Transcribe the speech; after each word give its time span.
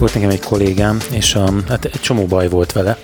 Volt 0.00 0.14
nekem 0.14 0.30
egy 0.30 0.40
kollégám, 0.40 0.98
és 1.10 1.34
a, 1.34 1.52
hát 1.68 1.84
egy 1.84 2.00
csomó 2.00 2.26
baj 2.26 2.48
volt 2.48 2.72
vele. 2.72 2.98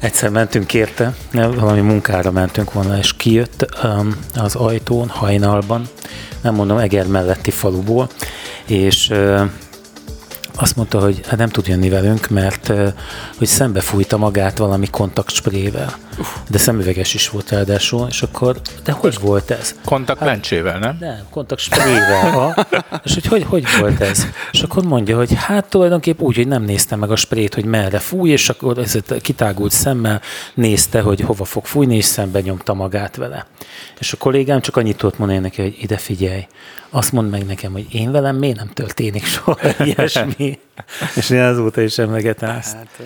Egyszer 0.00 0.30
mentünk 0.30 0.74
érte, 0.74 1.14
valami 1.32 1.80
munkára 1.80 2.30
mentünk 2.30 2.72
volna, 2.72 2.98
és 2.98 3.16
kijött 3.16 3.66
um, 3.82 4.16
az 4.34 4.54
ajtón 4.54 5.08
hajnalban, 5.08 5.88
nem 6.42 6.54
mondom, 6.54 6.78
Eger 6.78 7.06
melletti 7.06 7.50
faluból, 7.50 8.08
és 8.66 9.08
uh, 9.10 9.40
azt 10.56 10.76
mondta, 10.76 11.00
hogy 11.00 11.20
hát 11.26 11.38
nem 11.38 11.48
tud 11.48 11.66
jönni 11.66 11.88
velünk, 11.88 12.28
mert 12.28 12.72
hogy 13.38 13.46
szembe 13.46 13.80
fújta 13.80 14.16
magát 14.16 14.58
valami 14.58 14.90
kontaktsprével. 14.90 15.96
De 16.48 16.58
szemüveges 16.58 17.14
is 17.14 17.28
volt 17.28 17.50
ráadásul, 17.50 18.06
és 18.08 18.22
akkor, 18.22 18.60
de 18.84 18.92
hogy 18.92 19.18
volt 19.20 19.50
ez? 19.50 19.74
Kontaktlencsével, 19.84 20.72
hát, 20.72 20.80
nem? 20.80 20.96
Nem, 21.00 21.26
kontaktsprével. 21.30 22.66
és 23.04 23.12
hogy, 23.14 23.26
hogy 23.26 23.44
hogy 23.44 23.64
volt 23.78 24.00
ez? 24.00 24.26
És 24.52 24.62
akkor 24.62 24.84
mondja, 24.84 25.16
hogy 25.16 25.34
hát 25.34 25.64
tulajdonképp 25.68 26.20
úgy, 26.20 26.36
hogy 26.36 26.48
nem 26.48 26.62
nézte 26.62 26.96
meg 26.96 27.10
a 27.10 27.16
sprét, 27.16 27.54
hogy 27.54 27.64
merre 27.64 27.98
fúj, 27.98 28.30
és 28.30 28.48
akkor 28.48 28.78
ez 28.78 28.98
kitágult 29.20 29.72
szemmel 29.72 30.20
nézte, 30.54 31.00
hogy 31.00 31.20
hova 31.20 31.44
fog 31.44 31.64
fújni, 31.64 31.96
és 31.96 32.04
szembe 32.04 32.40
nyomta 32.40 32.74
magát 32.74 33.16
vele. 33.16 33.46
És 33.98 34.12
a 34.12 34.16
kollégám 34.16 34.60
csak 34.60 34.76
annyit 34.76 34.96
tudott 34.96 35.18
mondani 35.18 35.40
neki, 35.40 35.62
hogy 35.62 35.76
ide 35.80 35.96
figyelj, 35.96 36.46
azt 36.94 37.12
mondd 37.12 37.30
meg 37.30 37.46
nekem, 37.46 37.72
hogy 37.72 37.86
én 37.94 38.10
velem 38.10 38.36
miért 38.36 38.56
nem 38.56 38.68
történik 38.68 39.24
soha 39.24 39.58
ilyesmi. 39.84 40.58
És 41.14 41.30
én 41.30 41.40
azóta 41.40 41.80
is 41.80 41.98
emlegetem 41.98 42.50
ezt. 42.50 42.74
Hát, 42.74 43.02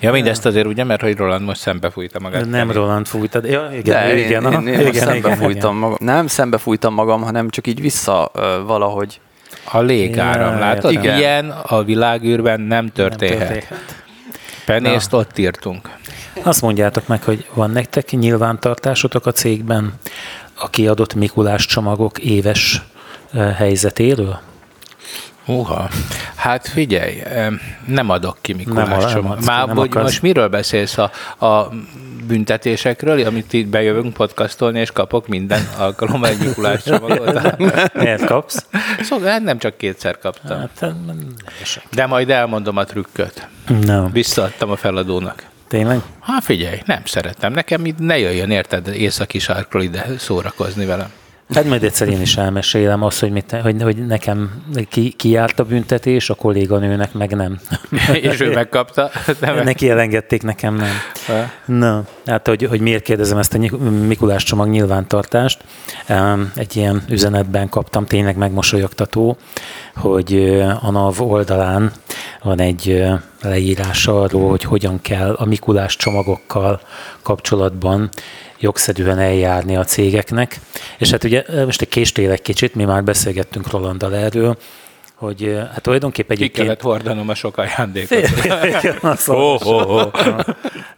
ja, 0.00 0.12
mindezt 0.12 0.46
azért 0.46 0.66
ugye, 0.66 0.84
mert 0.84 1.00
hogy 1.00 1.16
Roland 1.16 1.44
most 1.44 1.60
szembefújta 1.60 2.20
magát. 2.20 2.45
Nem 2.50 2.70
Roland 2.70 3.06
fújtad. 3.06 3.44
Ja, 3.44 3.68
igen, 3.72 3.82
De 3.94 4.18
igen, 4.18 4.52
én, 4.52 4.66
én, 4.66 4.80
én, 4.80 4.86
igen, 4.86 5.14
igen, 5.14 5.50
igen. 5.50 5.74
magam. 5.74 5.96
Nem 6.00 6.26
szembefújtam 6.26 6.94
magam, 6.94 7.22
hanem 7.22 7.48
csak 7.48 7.66
így 7.66 7.80
vissza 7.80 8.30
uh, 8.34 8.42
valahogy. 8.66 9.20
A 9.64 9.80
légáram, 9.80 10.52
ja, 10.52 10.58
látod? 10.58 10.92
Igen. 10.92 11.18
Ilyen 11.18 11.50
a 11.50 11.82
világűrben 11.82 12.60
nem 12.60 12.88
történhet. 12.88 13.38
Nem 13.38 13.48
történhet. 13.48 14.04
Penészt 14.66 15.10
Na. 15.10 15.18
ott 15.18 15.38
írtunk. 15.38 15.90
Azt 16.42 16.62
mondjátok 16.62 17.06
meg, 17.06 17.22
hogy 17.22 17.46
van 17.54 17.70
nektek 17.70 18.10
nyilvántartásotok 18.10 19.26
a 19.26 19.32
cégben 19.32 19.94
a 20.54 20.70
kiadott 20.70 21.14
Mikulás 21.14 21.66
csomagok 21.66 22.18
éves 22.18 22.82
helyzetéről? 23.56 24.40
Uha, 25.46 25.88
hát 26.34 26.68
figyelj, 26.68 27.22
nem 27.86 28.10
adok 28.10 28.36
ki 28.40 28.52
Mikulás 28.52 29.12
nem, 29.12 29.22
nem 29.22 29.38
Már 29.44 29.66
nem 29.66 29.76
hogy 29.76 29.94
most 29.94 30.22
miről 30.22 30.48
beszélsz 30.48 30.98
a, 30.98 31.10
a 31.46 31.68
büntetésekről, 32.26 33.26
amit 33.26 33.52
itt 33.52 33.66
bejövünk 33.66 34.12
podcastolni, 34.12 34.80
és 34.80 34.90
kapok 34.90 35.28
minden 35.28 35.68
alkalommal 35.78 36.28
egy 36.28 36.38
Mikulás 36.38 36.82
csomagot. 36.82 37.56
Miért 37.94 38.24
kapsz? 38.24 38.66
Szóval 39.00 39.28
hát 39.28 39.42
nem 39.42 39.58
csak 39.58 39.76
kétszer 39.76 40.18
kaptam. 40.18 40.58
Hát, 40.58 40.94
De 41.92 42.06
majd 42.06 42.30
elmondom 42.30 42.76
a 42.76 42.84
trükköt. 42.84 43.48
No. 43.80 44.08
Visszaadtam 44.08 44.70
a 44.70 44.76
feladónak. 44.76 45.42
Tényleg? 45.68 46.00
Hát 46.20 46.44
figyelj, 46.44 46.78
nem 46.84 47.02
szeretem. 47.04 47.52
Nekem 47.52 47.84
itt 47.84 47.98
ne 47.98 48.18
jöjjön, 48.18 48.50
érted, 48.50 48.88
északi 48.88 49.38
sarkról 49.38 49.82
ide 49.82 50.06
szórakozni 50.18 50.84
velem. 50.84 51.10
Hát 51.54 51.64
majd 51.64 51.82
egyszer 51.84 52.08
én 52.08 52.20
is 52.20 52.36
elmesélem 52.36 53.02
azt, 53.02 53.20
hogy, 53.20 53.30
mit, 53.30 53.50
hogy, 53.62 53.82
hogy 53.82 54.06
nekem 54.06 54.62
ki, 54.88 55.10
ki 55.10 55.28
járt 55.28 55.58
a 55.58 55.64
büntetés, 55.64 56.30
a 56.30 56.34
kolléganőnek 56.34 57.12
meg 57.12 57.34
nem. 57.34 57.60
És 58.22 58.40
ő 58.40 58.52
megkapta? 58.52 59.10
Nem. 59.40 59.64
Neki 59.64 59.90
elengedték, 59.90 60.42
nekem 60.42 60.74
nem. 60.74 60.92
Ha? 61.26 61.50
Na, 61.64 62.04
hát 62.26 62.46
hogy, 62.46 62.62
hogy 62.62 62.80
miért 62.80 63.02
kérdezem 63.02 63.38
ezt 63.38 63.54
a 63.54 63.78
Mikulás 64.06 64.42
csomag 64.42 64.68
nyilvántartást. 64.68 65.64
Egy 66.54 66.76
ilyen 66.76 67.02
üzenetben 67.08 67.68
kaptam, 67.68 68.06
tényleg 68.06 68.36
megmosolyogtató, 68.36 69.36
hogy 69.94 70.60
a 70.82 70.90
NAV 70.90 71.20
oldalán 71.20 71.92
van 72.42 72.60
egy 72.60 73.04
leírás 73.42 74.06
arról, 74.06 74.50
hogy 74.50 74.62
hogyan 74.62 75.00
kell 75.00 75.34
a 75.34 75.44
Mikulás 75.44 75.96
csomagokkal 75.96 76.80
kapcsolatban 77.22 78.10
jogszerűen 78.60 79.18
eljárni 79.18 79.76
a 79.76 79.84
cégeknek. 79.84 80.60
És 80.98 81.10
hát 81.10 81.24
ugye 81.24 81.44
most 81.64 81.80
egy 81.80 81.88
késtélek 81.88 82.42
kicsit, 82.42 82.74
mi 82.74 82.84
már 82.84 83.04
beszélgettünk 83.04 83.70
Rolanddal 83.70 84.14
erről, 84.14 84.56
hogy 85.16 85.58
hát 85.72 85.82
tulajdonképpen 85.82 86.36
egyébként... 86.36 86.58
Ki 86.58 86.62
kellett 86.62 86.82
hordanom 86.82 87.28
a 87.28 87.34
sok 87.34 87.58
ajándékot. 87.58 88.30
oh, 89.26 89.66
oh, 89.66 89.90
oh. 89.90 90.12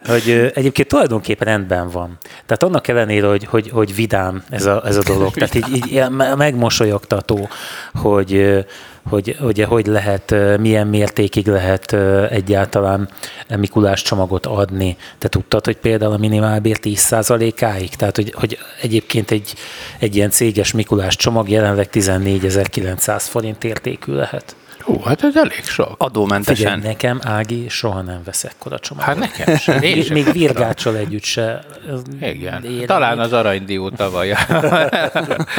hogy 0.04 0.50
egyébként 0.54 0.88
tulajdonképpen 0.88 1.46
rendben 1.48 1.90
van. 1.90 2.18
Tehát 2.46 2.62
annak 2.62 2.88
ellenére, 2.88 3.26
hogy, 3.26 3.44
hogy, 3.44 3.70
hogy 3.70 3.94
vidám 3.94 4.44
ez 4.50 4.66
a, 4.66 4.82
ez 4.86 4.96
a 4.96 5.02
dolog, 5.02 5.34
tehát 5.34 5.54
így, 5.54 5.76
így 5.76 6.02
megmosolyogtató, 6.36 7.48
hogy 7.94 8.64
hogy 9.08 9.36
ugye 9.40 9.66
hogy 9.66 9.86
lehet, 9.86 10.34
milyen 10.58 10.86
mértékig 10.86 11.46
lehet 11.46 11.92
egyáltalán 12.30 13.08
Mikulás 13.56 14.02
csomagot 14.02 14.46
adni. 14.46 14.96
Te 15.18 15.28
tudtad, 15.28 15.64
hogy 15.64 15.76
például 15.76 16.12
a 16.12 16.16
minimálbér 16.18 16.78
10%-áig? 16.82 17.94
Tehát, 17.94 18.16
hogy, 18.16 18.32
hogy 18.36 18.58
egyébként 18.82 19.30
egy, 19.30 19.54
egy 19.98 20.16
ilyen 20.16 20.30
céges 20.30 20.72
Mikulás 20.72 21.16
csomag 21.16 21.48
jelenleg 21.48 21.88
14.900 21.92 23.22
forint 23.28 23.64
értékű 23.64 24.12
lehet. 24.12 24.56
Hú, 24.88 25.00
hát 25.00 25.24
ez 25.24 25.36
elég 25.36 25.64
sok. 25.64 25.94
Adómentesen. 25.98 26.72
Figyelj, 26.72 26.92
nekem, 26.92 27.20
Ági, 27.22 27.68
soha 27.68 28.02
nem 28.02 28.20
vesz 28.24 28.44
ekkora 28.44 28.78
csomagot. 28.78 29.08
Hát 29.08 29.18
nekem 29.18 29.56
sem. 29.56 29.82
Én 29.82 30.02
sem 30.02 30.14
Még 30.14 30.32
virgácsal 30.32 30.96
együtt 30.96 31.22
se. 31.22 31.64
Igen. 32.20 32.64
Én 32.64 32.86
Talán 32.86 33.18
az 33.18 33.32
aranydió 33.32 33.90
tavaly. 33.90 34.30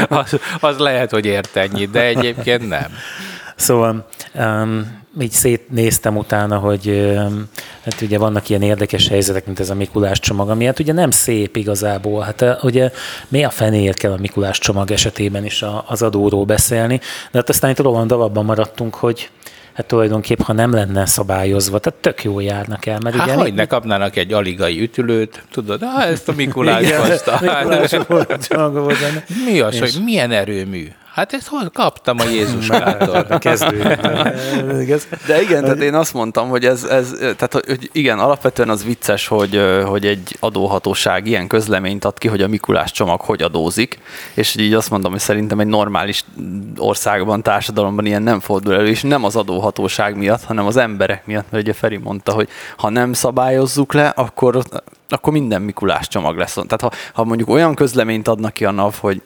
az, 0.09 0.39
az 0.59 0.77
lehet, 0.77 1.11
hogy 1.11 1.25
ért 1.25 1.55
ennyit, 1.55 1.91
de 1.91 2.01
egyébként 2.05 2.67
nem. 2.67 2.91
Szóval 3.59 4.07
um, 4.35 4.97
így 5.19 5.31
szétnéztem 5.31 6.17
utána, 6.17 6.57
hogy 6.57 6.87
um, 6.87 7.49
hát 7.83 8.01
ugye 8.01 8.17
vannak 8.17 8.49
ilyen 8.49 8.61
érdekes 8.61 9.07
helyzetek, 9.07 9.45
mint 9.45 9.59
ez 9.59 9.69
a 9.69 9.75
Mikulás 9.75 10.19
csomag, 10.19 10.49
ami 10.49 10.65
hát 10.65 10.79
ugye 10.79 10.93
nem 10.93 11.11
szép 11.11 11.55
igazából. 11.55 12.21
Hát 12.21 12.41
uh, 12.41 12.63
ugye 12.63 12.91
mi 13.27 13.43
a 13.43 13.49
fenéért 13.49 13.97
kell 13.97 14.11
a 14.11 14.17
Mikulás 14.17 14.59
csomag 14.59 14.91
esetében 14.91 15.45
is 15.45 15.61
a, 15.61 15.83
az 15.87 16.01
adóról 16.01 16.45
beszélni, 16.45 16.97
de 17.31 17.37
hát 17.37 17.49
aztán 17.49 17.69
itt 17.69 17.79
Roland 17.79 18.11
abban 18.11 18.45
maradtunk, 18.45 18.95
hogy 18.95 19.29
hát 19.73 19.85
tulajdonképp, 19.85 20.39
ha 20.39 20.53
nem 20.53 20.73
lenne 20.73 21.05
szabályozva, 21.05 21.79
tehát 21.79 21.99
tök 21.99 22.23
jó 22.23 22.39
járnak 22.39 22.85
el. 22.85 22.99
Mert 23.03 23.15
hát, 23.15 23.31
hogy 23.31 23.53
ne 23.53 23.65
kapnának 23.65 24.15
egy 24.15 24.33
aligai 24.33 24.81
ütülőt, 24.81 25.43
tudod, 25.51 25.81
ah, 25.81 26.07
ezt 26.07 26.29
a 26.29 26.33
Mikulás 26.35 26.91
hozta. 26.91 27.41
Mi 29.45 29.59
az, 29.59 29.79
hogy 29.79 29.97
milyen 30.03 30.31
erőmű? 30.31 30.87
Hát 31.13 31.33
ezt 31.33 31.47
hol 31.47 31.69
kaptam 31.73 32.19
a 32.19 32.23
Jézuskától? 32.23 33.23
De 35.27 35.41
igen, 35.41 35.63
tehát 35.63 35.81
én 35.81 35.93
azt 35.93 36.13
mondtam, 36.13 36.49
hogy 36.49 36.65
ez, 36.65 36.83
ez 36.83 37.09
tehát 37.19 37.53
hogy 37.53 37.89
igen, 37.91 38.19
alapvetően 38.19 38.69
az 38.69 38.83
vicces, 38.83 39.27
hogy, 39.27 39.61
hogy 39.85 40.05
egy 40.05 40.37
adóhatóság 40.39 41.27
ilyen 41.27 41.47
közleményt 41.47 42.05
ad 42.05 42.17
ki, 42.17 42.27
hogy 42.27 42.41
a 42.41 42.47
Mikulás 42.47 42.91
csomag 42.91 43.21
hogy 43.21 43.41
adózik, 43.41 43.99
és 44.33 44.55
így 44.55 44.73
azt 44.73 44.89
mondom, 44.89 45.11
hogy 45.11 45.19
szerintem 45.19 45.59
egy 45.59 45.67
normális 45.67 46.25
országban, 46.77 47.41
társadalomban 47.41 48.05
ilyen 48.05 48.23
nem 48.23 48.39
fordul 48.39 48.73
elő, 48.73 48.87
és 48.87 49.01
nem 49.01 49.23
az 49.23 49.35
adóhatóság 49.35 50.17
miatt, 50.17 50.43
hanem 50.43 50.65
az 50.65 50.77
emberek 50.77 51.25
miatt, 51.25 51.51
mert 51.51 51.63
ugye 51.63 51.73
Feri 51.73 51.97
mondta, 51.97 52.31
hogy 52.31 52.49
ha 52.77 52.89
nem 52.89 53.13
szabályozzuk 53.13 53.93
le, 53.93 54.07
akkor, 54.07 54.61
akkor 55.09 55.33
minden 55.33 55.61
Mikulás 55.61 56.07
csomag 56.07 56.37
lesz. 56.37 56.53
Tehát 56.53 56.81
ha, 56.81 56.91
ha 57.13 57.23
mondjuk 57.23 57.49
olyan 57.49 57.75
közleményt 57.75 58.27
adnak 58.27 58.53
ki 58.53 58.65
a 58.65 58.71
NAV, 58.71 58.95
hogy 58.99 59.21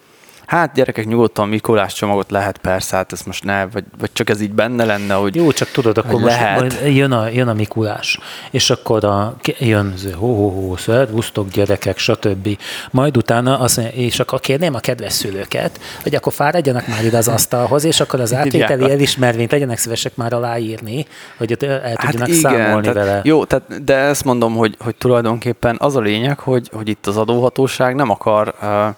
Hát 0.53 0.73
gyerekek, 0.73 1.05
nyugodtan 1.05 1.47
Mikulás 1.47 1.93
csomagot 1.93 2.31
lehet 2.31 2.57
persze, 2.57 2.95
hát 2.95 3.11
ez 3.11 3.21
most 3.21 3.43
ne, 3.43 3.65
vagy, 3.67 3.83
vagy 3.99 4.09
csak 4.13 4.29
ez 4.29 4.41
így 4.41 4.51
benne 4.51 4.85
lenne, 4.85 5.13
hogy 5.13 5.35
Jó, 5.35 5.51
csak 5.51 5.71
tudod, 5.71 5.97
akkor 5.97 6.19
most 6.19 6.25
lehet. 6.25 6.79
jön, 6.85 7.11
a, 7.11 7.29
jön 7.29 7.47
a 7.47 7.53
Mikulás, 7.53 8.19
és 8.51 8.69
akkor 8.69 9.05
a, 9.05 9.35
jön 9.59 9.93
ho 10.15 10.35
ho 10.35 10.49
ho 10.49 10.77
szervusztok 10.77 11.49
gyerekek, 11.49 11.97
stb. 11.97 12.57
Majd 12.91 13.17
utána 13.17 13.59
azt 13.59 13.77
mondja, 13.77 13.95
és 13.95 14.19
akkor 14.19 14.39
kérném 14.39 14.73
a 14.73 14.79
kedves 14.79 15.13
szülőket, 15.13 15.79
hogy 16.03 16.15
akkor 16.15 16.33
fáradjanak 16.33 16.87
már 16.87 17.03
ide 17.05 17.17
az 17.17 17.27
asztalhoz, 17.27 17.83
és 17.83 17.99
akkor 17.99 18.19
az 18.19 18.33
átvételi 18.33 18.91
elismervényt 18.91 19.51
legyenek 19.51 19.77
szívesek 19.77 20.15
már 20.15 20.33
aláírni, 20.33 21.05
hogy 21.37 21.51
ott 21.51 21.63
el 21.63 21.81
hát 21.81 21.99
tudjanak 21.99 22.19
hát 22.19 22.27
igen, 22.27 22.41
számolni 22.41 22.87
tehát, 22.87 23.07
vele. 23.07 23.21
Jó, 23.23 23.45
tehát, 23.45 23.83
de 23.83 23.95
ezt 23.95 24.23
mondom, 24.23 24.55
hogy, 24.55 24.75
hogy 24.79 24.95
tulajdonképpen 24.95 25.75
az 25.79 25.95
a 25.95 25.99
lényeg, 25.99 26.39
hogy, 26.39 26.69
hogy 26.73 26.87
itt 26.87 27.07
az 27.07 27.17
adóhatóság 27.17 27.95
nem 27.95 28.09
akar 28.09 28.53
uh, 28.61 28.95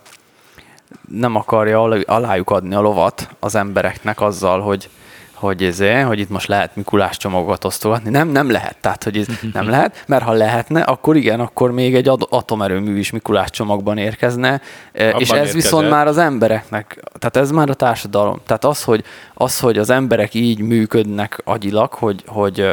nem 1.08 1.36
akarja 1.36 1.82
alájuk 2.06 2.50
adni 2.50 2.76
a 2.76 2.82
lovat 2.82 3.30
az 3.40 3.56
embereknek 3.56 4.22
azzal, 4.22 4.60
hogy, 4.62 4.90
hogy, 5.34 5.64
ezé, 5.64 6.00
hogy 6.00 6.20
itt 6.20 6.30
most 6.30 6.48
lehet 6.48 6.76
Mikulás 6.76 7.18
csomagot 7.18 7.64
osztogatni. 7.64 8.10
Nem, 8.10 8.28
nem 8.28 8.52
lehet. 8.52 8.78
Tehát, 8.82 9.04
hogy 9.04 9.18
ez 9.18 9.26
nem 9.54 9.70
lehet, 9.70 10.04
mert 10.08 10.24
ha 10.24 10.32
lehetne, 10.32 10.82
akkor 10.82 11.16
igen, 11.16 11.40
akkor 11.40 11.72
még 11.72 11.96
egy 11.96 12.10
atomerőmű 12.30 12.98
is 12.98 13.12
Mikulás 13.12 13.50
csomagban 13.50 13.98
érkezne, 13.98 14.62
e, 14.94 15.08
Abban 15.08 15.22
és 15.22 15.30
ez 15.30 15.36
érkezett. 15.36 15.62
viszont 15.62 15.90
már 15.90 16.08
az 16.08 16.18
embereknek, 16.18 17.04
tehát 17.20 17.38
ez 17.38 17.52
már 17.52 17.70
a 17.70 17.74
társadalom. 17.74 18.40
Tehát 18.46 18.66
az, 18.66 18.84
hogy, 18.84 19.04
az, 19.34 19.60
hogy 19.60 19.78
az 19.78 19.90
emberek 19.90 20.34
így 20.34 20.60
működnek 20.60 21.42
agyilag, 21.44 21.94
hogy, 21.94 22.24
hogy 22.28 22.66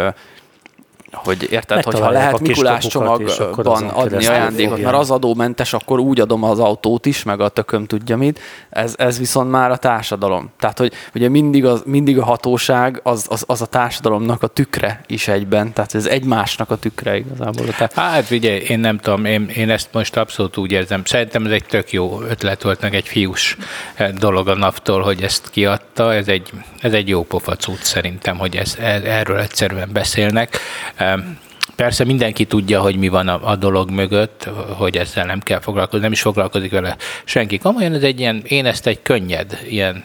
hogy 1.13 1.49
érted, 1.51 1.83
hogy 1.85 2.01
ha 2.01 2.11
lehet 2.11 2.41
Mikulás 2.41 2.87
csomagban 2.87 3.89
adni 3.89 4.27
ajándékot, 4.27 4.83
mert 4.83 4.97
az 4.97 5.11
adómentes, 5.11 5.73
akkor 5.73 5.99
úgy 5.99 6.21
adom 6.21 6.43
az 6.43 6.59
autót 6.59 7.07
is, 7.07 7.23
meg 7.23 7.41
a 7.41 7.49
tököm 7.49 7.87
tudja 7.87 8.17
mit, 8.17 8.41
ez, 8.71 8.95
ez 8.99 9.19
viszont 9.19 9.51
már 9.51 9.71
a 9.71 9.77
társadalom. 9.77 10.51
Tehát, 10.59 10.79
hogy 10.79 10.93
ugye 11.15 11.29
mindig, 11.29 11.65
az, 11.65 11.83
mindig 11.87 12.19
a 12.19 12.25
hatóság 12.25 13.01
az, 13.03 13.27
az, 13.31 13.45
az 13.47 13.63
a 13.63 13.67
társadalomnak 13.67 14.43
a 14.43 14.47
tükre 14.47 15.01
is 15.07 15.29
egyben, 15.29 15.73
tehát 15.73 15.95
ez 15.95 16.07
egymásnak 16.07 16.71
a 16.71 16.77
tükre 16.77 17.17
igazából. 17.17 17.67
Tehát... 17.67 17.93
Hát 17.93 18.25
figyelj, 18.25 18.59
én 18.59 18.79
nem 18.79 18.99
tudom, 18.99 19.25
én, 19.25 19.49
én 19.57 19.71
ezt 19.71 19.89
most 19.93 20.17
abszolút 20.17 20.57
úgy 20.57 20.73
érzem. 20.73 21.05
Szerintem 21.05 21.47
ez 21.47 21.53
egy 21.53 21.65
tök 21.65 21.93
jó 21.93 22.23
ötlet 22.23 22.63
volt, 22.63 22.81
meg 22.81 22.95
egy 22.95 23.09
fiús 23.09 23.57
eh, 23.95 24.09
dolog 24.09 24.49
a 24.49 24.55
naptól, 24.55 25.03
hogy 25.03 25.23
ezt 25.23 25.51
kiadta. 25.51 26.15
Ez 26.15 26.29
egy, 26.29 26.51
ez 26.81 26.93
egy 26.93 27.09
jó 27.09 27.23
pofa 27.23 27.57
cucc 27.57 27.83
szerintem, 27.83 28.39
hogy 28.39 28.57
ez, 28.57 28.77
erről 29.05 29.39
egyszerűen 29.39 29.89
beszélnek. 29.93 30.59
Um, 31.03 31.37
Persze 31.77 32.05
mindenki 32.05 32.45
tudja, 32.45 32.81
hogy 32.81 32.97
mi 32.97 33.09
van 33.09 33.29
a, 33.29 33.41
a 33.51 33.57
dolog 33.57 33.91
mögött, 33.91 34.49
hogy 34.77 34.97
ezzel 34.97 35.25
nem 35.25 35.41
kell 35.41 35.61
foglalkozni, 35.61 36.01
nem 36.01 36.13
is 36.13 36.21
foglalkozik 36.21 36.71
vele 36.71 36.97
senki. 37.25 37.59
Komolyan 37.59 37.95
ez 37.95 38.03
egy 38.03 38.21
ilyen, 38.21 38.43
én 38.47 38.67
ezt 38.67 38.87
egy 38.87 39.03
könnyed, 39.03 39.59
ilyen 39.69 40.05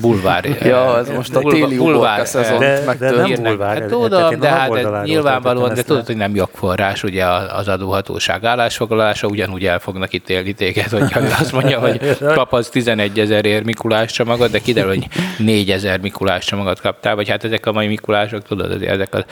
bulvár. 0.00 0.44
ja, 0.62 0.98
ez 0.98 1.08
most 1.08 1.34
a 1.34 1.40
téli 1.40 1.76
bulvár 1.76 2.26
szezon 2.26 2.58
de, 2.58 2.94
de 2.98 3.10
nem 3.10 3.42
bulvár. 3.42 3.78
Hát, 3.78 3.88
tudom, 3.88 4.38
de 4.38 4.48
hát 4.48 5.04
nyilvánvalóan, 5.04 5.74
de 5.74 5.82
tudod, 5.82 6.06
hogy 6.06 6.16
nem 6.16 6.34
jogforrás 6.34 7.02
ugye 7.02 7.26
az 7.26 7.68
adóhatóság 7.68 8.44
állásfoglalása, 8.44 9.26
ugyanúgy 9.26 9.66
el 9.66 9.78
fognak 9.78 10.12
ítélni 10.12 10.52
téged, 10.52 10.88
hogy 10.88 11.02
azt 11.40 11.52
mondja, 11.52 11.78
hogy 11.78 12.16
kapsz 12.34 12.68
11 12.68 13.20
ezerért 13.20 13.64
Mikulás 13.64 14.12
csomagot, 14.12 14.50
de 14.50 14.58
kiderül, 14.58 14.90
hogy 14.90 15.06
4 15.38 15.70
ezer 15.70 16.00
Mikulás 16.00 16.44
csomagot 16.44 16.80
kaptál, 16.80 17.14
vagy 17.14 17.28
hát 17.28 17.44
ezek 17.44 17.66
a 17.66 17.72
mai 17.72 17.86
Mikulások, 17.86 18.42
tudod, 18.42 18.82
ezek 18.82 19.14
a, 19.14 19.24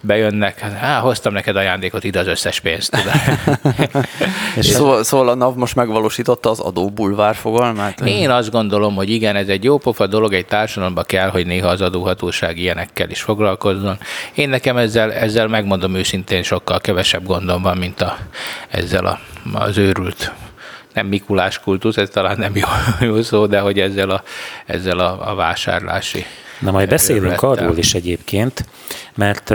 bejönnek, 0.00 0.58
hát, 0.58 0.99
hoztam 1.00 1.32
neked 1.32 1.56
ajándékot, 1.56 2.04
ide 2.04 2.18
az 2.18 2.26
összes 2.26 2.60
pénzt. 2.60 2.96
és 4.56 4.66
szóval, 4.66 5.04
szóval 5.04 5.28
a 5.28 5.34
NAV 5.34 5.56
most 5.56 5.74
megvalósította 5.74 6.50
az 6.50 6.60
adóbulvár 6.60 7.34
fogalmát? 7.34 8.00
Én 8.00 8.30
azt 8.30 8.50
gondolom, 8.50 8.94
hogy 8.94 9.10
igen, 9.10 9.36
ez 9.36 9.48
egy 9.48 9.64
jó 9.64 9.78
pofa 9.78 10.06
dolog, 10.06 10.32
egy 10.32 10.46
társadalomban 10.46 11.04
kell, 11.06 11.28
hogy 11.28 11.46
néha 11.46 11.68
az 11.68 11.80
adóhatóság 11.80 12.58
ilyenekkel 12.58 13.10
is 13.10 13.22
foglalkozzon. 13.22 13.98
Én 14.34 14.48
nekem 14.48 14.76
ezzel, 14.76 15.12
ezzel 15.12 15.48
megmondom 15.48 15.94
őszintén 15.94 16.42
sokkal 16.42 16.80
kevesebb 16.80 17.26
gondom 17.26 17.62
van, 17.62 17.76
mint 17.76 18.00
a, 18.00 18.16
ezzel 18.68 19.06
a, 19.06 19.18
az 19.52 19.78
őrült 19.78 20.32
nem 20.94 21.06
Mikulás 21.06 21.58
kultusz, 21.58 21.96
ez 21.96 22.08
talán 22.08 22.38
nem 22.38 22.56
jó, 22.56 22.66
jó 23.08 23.22
szó, 23.22 23.46
de 23.46 23.60
hogy 23.60 23.80
ezzel 23.80 24.10
a, 24.10 24.22
ezzel 24.66 24.98
a, 24.98 25.30
a 25.30 25.34
vásárlási 25.34 26.24
Na 26.60 26.70
majd 26.70 26.88
beszélünk 26.88 27.42
arról 27.42 27.76
is 27.76 27.94
egyébként, 27.94 28.64
mert 29.14 29.54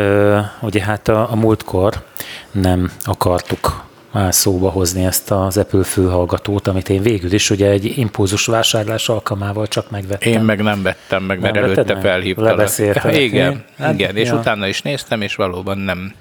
ugye 0.61 0.81
hát 0.81 1.07
a, 1.07 1.31
a 1.31 1.35
múltkor 1.35 2.03
nem 2.51 2.91
akartuk 3.03 3.83
szóba 4.29 4.69
hozni 4.69 5.05
ezt 5.05 5.31
az 5.31 5.57
Apple 5.57 5.83
fülhallgatót, 5.83 6.67
amit 6.67 6.89
én 6.89 7.01
végül 7.01 7.33
is 7.33 7.49
ugye 7.49 7.69
egy 7.69 7.97
impulzus 7.97 8.45
vásárlás 8.45 9.09
alkalmával 9.09 9.67
csak 9.67 9.91
megvettem. 9.91 10.31
Én 10.31 10.39
meg 10.41 10.61
nem 10.61 10.83
vettem 10.83 11.23
meg, 11.23 11.39
mert 11.39 11.53
nem 11.53 11.63
előtte 11.63 11.99
felhívtalak. 11.99 12.49
Lebeszéltem. 12.57 13.13
Igen, 13.13 13.63
hát, 13.77 13.93
igen, 13.93 14.15
és 14.15 14.27
ja. 14.27 14.35
utána 14.35 14.67
is 14.67 14.81
néztem, 14.81 15.21
és 15.21 15.35
valóban 15.35 15.77
nem, 15.77 16.13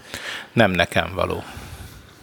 nem 0.52 0.70
nekem 0.70 1.12
való. 1.14 1.42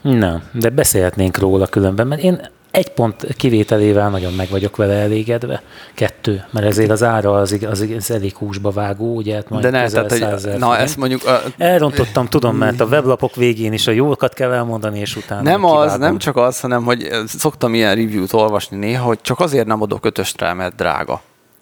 Na, 0.02 0.42
de 0.52 0.70
beszélhetnénk 0.70 1.38
róla 1.38 1.68
különben, 1.68 2.08
mert 2.08 2.22
én 2.22 2.42
egy 2.72 2.90
pont 2.90 3.28
kivételével 3.36 4.10
nagyon 4.10 4.34
meg 4.34 4.50
vagyok 4.50 4.76
vele 4.76 4.94
elégedve. 4.94 5.62
Kettő, 5.94 6.46
mert 6.50 6.66
ezért 6.66 6.90
az 6.90 7.04
ára 7.04 7.34
az, 7.34 7.58
az, 7.70 7.88
az 7.98 8.12
elég 8.12 8.36
húsba 8.36 8.72
vágó, 8.72 9.16
ugye? 9.16 9.36
Hát 9.36 9.50
majd 9.50 9.64
De 9.64 9.70
ne, 9.70 9.88
tehát, 9.90 10.42
hogy, 10.42 10.58
na 10.58 10.78
ezt 10.78 10.98
mondjuk... 10.98 11.26
A... 11.26 11.42
Elrontottam, 11.58 12.28
tudom, 12.28 12.56
mert 12.56 12.80
a 12.80 12.86
weblapok 12.86 13.36
végén 13.36 13.74
is 13.74 13.88
a 13.88 13.92
jókat 13.92 14.34
kell 14.34 14.52
elmondani, 14.52 15.00
és 15.00 15.16
utána 15.16 15.42
Nem 15.42 15.60
kivágom. 15.62 15.78
az, 15.78 15.98
nem 15.98 16.18
csak 16.18 16.38
az, 16.38 16.60
hanem 16.60 16.84
hogy 16.84 17.10
szoktam 17.26 17.74
ilyen 17.74 17.96
review-t 17.96 18.34
olvasni 18.34 18.78
néha, 18.78 19.06
hogy 19.06 19.22
csak 19.22 19.40
azért 19.40 19.68
nem 19.68 19.82
adok 19.82 20.06
ötöst 20.06 20.42
rá, 20.42 20.54
mert 20.54 20.76
drága. 20.76 21.22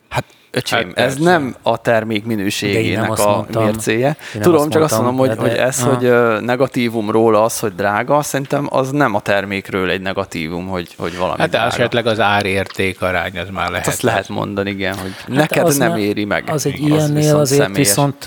Hát 0.10 0.26
Öcsém, 0.52 0.88
hát 0.88 0.98
ez 0.98 1.16
nem 1.16 1.56
a 1.62 1.78
termék 1.78 2.26
minőségének 2.26 3.20
a 3.20 3.32
mondtam, 3.36 3.64
mércéje. 3.64 4.18
Tudom, 4.32 4.54
azt 4.54 4.72
csak 4.72 4.80
mondtam, 4.80 4.82
azt 4.82 4.96
mondom, 4.96 5.16
hogy, 5.16 5.30
de, 5.30 5.42
hogy 5.42 5.52
ez, 5.52 5.80
aha. 5.80 5.96
hogy 5.96 6.44
negatívum 6.44 7.12
róla 7.12 7.44
az, 7.44 7.60
hogy 7.60 7.76
drága, 7.76 8.22
szerintem 8.22 8.68
az 8.70 8.92
nem 8.92 9.16
a 9.16 9.20
termékről 9.20 9.90
egy 9.90 10.02
negatívum, 10.02 10.68
hogy, 10.68 10.94
hogy 10.98 11.18
valami 11.18 11.40
Hát 11.40 11.50
drága. 11.50 11.68
esetleg 11.68 12.08
az 12.08 12.20
árérték 12.20 13.02
arány, 13.02 13.38
az 13.38 13.48
már 13.52 13.70
lehet. 13.70 13.86
Hát 13.86 13.94
azt 13.94 14.02
lehet 14.02 14.30
mondani, 14.30 14.70
igen, 14.70 14.98
hogy 14.98 15.12
hát 15.18 15.28
neked 15.28 15.78
nem 15.78 15.98
éri 15.98 16.26
meg. 16.26 16.44
Az 16.48 16.66
egy 16.66 16.80
ilyennél 16.80 17.36
az 17.36 17.42
azért 17.42 17.62
személyes. 17.62 17.88
viszont 17.88 18.26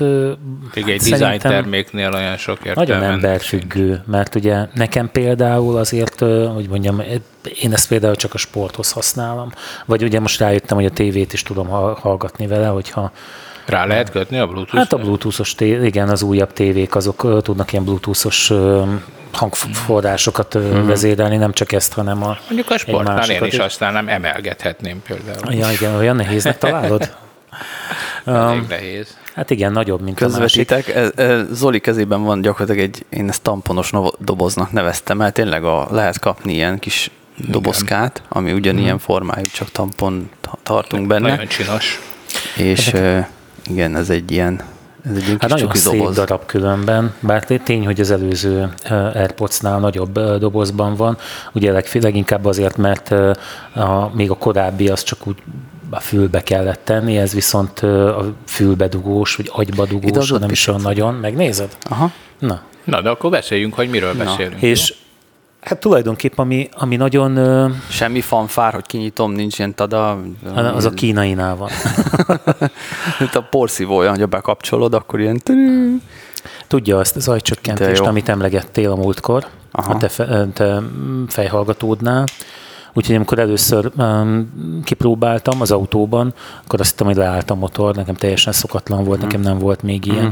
Igen, 0.74 0.88
egy 0.88 1.10
design 1.10 1.38
terméknél 1.38 2.10
olyan 2.14 2.36
sok 2.36 2.58
értelme. 2.64 2.94
Nagyon 2.94 3.12
emberfüggő, 3.12 4.02
mert 4.06 4.34
ugye 4.34 4.66
nekem 4.74 5.10
például 5.10 5.76
azért, 5.76 6.18
hogy 6.54 6.68
mondjam, 6.68 7.02
én 7.62 7.72
ezt 7.72 7.88
például 7.88 8.16
csak 8.16 8.34
a 8.34 8.38
sporthoz 8.38 8.92
használom. 8.92 9.52
Vagy 9.86 10.02
ugye 10.02 10.20
most 10.20 10.38
rájöttem, 10.38 10.76
hogy 10.76 10.86
a 10.86 10.90
tévét 10.90 11.32
is 11.32 11.42
tudom 11.42 11.68
hallgatni 12.12 12.46
vele, 12.46 12.66
hogyha 12.66 13.12
rá 13.66 13.86
lehet 13.86 14.10
kötni 14.10 14.38
a 14.38 14.46
Bluetooth? 14.46 14.76
Hát 14.76 14.92
a 14.92 14.96
Bluetooth-os, 14.96 15.54
igen, 15.58 16.08
az 16.08 16.22
újabb 16.22 16.52
tévék, 16.52 16.94
azok 16.94 17.42
tudnak 17.42 17.72
ilyen 17.72 17.84
Bluetooth-os 17.84 18.52
hangforrásokat 19.32 20.54
uh-huh. 20.54 20.86
vezérelni, 20.86 21.36
nem 21.36 21.52
csak 21.52 21.72
ezt, 21.72 21.92
hanem 21.92 22.22
a 22.22 22.36
Mondjuk 22.46 22.70
a 22.70 22.78
sportnál 22.78 23.30
én 23.30 23.44
is 23.44 23.58
használnám, 23.58 24.08
emelgethetném 24.08 25.02
például. 25.02 25.54
Ja, 25.54 25.70
igen, 25.70 25.94
olyan 25.94 26.16
nehéznek 26.16 26.58
találod? 26.58 27.10
Um, 28.26 28.66
nehéz. 28.68 29.16
Hát 29.34 29.50
igen, 29.50 29.72
nagyobb, 29.72 30.00
mint 30.00 30.16
Közvetitek. 30.16 30.92
a 30.96 31.20
másik. 31.20 31.54
Zoli 31.54 31.80
kezében 31.80 32.22
van 32.22 32.40
gyakorlatilag 32.40 32.88
egy, 32.88 33.04
én 33.08 33.28
ezt 33.28 33.42
tamponos 33.42 33.90
doboznak 34.18 34.72
neveztem 34.72 35.20
el, 35.20 35.32
tényleg 35.32 35.64
a, 35.64 35.88
lehet 35.90 36.18
kapni 36.18 36.52
ilyen 36.52 36.78
kis 36.78 37.10
dobozkát, 37.36 38.22
ami 38.28 38.52
ugyanilyen 38.52 38.88
hmm. 38.88 38.98
formájú, 38.98 39.44
csak 39.52 39.70
tampon 39.70 40.30
tartunk 40.62 41.06
benne. 41.06 41.28
Nagyon 41.28 41.46
csinos. 41.46 42.00
És 42.56 42.92
uh, 42.92 43.26
igen, 43.64 43.96
ez 43.96 44.10
egy 44.10 44.30
ilyen 44.30 44.62
ez 45.10 45.16
egy 45.16 45.36
hát 45.38 45.50
nagyon 45.50 45.74
szép 45.74 45.92
doboz. 45.92 46.14
darab 46.14 46.46
különben, 46.46 47.14
bár 47.20 47.44
tény, 47.44 47.84
hogy 47.84 48.00
az 48.00 48.10
előző 48.10 48.72
AirPods-nál 49.14 49.78
nagyobb 49.78 50.20
dobozban 50.20 50.94
van, 50.94 51.18
ugye 51.52 51.72
leg, 51.72 51.88
leginkább 51.92 52.44
azért, 52.44 52.76
mert 52.76 53.10
a, 53.74 54.10
még 54.14 54.30
a 54.30 54.34
korábbi 54.34 54.88
az 54.88 55.02
csak 55.02 55.26
úgy 55.26 55.36
a 55.90 56.00
fülbe 56.00 56.42
kellett 56.42 56.80
tenni, 56.84 57.16
ez 57.16 57.32
viszont 57.32 57.78
a 57.78 58.34
fülbe 58.46 58.88
dugós, 58.88 59.36
vagy 59.36 59.50
agyba 59.52 59.86
dugós, 59.86 60.30
nem 60.30 60.50
is 60.50 60.66
olyan 60.66 60.80
nagyon. 60.80 61.14
Megnézed? 61.14 61.76
Aha. 61.90 62.10
Na. 62.38 62.62
Na, 62.84 63.00
de 63.00 63.08
akkor 63.08 63.30
beszéljünk, 63.30 63.74
hogy 63.74 63.88
miről 63.88 64.12
Na. 64.12 64.24
beszélünk. 64.24 64.62
És 64.62 64.94
Hát 65.62 65.78
tulajdonképpen, 65.78 66.44
ami, 66.44 66.68
ami 66.72 66.96
nagyon... 66.96 67.72
Semmi 67.88 68.20
fanfár, 68.20 68.72
hogy 68.72 68.86
kinyitom, 68.86 69.32
nincs 69.32 69.58
ilyen 69.58 69.74
tada. 69.74 70.18
Az 70.54 70.84
a 70.84 70.90
kínainál 70.90 71.56
van. 71.56 71.70
Mint 73.18 73.34
a 73.34 73.42
porszívója, 73.50 74.10
hogy 74.10 74.28
bekapcsolod, 74.28 74.94
akkor 74.94 75.20
ilyen... 75.20 75.42
Tudja 76.66 76.98
azt 76.98 77.16
az 77.16 77.22
zajcsökkentést, 77.22 78.00
amit 78.00 78.28
emlegettél 78.28 78.90
a 78.90 78.96
múltkor, 78.96 79.46
Aha. 79.72 79.92
a 79.92 79.98
te, 79.98 80.08
fe, 80.08 80.46
te 80.52 80.82
fejhallgatódnál. 81.28 82.24
Úgyhogy 82.92 83.14
amikor 83.14 83.38
először 83.38 83.90
um, 83.96 84.52
kipróbáltam 84.84 85.60
az 85.60 85.70
autóban, 85.70 86.34
akkor 86.64 86.80
azt 86.80 86.90
hittem, 86.90 87.06
hogy 87.06 87.16
leállt 87.16 87.50
a 87.50 87.54
motor, 87.54 87.94
nekem 87.94 88.14
teljesen 88.14 88.52
szokatlan 88.52 89.04
volt, 89.04 89.20
nekem 89.20 89.40
nem 89.40 89.58
volt 89.58 89.82
még 89.82 90.06
ilyen. 90.06 90.24
Mm. 90.24 90.30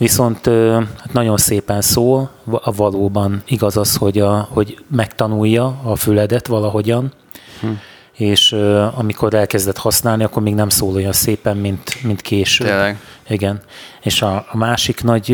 Viszont 0.00 0.46
hát 0.76 1.12
nagyon 1.12 1.36
szépen 1.36 1.80
szól, 1.80 2.30
a 2.50 2.72
valóban 2.72 3.42
igaz 3.46 3.76
az, 3.76 3.96
hogy, 3.96 4.18
a, 4.18 4.48
hogy 4.50 4.78
megtanulja 4.90 5.80
a 5.84 5.96
füledet 5.96 6.46
valahogyan, 6.46 7.12
hm. 7.60 7.68
és 8.16 8.52
amikor 8.94 9.34
elkezdett 9.34 9.76
használni, 9.76 10.24
akkor 10.24 10.42
még 10.42 10.54
nem 10.54 10.68
szól 10.68 10.94
olyan 10.94 11.12
szépen, 11.12 11.56
mint, 11.56 12.02
mint 12.02 12.20
később. 12.20 12.66
Tényleg? 12.66 12.96
Igen. 13.28 13.60
És 14.02 14.22
a, 14.22 14.46
a 14.50 14.56
másik 14.56 15.02
nagy 15.02 15.30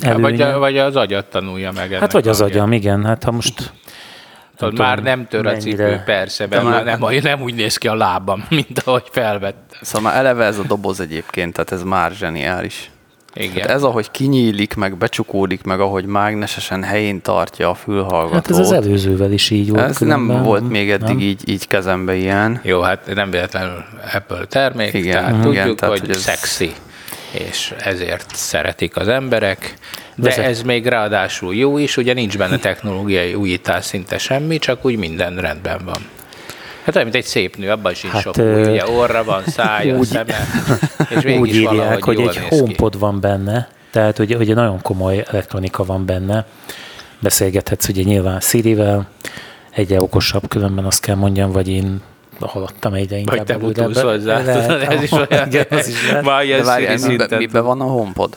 előnye... 0.00 0.50
Vagy, 0.50 0.58
vagy 0.58 0.78
az 0.78 0.96
agyat 0.96 1.26
tanulja 1.26 1.72
meg. 1.72 1.92
Hát 1.92 2.12
vagy 2.12 2.28
az 2.28 2.40
agyam, 2.40 2.72
igen. 2.72 3.04
Hát 3.04 3.24
ha 3.24 3.30
most 3.30 3.72
Tudod, 4.56 4.78
már 4.78 5.02
nem 5.02 5.26
tör 5.26 5.46
a 5.46 5.56
cipő, 5.56 6.02
persze, 6.04 6.46
de 6.46 6.60
már 6.60 6.84
nem, 6.84 7.00
nem 7.22 7.42
úgy 7.42 7.54
néz 7.54 7.76
ki 7.76 7.88
a 7.88 7.94
lábam, 7.94 8.44
mint 8.58 8.78
ahogy 8.78 9.08
felvettem. 9.10 9.78
Szóval 9.82 10.10
már 10.10 10.20
eleve 10.20 10.44
ez 10.44 10.58
a 10.58 10.62
doboz 10.62 11.00
egyébként, 11.00 11.52
tehát 11.52 11.72
ez 11.72 11.82
már 11.82 12.12
zseniális. 12.12 12.90
Igen. 13.34 13.60
Hát 13.60 13.70
ez, 13.70 13.82
ahogy 13.82 14.10
kinyílik, 14.10 14.74
meg 14.74 14.96
becsukódik, 14.96 15.62
meg 15.62 15.80
ahogy 15.80 16.04
mágnesesen 16.04 16.82
helyén 16.82 17.20
tartja 17.22 17.70
a 17.70 17.74
fülhallgatót. 17.74 18.32
Hát 18.32 18.50
ez 18.50 18.58
az 18.58 18.72
előzővel 18.72 19.32
is 19.32 19.50
így 19.50 19.70
volt. 19.70 19.88
Ez 19.88 19.96
különben. 19.96 20.36
nem 20.36 20.44
volt 20.44 20.68
még 20.68 20.90
eddig 20.90 21.06
nem? 21.06 21.18
így, 21.18 21.48
így 21.48 21.66
kezembe 21.66 22.14
ilyen. 22.14 22.60
Jó, 22.62 22.80
hát 22.80 23.14
nem 23.14 23.30
véletlenül 23.30 23.84
Apple 24.14 24.44
termék, 24.44 24.92
igen, 24.92 25.12
tehát 25.12 25.30
igen, 25.30 25.42
tudjuk, 25.42 25.78
tehát, 25.78 25.98
hogy, 25.98 26.06
hogy 26.06 26.16
ez... 26.16 26.20
szexi, 26.22 26.72
és 27.30 27.74
ezért 27.78 28.34
szeretik 28.34 28.96
az 28.96 29.08
emberek, 29.08 29.74
de 30.14 30.28
Vezet. 30.28 30.44
ez 30.44 30.62
még 30.62 30.86
ráadásul 30.86 31.54
jó 31.54 31.78
is, 31.78 31.96
ugye 31.96 32.12
nincs 32.12 32.38
benne 32.38 32.58
technológiai 32.58 33.34
újítás 33.34 33.84
szinte 33.84 34.18
semmi, 34.18 34.58
csak 34.58 34.84
úgy 34.84 34.96
minden 34.96 35.36
rendben 35.36 35.80
van. 35.84 36.00
Hát 36.84 36.94
olyan, 36.94 37.08
mint 37.08 37.24
egy 37.24 37.30
szép 37.30 37.56
nő, 37.56 37.70
abban 37.70 37.92
is 37.92 38.04
hát, 38.04 38.22
sok 38.22 38.38
új, 38.38 38.62
ugye 38.62 38.86
orra 38.88 39.24
van, 39.24 39.42
szája, 39.46 39.96
úgy, 39.96 40.06
szeme, 40.06 40.34
és 41.16 41.24
Úgy 41.24 41.54
írják, 41.54 42.04
hogy 42.04 42.20
egy 42.20 42.36
HomePod 42.36 42.98
van 42.98 43.20
benne, 43.20 43.68
Tehát 43.90 44.18
ugye, 44.18 44.36
ugye 44.36 44.54
nagyon 44.54 44.82
komoly 44.82 45.24
elektronika 45.30 45.84
van 45.84 46.06
benne. 46.06 46.46
Beszélgethetsz 47.18 47.88
ugye 47.88 48.02
nyilván 48.02 48.40
Siri-vel, 48.40 49.08
egyre 49.70 50.00
okosabb, 50.00 50.48
különben 50.48 50.84
azt 50.84 51.00
kell 51.00 51.16
mondjam, 51.16 51.52
vagy 51.52 51.68
én 51.68 52.02
haladtam 52.40 52.94
egyre 52.94 53.16
inkább. 53.16 53.36
Vagy 53.36 53.46
te 53.46 53.56
butulsz 53.56 54.00
hozzá, 54.00 54.38
ez 54.38 55.02
is 55.02 55.10
olyan. 55.30 55.46
Igen, 55.46 55.66
az 55.70 55.88
is 55.88 56.10
lehet. 56.10 57.06
Miben, 57.06 57.38
miben 57.38 57.64
van 57.64 57.80
a 57.80 57.84
HomePod? 57.84 58.36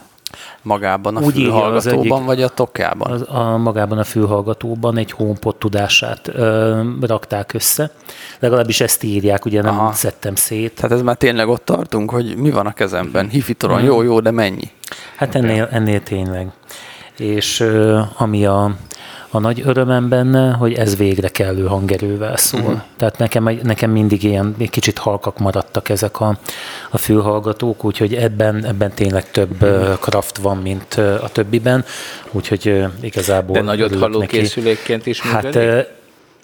Magában 0.61 1.15
a 1.15 1.21
Úgy 1.21 1.33
fülhallgatóban, 1.33 2.17
egyik, 2.17 2.25
vagy 2.25 2.41
a 2.41 2.47
tokjában? 2.47 3.11
Az, 3.11 3.25
a, 3.27 3.57
magában 3.57 3.97
a 3.97 4.03
fülhallgatóban 4.03 4.97
egy 4.97 5.11
HomePod 5.11 5.55
tudását 5.55 6.27
ö, 6.27 6.81
rakták 7.01 7.53
össze. 7.53 7.91
Legalábbis 8.39 8.81
ezt 8.81 9.03
írják, 9.03 9.45
ugye 9.45 9.61
nem 9.61 9.79
Aha. 9.79 9.91
szedtem 9.91 10.35
szét. 10.35 10.75
Tehát 10.75 10.91
ez 10.91 11.01
már 11.01 11.15
tényleg 11.15 11.47
ott 11.47 11.65
tartunk, 11.65 12.09
hogy 12.09 12.35
mi 12.37 12.51
van 12.51 12.65
a 12.65 12.73
kezemben? 12.73 13.29
Hifitoron, 13.29 13.77
hmm. 13.77 13.87
jó, 13.87 14.01
jó, 14.01 14.19
de 14.19 14.31
mennyi? 14.31 14.71
Hát 15.15 15.35
ennél, 15.35 15.67
ennél 15.71 16.03
tényleg. 16.03 16.51
És 17.17 17.59
ö, 17.59 17.99
ami 18.17 18.45
a, 18.45 18.75
a 19.35 19.39
nagy 19.39 19.61
örömem 19.65 20.09
benne, 20.09 20.51
hogy 20.51 20.73
ez 20.73 20.97
végre 20.97 21.27
kellő 21.27 21.65
hangerővel 21.65 22.37
szól. 22.37 22.61
Uh-huh. 22.61 22.81
Tehát 22.97 23.17
nekem, 23.17 23.59
nekem 23.63 23.91
mindig 23.91 24.23
ilyen 24.23 24.55
kicsit 24.69 24.97
halkak 24.97 25.39
maradtak 25.39 25.89
ezek 25.89 26.19
a, 26.19 26.37
a 26.89 26.97
fülhallgatók, 26.97 27.83
úgyhogy 27.83 28.13
ebben, 28.13 28.65
ebben 28.65 28.91
tényleg 28.91 29.31
több 29.31 29.63
uh-huh. 29.63 29.99
kraft 29.99 30.37
van, 30.37 30.57
mint 30.57 30.93
a 30.93 31.29
többiben, 31.31 31.85
úgyhogy 32.31 32.85
igazából... 33.01 33.55
De 33.55 33.61
nagyot 33.61 33.95
halló 33.95 34.19
készülékként 34.19 35.05
is 35.05 35.21
Hát 35.21 35.57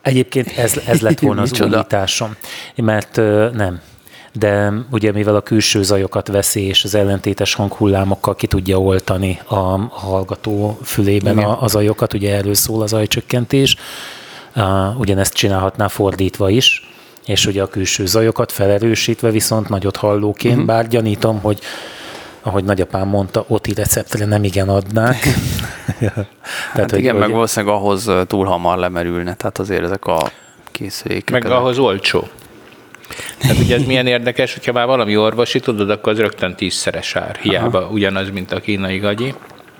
egyébként 0.02 0.58
ez, 0.58 0.82
ez 0.86 1.02
lett 1.02 1.20
volna 1.20 1.42
az 1.42 1.62
újításom, 1.62 2.36
mert 2.76 3.16
nem, 3.54 3.82
de 4.34 4.74
ugye 4.92 5.12
mivel 5.12 5.36
a 5.36 5.42
külső 5.42 5.84
zajokat 5.84 6.28
veszi, 6.28 6.62
és 6.62 6.84
az 6.84 6.96
ellentétes 6.96 7.54
hanghullámokkal 7.54 8.36
ki 8.36 8.48
tudja 8.48 8.82
oltani 8.82 9.40
a 9.48 9.56
hallgató 9.90 10.80
fülében 10.84 11.38
a, 11.38 11.62
a 11.62 11.68
zajokat, 11.68 12.14
ugye 12.14 12.36
erről 12.36 12.54
szól 12.54 12.82
a 12.82 12.88
zajcsökkentés, 12.88 13.76
uh, 14.56 15.00
ugyanezt 15.00 15.34
csinálhatná 15.34 15.88
fordítva 15.88 16.50
is, 16.50 16.92
és 17.26 17.46
ugye 17.46 17.62
a 17.62 17.68
külső 17.68 18.06
zajokat 18.06 18.52
felerősítve 18.52 19.32
viszont 19.32 19.70
nagyot 19.70 19.96
hallóként, 19.96 20.54
uh-huh. 20.54 20.68
bár 20.68 20.88
gyanítom, 20.88 21.40
hogy 21.40 21.60
ahogy 22.42 22.64
nagyapám 22.64 23.08
mondta, 23.08 23.46
OTI 23.48 23.74
receptre 23.74 24.26
nem 24.26 24.44
igen 24.44 24.70
adnák. 24.70 25.24
ja. 26.00 26.12
hát 26.16 26.28
tehát, 26.74 26.90
hogy, 26.90 27.00
igen, 27.00 27.12
hogy, 27.12 27.22
meg 27.22 27.32
valószínűleg 27.32 27.76
ahhoz 27.76 28.12
túl 28.28 28.46
hamar 28.46 28.78
lemerülne, 28.78 29.34
tehát 29.34 29.60
azért 29.60 29.84
ezek 29.84 30.06
a 30.06 30.32
készülékek. 30.72 31.44
Meg 31.44 31.52
ahhoz 31.52 31.78
olcsó. 31.78 32.28
Tehát 33.38 33.58
ugye 33.58 33.76
ez 33.76 33.86
milyen 33.86 34.08
érdekes, 34.08 34.54
hogyha 34.54 34.72
már 34.72 34.86
valami 34.86 35.18
orvosi, 35.18 35.60
tudod, 35.60 35.90
akkor 35.90 36.12
az 36.12 36.20
rögtön 36.20 36.56
tízszeres 36.56 37.16
ár. 37.16 37.38
Hiába 37.42 37.80
Aha. 37.80 37.90
ugyanaz, 37.90 38.30
mint 38.30 38.52
a 38.52 38.60
kínai 38.60 38.98
gagyi. 38.98 39.34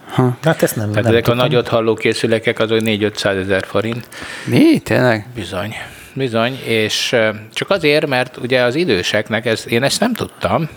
Ha. 0.10 0.38
Hát 0.44 0.64
ezt 0.64 0.76
nem 0.76 0.90
Tehát 0.90 1.04
nem 1.04 1.14
ezek 1.14 1.24
tudom. 1.24 1.40
a 1.40 1.42
nagyot 1.42 1.68
halló 1.68 1.94
készülékek 1.94 2.60
azok 2.60 2.80
4-500 2.82 3.26
ezer 3.26 3.66
forint. 3.66 4.08
Mi? 4.46 4.80
Tényleg? 4.80 5.28
Bizony. 5.36 5.76
Bizony, 6.14 6.60
és 6.64 7.16
csak 7.54 7.70
azért, 7.70 8.08
mert 8.08 8.38
ugye 8.38 8.62
az 8.62 8.76
időseknek, 8.76 9.46
ez, 9.46 9.64
én 9.68 9.84
ezt 9.84 10.00
nem 10.00 10.14
tudtam, 10.14 10.70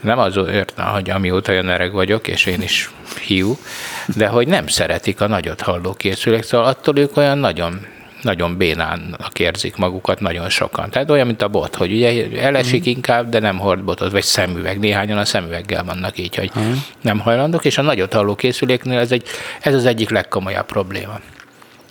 nem 0.00 0.18
azért, 0.18 0.72
hogy 0.76 1.10
amióta 1.10 1.52
olyan 1.52 1.68
öreg 1.68 1.92
vagyok, 1.92 2.28
és 2.28 2.46
én 2.46 2.62
is 2.62 2.90
hiú, 3.26 3.58
de 4.16 4.26
hogy 4.26 4.48
nem 4.48 4.66
szeretik 4.66 5.20
a 5.20 5.26
nagyot 5.26 5.60
halló 5.60 5.92
készülék, 5.92 6.42
szóval 6.42 6.66
attól 6.66 6.98
ők 6.98 7.16
olyan 7.16 7.38
nagyon 7.38 7.86
nagyon 8.22 8.56
bénának 8.56 9.38
érzik 9.38 9.76
magukat 9.76 10.20
nagyon 10.20 10.48
sokan. 10.48 10.90
Tehát 10.90 11.10
olyan, 11.10 11.26
mint 11.26 11.42
a 11.42 11.48
bot, 11.48 11.74
hogy 11.74 11.92
ugye 11.92 12.40
elesik 12.40 12.80
mm. 12.80 12.90
inkább, 12.90 13.28
de 13.28 13.38
nem 13.38 13.58
hord 13.58 13.82
botot, 13.82 14.12
vagy 14.12 14.22
szemüveg. 14.22 14.78
Néhányan 14.78 15.18
a 15.18 15.24
szemüveggel 15.24 15.84
vannak 15.84 16.18
így, 16.18 16.34
hogy 16.34 16.50
mm. 16.58 16.72
nem 17.00 17.18
hajlandók, 17.18 17.64
és 17.64 17.78
a 17.78 17.82
nagyot 17.82 18.12
halló 18.12 18.34
készüléknél 18.34 18.98
ez, 18.98 19.12
egy, 19.12 19.22
ez 19.60 19.74
az 19.74 19.86
egyik 19.86 20.10
legkomolyabb 20.10 20.66
probléma. 20.66 21.20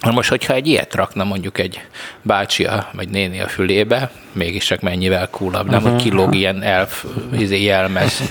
Na 0.02 0.12
most, 0.12 0.30
hogyha 0.30 0.54
egy 0.54 0.68
ilyet 0.68 0.96
rakna 0.96 1.24
mondjuk 1.24 1.58
egy 1.58 1.82
bácsi 2.22 2.68
vagy 2.94 3.10
néni 3.10 3.40
a 3.40 3.48
fülébe, 3.48 4.12
mégis 4.32 4.66
csak 4.66 4.82
mennyivel 4.82 5.30
coolabb, 5.30 5.70
nem, 5.70 5.82
hogy 5.82 5.96
kilóg 5.96 6.36
ilyen 6.36 6.64
elf, 6.64 7.06
izé 7.38 7.64
jelmez 7.64 8.22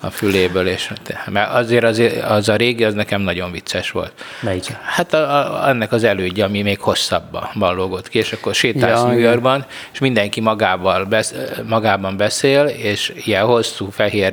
a 0.00 0.10
füléből, 0.10 0.66
és, 0.66 0.92
mert 1.30 1.52
azért 1.52 1.84
az, 1.84 2.02
az 2.28 2.48
a 2.48 2.56
régi, 2.56 2.84
az 2.84 2.94
nekem 2.94 3.20
nagyon 3.20 3.50
vicces 3.50 3.90
volt. 3.90 4.12
Melyik? 4.40 4.76
Hát 4.84 5.14
a, 5.14 5.62
a, 5.62 5.68
ennek 5.68 5.92
az 5.92 6.04
elődje, 6.04 6.44
ami 6.44 6.62
még 6.62 6.80
hosszabban 6.80 7.74
lógott 7.74 8.08
ki, 8.08 8.18
és 8.18 8.32
akkor 8.32 8.54
sétálsz 8.54 9.00
ja, 9.00 9.06
New 9.06 9.18
Yorkban, 9.18 9.64
és 9.92 9.98
mindenki 9.98 10.40
magával 10.40 11.04
besz, 11.04 11.34
magában 11.66 12.16
beszél, 12.16 12.64
és 12.64 13.12
ilyen 13.24 13.44
hosszú 13.44 13.90
fehér 13.90 14.32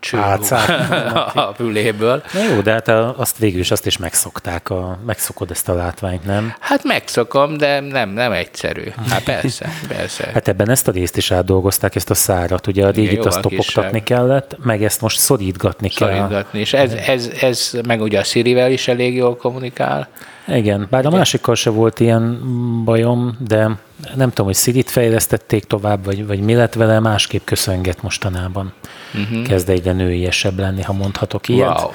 cső 0.00 0.18
a 1.34 1.52
füléből. 1.56 2.22
Na 2.32 2.42
jó, 2.42 2.60
de 2.60 2.72
hát 2.72 2.88
azt 3.16 3.38
végül 3.38 3.60
is 3.60 3.70
azt 3.70 3.86
is 3.86 3.96
megszokták, 3.96 4.70
a, 4.70 4.98
megszokod 5.06 5.50
ezt 5.50 5.68
a 5.68 5.74
látványt, 5.74 6.21
nem? 6.24 6.54
Hát 6.60 6.84
megszokom, 6.84 7.56
de 7.56 7.80
nem, 7.80 8.08
nem 8.08 8.32
egyszerű. 8.32 8.84
Hát 9.08 9.22
persze, 9.22 9.68
persze. 9.88 10.30
Hát 10.34 10.48
ebben 10.48 10.70
ezt 10.70 10.88
a 10.88 10.90
részt 10.90 11.16
is 11.16 11.30
átdolgozták, 11.30 11.94
ezt 11.94 12.10
a 12.10 12.14
szárat. 12.14 12.66
Ugye 12.66 12.86
a 12.86 12.90
régit 12.90 13.24
azt 13.24 13.40
topogtatni 13.40 14.02
kellett, 14.02 14.56
meg 14.62 14.84
ezt 14.84 15.00
most 15.00 15.18
szorítgatni 15.18 15.88
kell. 15.88 16.16
Szorítgatni, 16.16 16.58
és 16.58 16.72
ez, 16.72 16.92
ez, 16.92 17.30
ez 17.40 17.78
meg 17.86 18.00
ugye 18.00 18.18
a 18.18 18.24
Siri-vel 18.24 18.70
is 18.70 18.88
elég 18.88 19.14
jól 19.14 19.36
kommunikál. 19.36 20.08
Igen, 20.48 20.86
bár 20.90 21.06
a 21.06 21.10
másikkal 21.10 21.54
se 21.54 21.70
volt 21.70 22.00
ilyen 22.00 22.40
bajom, 22.84 23.36
de 23.38 23.70
nem 24.14 24.28
tudom, 24.28 24.46
hogy 24.46 24.56
Siri-t 24.56 24.90
fejlesztették 24.90 25.64
tovább, 25.64 26.04
vagy, 26.04 26.26
vagy 26.26 26.40
mi 26.40 26.54
lett 26.54 26.74
vele, 26.74 27.00
másképp 27.00 27.44
köszönget 27.44 28.02
mostanában. 28.02 28.72
Uh-huh. 29.14 29.46
Kezd 29.46 29.68
egyre 29.68 29.92
nőiesebb 29.92 30.58
lenni, 30.58 30.82
ha 30.82 30.92
mondhatok 30.92 31.48
ilyet. 31.48 31.80
Wow. 31.80 31.90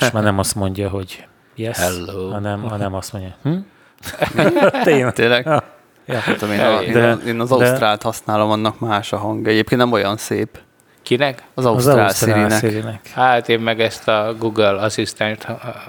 Most 0.00 0.12
már 0.12 0.22
nem 0.22 0.38
azt 0.38 0.54
mondja, 0.54 0.88
hogy 0.88 1.24
yes, 1.54 1.78
Hello. 1.78 2.30
hanem, 2.30 2.62
hanem 2.62 2.94
azt 2.94 3.12
mondja, 3.12 3.34
hm? 3.42 3.56
Tényleg? 4.84 5.12
Tényleg? 5.12 5.44
Ja. 5.46 5.62
Ja. 6.06 6.20
Tudom, 6.38 6.54
én, 6.54 6.60
a, 6.60 6.82
de, 6.92 7.16
én 7.26 7.40
az 7.40 7.52
Ausztrált 7.52 8.02
használom, 8.02 8.50
annak 8.50 8.78
más 8.80 9.12
a 9.12 9.16
hang. 9.16 9.48
Egyébként 9.48 9.80
nem 9.80 9.92
olyan 9.92 10.16
szép. 10.16 10.58
Kinek? 11.02 11.42
Az 11.54 11.64
Ausztrál, 11.64 12.06
az 12.06 12.16
Siri-nek. 12.58 13.10
Hát 13.14 13.48
én 13.48 13.60
meg 13.60 13.80
ezt 13.80 14.08
a 14.08 14.34
Google 14.38 14.70
Assistant 14.70 15.46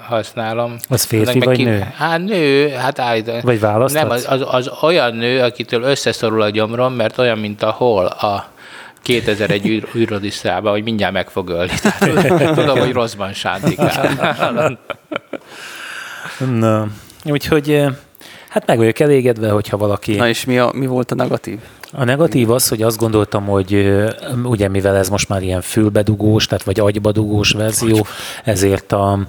használom. 0.08 0.76
Az 0.90 1.04
férfi 1.04 1.40
vagy 1.40 1.56
ki... 1.58 1.64
nő? 1.64 1.88
Hát 1.96 2.20
nő, 2.20 2.70
hát 2.70 3.00
állítom. 3.00 3.40
Vagy 3.42 3.60
választhatsz? 3.60 4.04
Nem, 4.04 4.12
az, 4.12 4.26
az, 4.30 4.48
az, 4.52 4.72
olyan 4.82 5.16
nő, 5.16 5.42
akitől 5.42 5.82
összeszorul 5.84 6.42
a 6.42 6.50
gyomrom, 6.50 6.94
mert 6.94 7.18
olyan, 7.18 7.38
mint 7.38 7.64
a 7.64 7.72
hol 7.72 8.06
a 8.06 8.46
2001 9.04 9.88
űrodisztába, 9.96 10.70
hogy 10.72 10.84
mindjárt 10.84 11.14
meg 11.14 11.30
fog 11.30 11.50
ölni. 11.50 11.74
Tehát, 11.82 12.56
tudom, 12.56 12.80
hogy 12.80 12.92
rosszban 12.92 13.34
sántikál. 13.34 14.80
Na, 16.60 16.88
úgyhogy 17.26 17.86
Hát 18.54 18.68
meg 18.68 18.78
vagyok 18.78 19.00
elégedve, 19.00 19.50
hogyha 19.50 19.78
valaki... 19.78 20.16
Na 20.16 20.28
és 20.28 20.46
mi, 20.46 20.58
a, 20.58 20.72
mi 20.74 20.86
volt 20.86 21.12
a 21.12 21.16
negatív? 21.16 21.60
A 21.92 22.04
negatív 22.04 22.52
az, 22.52 22.68
hogy 22.68 22.82
azt 22.82 22.98
gondoltam, 22.98 23.46
hogy 23.46 23.94
ugye 24.44 24.68
mivel 24.68 24.96
ez 24.96 25.10
most 25.10 25.30
már 25.30 25.44
ilyen 25.44 25.62
fülbedugós, 25.62 26.46
tehát 26.46 26.64
vagy 26.64 26.80
agybadugós 26.80 27.52
verzió, 27.52 28.06
ezért 28.44 28.92
a 28.92 29.28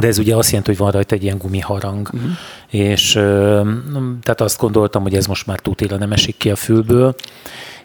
de 0.00 0.06
ez 0.06 0.18
ugye 0.18 0.36
azt 0.36 0.48
jelenti, 0.48 0.70
hogy 0.70 0.80
van 0.80 0.90
rajta 0.90 1.14
egy 1.14 1.22
ilyen 1.22 1.38
gumiharang, 1.38 2.08
uh-huh. 2.12 2.30
és 2.70 3.12
tehát 4.22 4.40
azt 4.40 4.60
gondoltam, 4.60 5.02
hogy 5.02 5.14
ez 5.14 5.26
most 5.26 5.46
már 5.46 5.58
tutira 5.58 5.96
nem 5.96 6.12
esik 6.12 6.36
ki 6.36 6.50
a 6.50 6.56
fülből, 6.56 7.14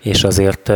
és 0.02 0.24
azért 0.24 0.70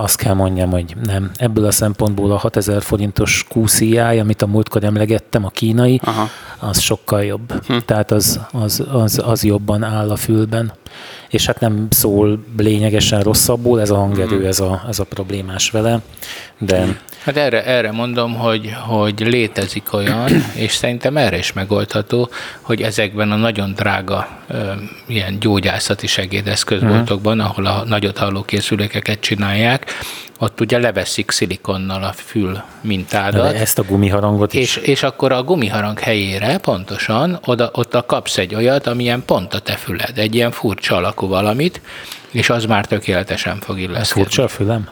azt 0.00 0.16
kell 0.16 0.34
mondjam, 0.34 0.70
hogy 0.70 0.96
nem. 1.02 1.30
Ebből 1.36 1.64
a 1.64 1.70
szempontból 1.70 2.32
a 2.32 2.36
6000 2.36 2.82
forintos 2.82 3.46
QCI, 3.54 3.98
amit 3.98 4.42
a 4.42 4.46
múltkor 4.46 4.84
emlegettem, 4.84 5.44
a 5.44 5.48
kínai, 5.48 6.00
Aha. 6.04 6.28
az 6.58 6.80
sokkal 6.80 7.24
jobb. 7.24 7.52
Hm. 7.66 7.76
Tehát 7.84 8.10
az, 8.10 8.40
az, 8.52 8.84
az, 8.92 9.22
az 9.24 9.44
jobban 9.44 9.82
áll 9.82 10.10
a 10.10 10.16
fülben 10.16 10.72
és 11.28 11.46
hát 11.46 11.60
nem 11.60 11.86
szól 11.90 12.44
lényegesen 12.56 13.20
rosszabbul, 13.20 13.80
ez 13.80 13.90
a 13.90 13.96
hangerő, 13.96 14.38
mm. 14.38 14.44
ez 14.44 14.60
a, 14.60 14.84
ez 14.88 14.98
a 14.98 15.04
problémás 15.04 15.70
vele, 15.70 16.00
de... 16.58 17.00
Hát 17.22 17.36
erre, 17.36 17.64
erre 17.64 17.92
mondom, 17.92 18.34
hogy, 18.34 18.74
hogy 18.86 19.20
létezik 19.20 19.92
olyan, 19.92 20.28
és 20.64 20.72
szerintem 20.72 21.16
erre 21.16 21.38
is 21.38 21.52
megoldható, 21.52 22.30
hogy 22.60 22.82
ezekben 22.82 23.32
a 23.32 23.36
nagyon 23.36 23.72
drága 23.74 24.28
ö, 24.48 24.72
ilyen 25.06 25.38
gyógyászati 25.40 26.06
segédeszközboltokban, 26.06 27.40
ahol 27.40 27.66
a 27.66 27.84
nagyot 27.84 28.18
halló 28.18 28.42
készülékeket 28.42 29.20
csinálják, 29.20 29.92
ott 30.38 30.60
ugye 30.60 30.78
leveszik 30.78 31.30
szilikonnal 31.30 32.02
a 32.02 32.12
fül 32.12 32.62
mintádat. 32.80 33.52
De 33.52 33.58
ezt 33.58 33.78
a 33.78 33.82
gumiharangot 33.82 34.54
is. 34.54 34.60
És, 34.60 34.76
és 34.76 35.02
akkor 35.02 35.32
a 35.32 35.42
gumiharang 35.42 35.98
helyére 35.98 36.58
pontosan 36.58 37.38
oda, 37.44 37.70
ott 37.72 37.94
a 37.94 38.06
kapsz 38.06 38.38
egy 38.38 38.54
olyat, 38.54 38.86
amilyen 38.86 39.22
pont 39.24 39.54
a 39.54 39.58
te 39.58 39.72
füled, 39.72 40.18
egy 40.18 40.34
ilyen 40.34 40.50
furcsa 40.50 40.96
alakú 40.96 41.26
valamit, 41.26 41.80
és 42.30 42.50
az 42.50 42.64
már 42.64 42.86
tökéletesen 42.86 43.60
fog 43.60 43.78
illeszkedni. 43.78 44.22
Furcsa 44.22 44.42
a 44.42 44.48
fülem? 44.48 44.88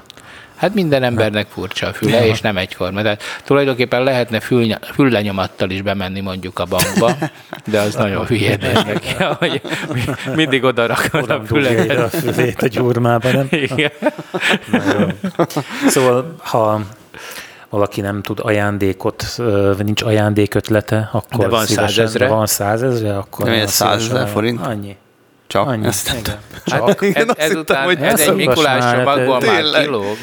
Hát 0.56 0.74
minden 0.74 1.02
embernek 1.02 1.46
furcsa 1.48 1.86
a 1.86 1.92
füle, 1.92 2.24
ja. 2.24 2.26
és 2.26 2.40
nem 2.40 2.56
egyforma. 2.56 3.02
Tehát 3.02 3.22
tulajdonképpen 3.44 4.02
lehetne 4.02 4.40
fül, 4.40 4.74
füllenyomattal 4.92 5.70
is 5.70 5.82
bemenni 5.82 6.20
mondjuk 6.20 6.58
a 6.58 6.64
bankba, 6.64 7.16
de 7.64 7.80
az 7.80 7.94
nagyon 7.94 8.26
hülye 8.30 8.56
neki, 8.86 9.14
hogy 9.38 9.62
mindig 10.34 10.64
oda 10.64 10.86
rakod 10.86 11.30
a 11.30 11.42
füleket. 11.46 11.98
a 11.98 12.08
fülét 12.08 12.62
a 12.62 12.66
gyurmába, 12.66 13.30
nem? 13.30 13.46
Igen. 13.50 13.90
Szóval, 15.86 16.34
ha 16.38 16.80
valaki 17.70 18.00
nem 18.00 18.22
tud 18.22 18.38
ajándékot, 18.42 19.24
nincs 19.78 20.02
ajándékötlete, 20.02 21.08
akkor 21.12 21.44
De 21.44 21.48
van 21.48 21.66
százezre. 21.66 22.28
Van 22.28 22.46
százezre, 22.46 23.16
akkor... 23.16 23.46
Nem, 23.46 23.66
százezer 23.66 24.28
forint? 24.28 24.66
Annyi. 24.66 24.96
Csak? 25.46 25.66
Annyi. 25.66 25.86
Ezt 25.86 26.06
nem 26.08 26.16
Igen. 26.18 26.36
Hát, 26.66 27.00
Igen, 27.02 27.22
ez, 27.22 27.28
azt 27.28 27.38
hittem, 27.40 27.50
ezután, 27.50 27.84
hogy 27.84 27.98
ez 28.00 28.20
egy 28.20 28.34
Mikulás 28.34 28.78
már, 28.82 28.96
csomagból 28.96 29.40
hát, 29.40 29.72
már 29.72 29.82
kilóg. 29.82 30.16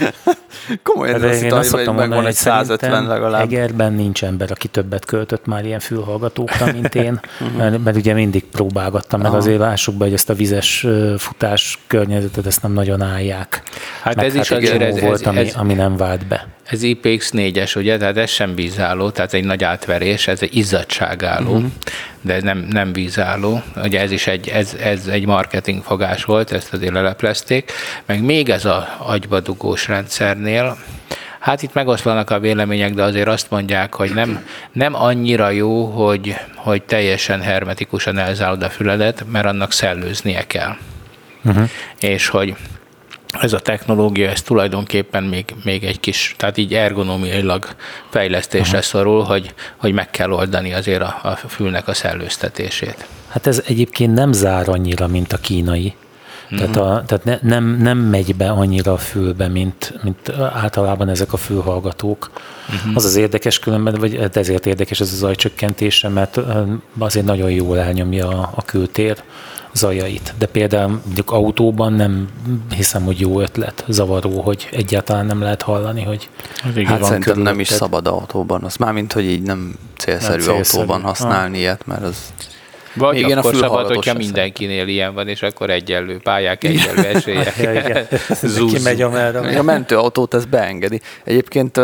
Komolyan, 0.84 1.20
De 1.20 1.28
azt 1.28 1.42
hittem, 1.42 1.58
azt 1.58 1.70
hogy 1.70 1.80
megvan 1.86 1.96
mondani, 2.08 2.28
egy 2.28 2.34
150 2.34 3.08
legalább. 3.08 3.42
Egerben 3.42 3.94
nincs 3.94 4.24
ember, 4.24 4.52
aki 4.52 4.68
többet 4.68 5.06
költött 5.06 5.46
már 5.46 5.66
ilyen 5.66 5.80
fülhallgatókra, 5.80 6.66
mint 6.72 6.96
én, 6.96 7.20
mert, 7.58 7.84
mert 7.84 7.98
ugye 7.98 8.14
mindig 8.14 8.44
próbálgattam, 8.46 9.22
meg 9.22 9.34
azért 9.34 9.60
lássuk 9.60 9.96
be, 9.96 10.04
hogy 10.04 10.14
ezt 10.14 10.30
a 10.30 10.34
vizes 10.34 10.88
futás 11.18 11.80
környezetet 11.88 12.46
ezt 12.46 12.62
nem 12.62 12.74
nagyon 12.74 13.02
állják. 13.02 13.64
Hát 14.02 14.16
meg 14.16 14.26
ez 14.26 14.36
is 14.36 14.52
egy 14.52 14.64
csomó 14.64 14.84
ez- 14.86 15.00
volt, 15.00 15.22
ez- 15.22 15.28
ami, 15.28 15.38
ez- 15.40 15.54
ami 15.56 15.74
nem 15.74 15.98
vált 15.98 16.28
be. 16.28 16.48
Ez 16.64 16.80
IPX4-es, 16.84 17.78
ugye, 17.78 17.98
tehát 17.98 18.18
ez 18.18 18.30
sem 18.30 18.56
vízálló, 18.56 19.10
tehát 19.10 19.34
egy 19.34 19.44
nagy 19.44 19.64
átverés, 19.64 20.28
ez 20.28 20.42
egy 20.42 20.56
izzadságálló, 20.56 21.56
uh-huh. 21.56 21.72
de 22.22 22.42
nem, 22.42 22.58
nem 22.58 22.94
vízálló. 22.94 23.62
Ugye 23.76 24.02
ez 24.02 24.12
is 24.12 24.28
egy, 24.28 24.48
ez, 24.48 24.76
ez 24.80 25.08
egy 25.08 25.26
marketing 25.26 25.84
fogás 25.84 26.24
volt, 26.24 26.52
ezt 26.52 26.74
azért 26.74 26.94
leleplezték. 26.94 27.72
Meg 28.06 28.24
még 28.24 28.50
ez 28.50 28.66
a 28.66 28.98
agybadugós 29.00 29.88
rendszernél, 29.88 30.78
Hát 31.44 31.62
itt 31.62 31.74
megoszlanak 31.74 32.30
a 32.30 32.40
vélemények, 32.40 32.94
de 32.94 33.04
azért 33.04 33.28
azt 33.28 33.50
mondják, 33.50 33.94
hogy 33.94 34.14
nem, 34.14 34.46
nem 34.72 34.96
annyira 34.96 35.50
jó, 35.50 35.86
hogy, 35.86 36.36
hogy 36.56 36.84
teljesen 36.84 37.42
hermetikusan 37.42 38.18
elzárod 38.18 38.64
a 38.64 38.70
füledet, 38.70 39.26
mert 39.32 39.46
annak 39.46 39.72
szellőznie 39.72 40.48
kell. 40.48 40.76
Uh-huh. 41.44 41.70
És 42.00 42.28
hogy 42.28 42.56
ez 43.42 43.54
a 43.54 43.60
technológia, 43.60 44.30
ez 44.30 44.42
tulajdonképpen 44.42 45.24
még, 45.24 45.56
még 45.64 45.84
egy 45.84 46.00
kis, 46.00 46.36
tehát 46.38 46.58
így 46.58 46.74
ergonomiailag 46.74 47.68
fejlesztésre 48.10 48.68
uh-huh. 48.68 48.84
szorul, 48.84 49.24
hogy, 49.24 49.54
hogy 49.78 49.94
meg 49.94 50.10
kell 50.10 50.32
oldani 50.32 50.74
azért 50.74 51.02
a, 51.02 51.20
a 51.24 51.36
fülnek 51.48 51.88
a 51.88 51.94
szellőztetését. 51.94 53.08
Hát 53.28 53.48
ez 53.48 53.64
egyébként 53.68 54.14
nem 54.14 54.32
zár 54.32 54.70
annyira, 54.70 55.08
mint 55.08 55.34
a 55.34 55.38
kínai. 55.38 55.96
Tehát, 56.58 56.76
a, 56.76 57.04
tehát 57.06 57.24
ne, 57.24 57.38
nem, 57.42 57.78
nem 57.78 57.98
megy 57.98 58.36
be 58.36 58.50
annyira 58.50 58.94
a 58.94 58.98
fülbe, 58.98 59.48
mint, 59.48 59.94
mint 60.04 60.30
általában 60.54 61.10
ezek 61.10 61.34
a 61.34 61.38
fülhallgatók. 61.38 62.32
Uh-huh. 62.70 62.96
Az 62.96 63.06
az 63.06 63.16
érdekes 63.16 63.60
különben, 63.60 63.94
vagy 63.94 64.18
hát 64.18 64.38
ezért 64.38 64.66
érdekes 64.66 65.00
ez 65.00 65.12
a 65.12 65.16
zajcsökkentése, 65.16 66.10
mert 66.10 66.40
azért 66.98 67.26
nagyon 67.26 67.52
jól 67.52 67.80
elnyomja 67.80 68.28
a, 68.28 68.50
a 68.56 68.62
kültér 68.62 69.24
zajait. 69.74 70.34
De 70.38 70.46
például 70.46 71.02
mondjuk 71.06 71.32
autóban 71.32 71.94
nem 71.94 72.30
hiszem, 72.76 73.04
hogy 73.04 73.20
jó 73.20 73.40
ötlet, 73.42 73.84
zavaró, 73.88 74.42
hogy 74.42 74.70
egyáltalán 74.72 75.26
nem 75.26 75.42
lehet 75.42 75.62
hallani, 75.62 76.04
hogy 76.04 76.30
Hát 76.86 77.04
szerintem 77.04 77.40
nem 77.40 77.60
is 77.60 77.68
körülötted. 77.68 77.78
szabad 77.78 78.08
autóban. 78.08 78.64
Az 78.64 78.76
már 78.76 78.94
mint, 78.94 79.14
hogy 79.14 79.26
így 79.26 79.42
nem 79.42 79.76
célszerű, 79.98 80.44
Nem 80.46 80.54
célszerű. 80.56 80.80
autóban 80.82 81.02
használni 81.02 81.58
ilyet, 81.58 81.86
mert 81.86 82.04
az... 82.04 82.34
Vagy 82.96 83.14
Még 83.24 83.38
akkor 83.38 83.56
szabad, 83.56 83.88
hogyha 83.88 84.14
mindenkinél 84.14 84.88
ilyen 84.88 85.14
van, 85.14 85.28
és 85.28 85.42
akkor 85.42 85.70
egyenlő 85.70 86.18
pályák, 86.18 86.64
egyenlő 86.64 87.04
esélyek. 87.06 87.56
Ja, 87.64 87.74
igen. 87.74 88.08
Zúz. 88.42 88.74
Ki 88.74 88.82
megy 88.84 89.02
amerre. 89.02 89.60
A 89.60 89.64
mentőautót 89.64 90.34
ez 90.34 90.46
beengedi. 90.46 91.02
Egyébként, 91.24 91.78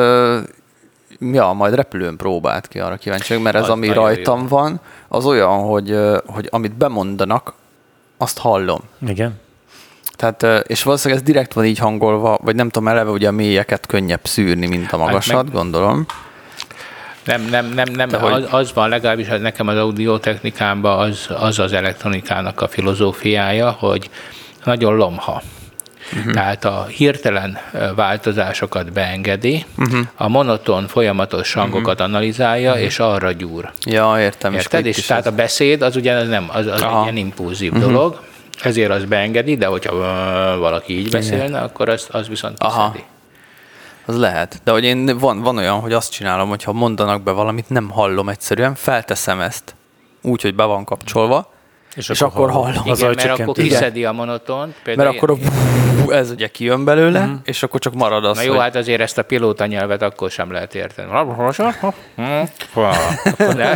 ja, 1.20 1.52
majd 1.54 1.74
repülőn 1.74 2.18
próbált 2.18 2.68
ki, 2.68 2.80
arra 2.80 2.96
kíváncsi 2.96 3.38
mert 3.38 3.56
ez, 3.56 3.62
Az 3.64 3.70
ami 3.70 3.88
rajtam 3.88 4.48
van, 4.48 4.80
az 5.08 5.26
olyan, 5.26 5.60
hogy, 5.60 5.98
hogy 6.26 6.48
amit 6.52 6.74
bemondanak, 6.78 7.54
azt 8.22 8.38
hallom. 8.38 8.80
Igen. 9.08 9.40
Tehát, 10.16 10.68
és 10.68 10.84
valószínűleg 10.84 11.22
ez 11.24 11.28
direkt 11.30 11.54
van 11.54 11.66
így 11.66 11.78
hangolva, 11.78 12.38
vagy 12.44 12.56
nem 12.56 12.70
tudom, 12.70 12.88
eleve 12.88 13.10
ugye 13.10 13.28
a 13.28 13.32
mélyeket 13.32 13.86
könnyebb 13.86 14.20
szűrni, 14.26 14.68
mint 14.68 14.92
a 14.92 14.98
magasat, 14.98 15.36
Hát 15.36 15.44
meg- 15.44 15.54
gondolom. 15.54 16.06
Nem, 17.26 17.42
nem, 17.42 17.66
nem, 17.66 17.88
nem 17.92 18.10
De 18.10 18.18
hogy- 18.18 18.32
az, 18.32 18.48
az 18.52 18.74
van, 18.74 18.90
legalábbis 18.90 19.28
nekem 19.28 19.68
az 19.68 19.78
audiotechnikában 19.78 21.00
az, 21.00 21.28
az 21.40 21.60
az 21.60 21.74
elektronikának 21.74 22.62
a 22.62 22.68
filozófiája, 22.68 23.70
hogy 23.72 24.10
nagyon 24.64 24.96
lomha. 24.96 25.42
Uh-huh. 26.18 26.34
Tehát 26.34 26.66
a 26.66 26.86
hirtelen 26.86 27.58
változásokat 27.96 28.92
beengedi, 28.92 29.66
uh-huh. 29.78 30.00
a 30.16 30.28
monoton, 30.28 30.88
folyamatos 30.88 31.54
hangokat 31.54 31.94
uh-huh. 31.94 32.08
analizálja, 32.08 32.70
uh-huh. 32.70 32.86
és 32.86 33.00
arra 33.00 33.32
gyúr. 33.32 33.72
Ja, 33.86 34.20
értem. 34.20 34.54
Érted? 34.54 34.86
És 34.86 34.98
is 34.98 35.06
tehát 35.06 35.26
ez- 35.26 35.32
a 35.32 35.36
beszéd 35.36 35.82
az 35.82 35.96
ugye 35.96 36.24
nem, 36.24 36.50
az, 36.54 36.66
az 36.66 36.82
egy 36.82 37.04
ilyen 37.04 37.18
impulzív 37.18 37.74
uh-huh. 37.74 37.92
dolog, 37.92 38.22
ezért 38.64 38.92
az 38.92 39.04
beengedi, 39.04 39.56
de 39.56 39.66
hogyha 39.66 39.96
valaki 40.58 41.00
így 41.00 41.10
beszélne, 41.10 41.60
akkor 41.60 41.90
az, 41.90 42.08
az 42.12 42.28
viszont 42.28 42.60
Aha. 42.60 42.92
kiszedi. 42.92 43.10
Az 44.06 44.18
lehet. 44.18 44.62
De 44.64 44.72
hogy 44.72 44.84
én 44.84 45.18
van, 45.18 45.42
van 45.42 45.58
olyan, 45.58 45.80
hogy 45.80 45.94
azt 45.94 46.12
csinálom, 46.12 46.50
hogy 46.50 46.64
ha 46.64 46.74
mondanak 46.74 47.22
be 47.22 47.32
valamit, 47.32 47.70
nem 47.70 47.90
hallom 47.90 48.30
egyszerűen, 48.30 48.76
felteszem 48.76 49.40
ezt 49.40 49.76
úgy, 50.22 50.42
hogy 50.42 50.56
be 50.56 50.64
van 50.64 50.84
kapcsolva, 50.84 51.54
és, 51.96 52.10
és 52.10 52.22
akkor 52.22 52.52
hallom. 52.52 52.84
Igen, 52.86 53.14
mert 53.16 53.40
akkor 53.40 53.54
kiszedi 53.54 54.06
a 54.06 54.12
monoton. 54.12 54.74
Mert 54.86 55.16
akkor 55.16 55.32
a 55.32 55.36
ez 56.12 56.32
ugye 56.32 56.48
kijön 56.48 56.86
belőle, 56.86 57.26
mm. 57.26 57.34
és 57.44 57.64
akkor 57.64 57.80
csak 57.80 57.94
marad 57.94 58.26
az, 58.26 58.38
Na 58.38 58.44
jó, 58.44 58.52
hogy... 58.52 58.62
hát 58.62 58.76
azért 58.76 59.02
ezt 59.02 59.18
a 59.18 59.24
pilóta 59.24 59.66
nyelvet 59.66 60.02
akkor 60.02 60.32
sem 60.32 60.52
lehet 60.52 60.76
érteni. 60.76 61.10
De, 63.56 63.74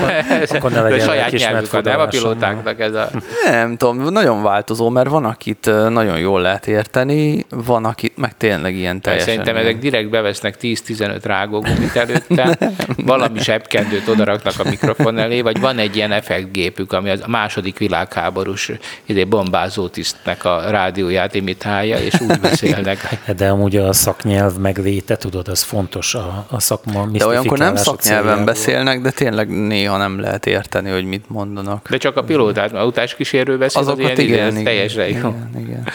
akkor 0.50 0.72
ne 0.72 0.82
de 0.82 0.82
legyen 0.82 1.08
saját 1.08 1.32
nyelvüket, 1.32 1.84
nem 1.84 2.00
a 2.00 2.06
pilótáknak 2.06 2.80
ez 2.80 2.94
a... 2.94 3.10
Nem 3.50 3.78
tudom, 3.78 3.98
nagyon 3.98 4.44
változó, 4.44 4.90
mert 4.90 5.10
van, 5.10 5.26
akit 5.26 5.70
nagyon 5.90 6.20
jól 6.20 6.42
lehet 6.42 6.68
érteni, 6.68 7.46
van, 7.50 7.86
akit 7.86 8.18
meg 8.18 8.38
tényleg 8.38 8.76
ilyen 8.76 9.02
teljesen... 9.02 9.30
Szerintem 9.30 9.56
ezek 9.56 9.80
direkt 9.80 10.10
bevesznek 10.10 10.56
10-15 10.62 11.20
rágógumit 11.24 11.96
előtte, 11.96 12.58
valami 12.98 13.40
zsebkendőt 13.40 14.08
odaraknak 14.08 14.54
a 14.58 14.70
mikrofon 14.70 15.18
elé, 15.18 15.42
vagy 15.42 15.60
van 15.60 15.78
egy 15.78 15.96
ilyen 15.96 16.12
effektgépük, 16.12 16.94
ami 16.94 17.10
az 17.10 17.22
a 17.24 17.30
második 17.30 17.78
világháborús 18.04 18.72
ide 19.06 19.26
bombázó 19.26 19.88
tisztnek 19.88 20.46
a 20.46 20.70
rádióját 20.70 21.36
imitálja, 21.36 21.98
és 21.98 22.22
úgy 22.22 22.40
beszélnek. 22.40 23.18
De 23.38 23.50
amúgy 23.50 23.78
a 23.78 23.94
szaknyelv 23.94 24.58
megléte, 24.58 25.16
tudod, 25.16 25.48
az 25.48 25.62
fontos 25.62 26.16
a, 26.16 26.46
a 26.50 26.60
szakma 26.60 27.08
De 27.12 27.26
olyankor 27.26 27.58
nem 27.58 27.76
szaknyelven 27.76 28.24
céljából. 28.24 28.46
beszélnek, 28.46 29.02
de 29.02 29.12
tényleg 29.12 29.50
néha 29.50 29.98
nem 29.98 30.20
lehet 30.20 30.46
érteni, 30.46 30.90
hogy 30.90 31.06
mit 31.06 31.30
mondanak. 31.30 31.90
De 31.90 31.98
csak 31.98 32.18
a 32.18 32.24
pilótát, 32.24 32.74
a 32.74 32.86
utáskísérő 32.86 33.58
beszél, 33.58 33.82
az 33.82 33.88
Azokat 33.88 34.18
ilyen 34.18 34.20
igen, 34.20 34.38
igen, 34.38 34.52
igen, 34.52 34.64
teljesen 34.64 35.08
jó. 35.08 35.18
igen, 35.18 35.50
igen. 35.58 35.88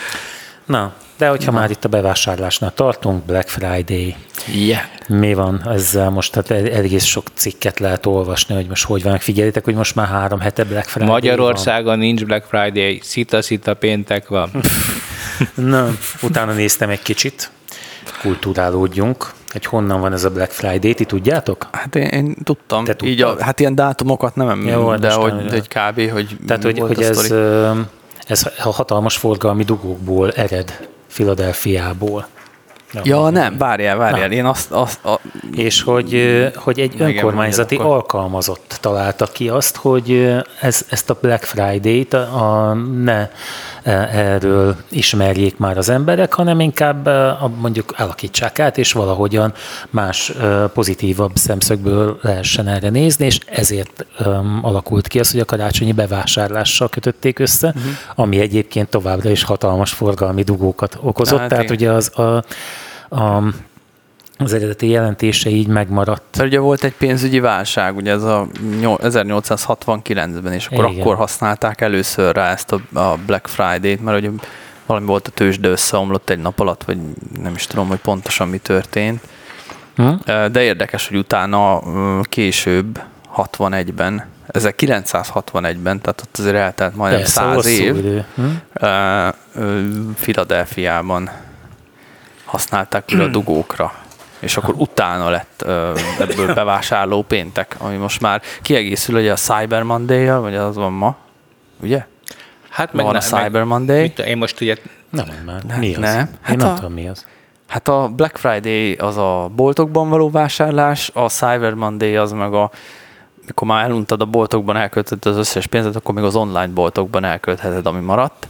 Na, 0.66 0.92
de 1.18 1.28
hogyha 1.28 1.52
már 1.52 1.70
itt 1.70 1.84
a 1.84 1.88
bevásárlásnál 1.88 2.72
tartunk, 2.74 3.24
Black 3.24 3.48
Friday, 3.48 4.16
Yeah. 4.54 4.82
mi 5.08 5.34
van 5.34 5.62
ezzel 5.68 6.10
most? 6.10 6.32
Tehát 6.32 6.66
egész 6.66 7.04
sok 7.04 7.26
cikket 7.34 7.78
lehet 7.78 8.06
olvasni, 8.06 8.54
hogy 8.54 8.66
most 8.66 8.84
hogy 8.84 9.02
van. 9.02 9.18
Figyeljétek, 9.18 9.64
hogy 9.64 9.74
most 9.74 9.94
már 9.94 10.06
három 10.06 10.40
hete 10.40 10.64
Black 10.64 10.88
Friday 10.88 11.08
Magyarországon 11.08 11.98
nincs 11.98 12.24
Black 12.24 12.44
Friday, 12.44 13.00
szita-szita 13.02 13.74
péntek 13.74 14.28
van. 14.28 14.50
van. 14.52 14.62
Na, 15.66 15.88
utána 16.22 16.52
néztem 16.52 16.90
egy 16.90 17.02
kicsit, 17.02 17.50
kulturálódjunk, 18.20 19.32
hogy 19.52 19.64
honnan 19.64 20.00
van 20.00 20.12
ez 20.12 20.24
a 20.24 20.30
Black 20.30 20.50
Friday, 20.50 20.94
ti 20.94 21.04
tudjátok? 21.04 21.68
Hát 21.72 21.94
én, 21.94 22.06
én 22.06 22.34
tudtam, 22.44 22.84
Te 22.84 22.96
így 23.04 23.22
a, 23.22 23.42
hát 23.42 23.60
ilyen 23.60 23.74
dátumokat 23.74 24.34
nem, 24.34 24.66
Jó, 24.66 24.88
hát 24.88 25.00
de 25.00 25.12
hogy 25.12 25.34
nem- 25.34 25.48
egy 25.50 25.68
kb. 25.68 26.10
hogy 26.10 26.36
Tehát, 26.46 26.62
hogy, 26.62 26.78
volt 26.78 26.94
hogy 26.94 27.04
a 27.04 27.08
ez, 27.08 27.30
ez 28.26 28.50
a 28.64 28.70
hatalmas 28.72 29.16
forgalmi 29.16 29.64
dugókból 29.64 30.30
ered 30.32 30.88
Filadelfiából. 31.18 32.26
Ja, 33.02 33.30
nem, 33.30 33.58
várjál, 33.58 33.96
várjál, 33.96 34.32
én 34.32 34.44
azt, 34.44 34.70
azt 34.70 35.04
a, 35.04 35.20
És 35.52 35.82
hogy, 35.82 36.12
hogy 36.54 36.80
egy 36.80 36.94
Igen, 36.94 37.08
önkormányzati 37.08 37.74
akkor. 37.74 37.86
alkalmazott 37.86 38.78
találta 38.80 39.26
ki 39.26 39.48
azt, 39.48 39.76
hogy 39.76 40.34
ez, 40.60 40.86
ezt 40.88 41.10
a 41.10 41.18
Black 41.20 41.44
Friday-t 41.44 42.14
a, 42.14 42.76
ne 43.02 43.28
erről 44.12 44.76
ismerjék 44.90 45.56
már 45.56 45.78
az 45.78 45.88
emberek, 45.88 46.32
hanem 46.32 46.60
inkább 46.60 47.06
a, 47.06 47.50
mondjuk 47.60 47.94
alakítsák 47.96 48.58
át, 48.58 48.78
és 48.78 48.92
valahogyan 48.92 49.52
más 49.90 50.32
ö, 50.40 50.64
pozitívabb 50.74 51.36
szemszögből 51.36 52.18
lehessen 52.22 52.68
erre 52.68 52.90
nézni, 52.90 53.24
és 53.24 53.38
ezért 53.46 54.06
alakult 54.62 55.08
ki 55.08 55.18
az, 55.18 55.30
hogy 55.30 55.40
a 55.40 55.44
karácsonyi 55.44 55.92
bevásárlással 55.92 56.88
kötötték 56.88 57.38
össze, 57.38 57.66
uh-huh. 57.66 57.82
ami 58.14 58.40
egyébként 58.40 58.88
továbbra 58.88 59.30
is 59.30 59.42
hatalmas 59.42 59.92
forgalmi 59.92 60.42
dugókat 60.42 60.98
okozott. 61.00 61.38
Hát 61.38 61.48
Tehát 61.48 61.64
igen. 61.64 61.76
ugye 61.76 61.90
az 61.90 62.18
a, 62.18 62.44
a 63.16 63.42
az 64.38 64.52
eredeti 64.52 64.88
jelentése 64.88 65.50
így 65.50 65.66
megmaradt. 65.66 66.36
Mert 66.36 66.48
ugye 66.48 66.58
volt 66.58 66.84
egy 66.84 66.94
pénzügyi 66.94 67.40
válság, 67.40 67.96
ugye 67.96 68.12
ez 68.12 68.22
a 68.22 68.46
nyol- 68.80 69.00
1869-ben, 69.04 70.52
és 70.52 70.66
akkor 70.66 70.90
Igen. 70.90 71.00
akkor 71.00 71.16
használták 71.16 71.80
először 71.80 72.34
rá 72.34 72.52
ezt 72.52 72.72
a, 72.72 72.98
a 72.98 73.16
Black 73.26 73.46
Friday-t, 73.46 74.02
mert 74.02 74.18
ugye 74.18 74.30
valami 74.86 75.06
volt 75.06 75.26
a 75.26 75.30
tőzsde 75.30 75.68
összeomlott 75.68 76.30
egy 76.30 76.38
nap 76.38 76.60
alatt, 76.60 76.84
vagy 76.84 76.98
nem 77.42 77.54
is 77.54 77.66
tudom, 77.66 77.88
hogy 77.88 77.98
pontosan 77.98 78.48
mi 78.48 78.58
történt. 78.58 79.22
Hm? 79.96 80.12
De 80.24 80.62
érdekes, 80.62 81.08
hogy 81.08 81.16
utána 81.16 81.82
később, 82.22 83.00
61-ben, 83.36 84.24
1961-ben, 84.48 86.00
tehát 86.00 86.20
ott 86.26 86.36
azért 86.38 86.56
eltelt 86.56 86.96
majdnem 86.96 87.20
Persze, 87.20 87.40
100 87.40 87.54
hosszú 87.54 87.68
év, 87.68 87.96
idő. 87.96 88.24
Hm? 88.34 88.44
Philadelphiában 90.20 91.30
használták 92.44 93.04
újra 93.12 93.24
a 93.24 93.28
dugókra. 93.38 93.92
És 94.38 94.56
akkor 94.56 94.74
utána 94.78 95.30
lett 95.30 95.62
ebből 96.18 96.54
bevásárló 96.54 97.22
péntek, 97.22 97.76
ami 97.78 97.96
most 97.96 98.20
már 98.20 98.42
kiegészül 98.62 99.16
ugye 99.16 99.32
a 99.32 99.36
Cyber 99.36 99.82
monday 99.82 100.26
vagy 100.26 100.54
az 100.54 100.76
van 100.76 100.92
ma, 100.92 101.16
ugye? 101.82 102.06
Hát 102.68 102.92
meg 102.92 103.04
van 103.04 103.12
ne, 103.12 103.18
a 103.18 103.22
Cyber 103.22 103.50
meg, 103.50 103.66
Monday. 103.66 104.00
Mit, 104.00 104.18
én 104.18 104.36
most 104.36 104.60
ugye... 104.60 104.76
Nem, 105.10 105.26
már. 105.46 105.62
Ne, 105.62 105.76
mi 105.76 105.94
az? 105.94 106.00
Nem. 106.00 106.30
Hát 106.40 106.54
én 106.54 106.60
a, 106.60 106.66
nem 106.66 106.74
tudom, 106.74 106.92
mi 106.92 107.08
az. 107.08 107.26
Hát 107.68 107.88
a 107.88 108.08
Black 108.16 108.36
Friday 108.36 108.92
az 108.92 109.16
a 109.16 109.50
boltokban 109.54 110.08
való 110.08 110.30
vásárlás, 110.30 111.10
a 111.14 111.28
Cyber 111.28 111.74
Monday 111.74 112.16
az 112.16 112.32
meg 112.32 112.54
a 112.54 112.70
mikor 113.46 113.68
már 113.68 113.84
eluntad 113.84 114.20
a 114.20 114.24
boltokban 114.24 114.76
elköltöd 114.76 115.26
az 115.26 115.36
összes 115.36 115.66
pénzet, 115.66 115.96
akkor 115.96 116.14
még 116.14 116.24
az 116.24 116.36
online 116.36 116.66
boltokban 116.66 117.24
elköltheted, 117.24 117.86
ami 117.86 118.00
maradt. 118.00 118.48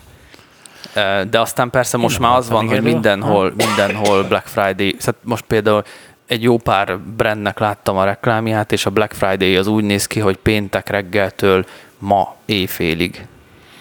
De 1.31 1.41
aztán 1.41 1.71
persze 1.71 1.97
most 1.97 2.21
Én 2.21 2.27
már 2.27 2.37
az 2.37 2.49
van, 2.49 2.69
hogy 2.69 2.83
mindenhol, 2.83 3.53
mindenhol 3.57 4.25
Black 4.25 4.47
Friday, 4.47 4.97
szóval 4.99 5.21
most 5.25 5.45
például 5.45 5.85
egy 6.27 6.43
jó 6.43 6.59
pár 6.59 6.99
brandnek 6.99 7.59
láttam 7.59 7.97
a 7.97 8.05
reklámját, 8.05 8.73
és 8.73 8.87
a 8.87 8.91
Black 8.91 9.13
Friday 9.13 9.57
az 9.57 9.67
úgy 9.67 9.85
néz 9.85 10.07
ki, 10.07 10.21
hogy 10.21 10.37
péntek 10.37 10.89
reggeltől 10.89 11.67
ma 11.99 12.35
éjfélig 12.45 13.27